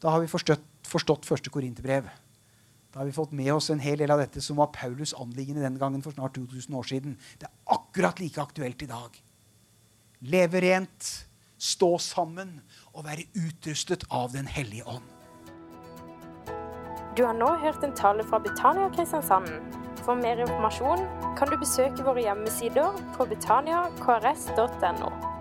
da 0.00 0.12
har 0.14 0.22
vi 0.22 0.30
forstått, 0.30 0.62
forstått 0.86 1.26
første 1.26 1.50
korinterbrev. 1.50 2.06
Da 2.94 3.00
har 3.00 3.06
vi 3.06 3.12
fått 3.12 3.32
med 3.32 3.54
oss 3.54 3.70
en 3.70 3.80
hel 3.82 3.98
del 3.98 4.12
av 4.14 4.20
dette 4.22 4.40
som 4.40 4.56
var 4.56 4.68
Paulus' 4.70 5.16
anliggende 5.18 5.64
den 5.64 5.78
gangen 5.78 6.02
for 6.02 6.14
snart 6.14 6.36
2000 6.36 6.74
år 6.78 6.86
siden. 6.86 7.16
Det 7.38 7.48
er 7.48 7.74
akkurat 7.74 8.20
like 8.22 8.42
aktuelt 8.42 8.82
i 8.82 8.86
dag. 8.86 9.18
Leve 10.22 10.60
rent, 10.62 11.08
stå 11.58 11.98
sammen 11.98 12.60
og 12.92 13.08
være 13.08 13.26
utrustet 13.34 14.06
av 14.10 14.30
Den 14.32 14.46
hellige 14.46 14.86
ånd. 14.86 15.10
Du 17.18 17.24
har 17.26 17.34
nå 17.34 17.50
hørt 17.66 17.82
en 17.82 17.98
tale 17.98 18.22
fra 18.22 18.38
Betania 18.38 18.86
Kristiansand. 18.94 19.50
For 20.06 20.14
mer 20.14 20.46
informasjon 20.46 21.02
kan 21.38 21.50
du 21.50 21.58
besøke 21.58 22.06
våre 22.06 22.22
hjemmesider 22.22 22.94
på 23.18 23.26
betaniakrs.no. 23.26 25.33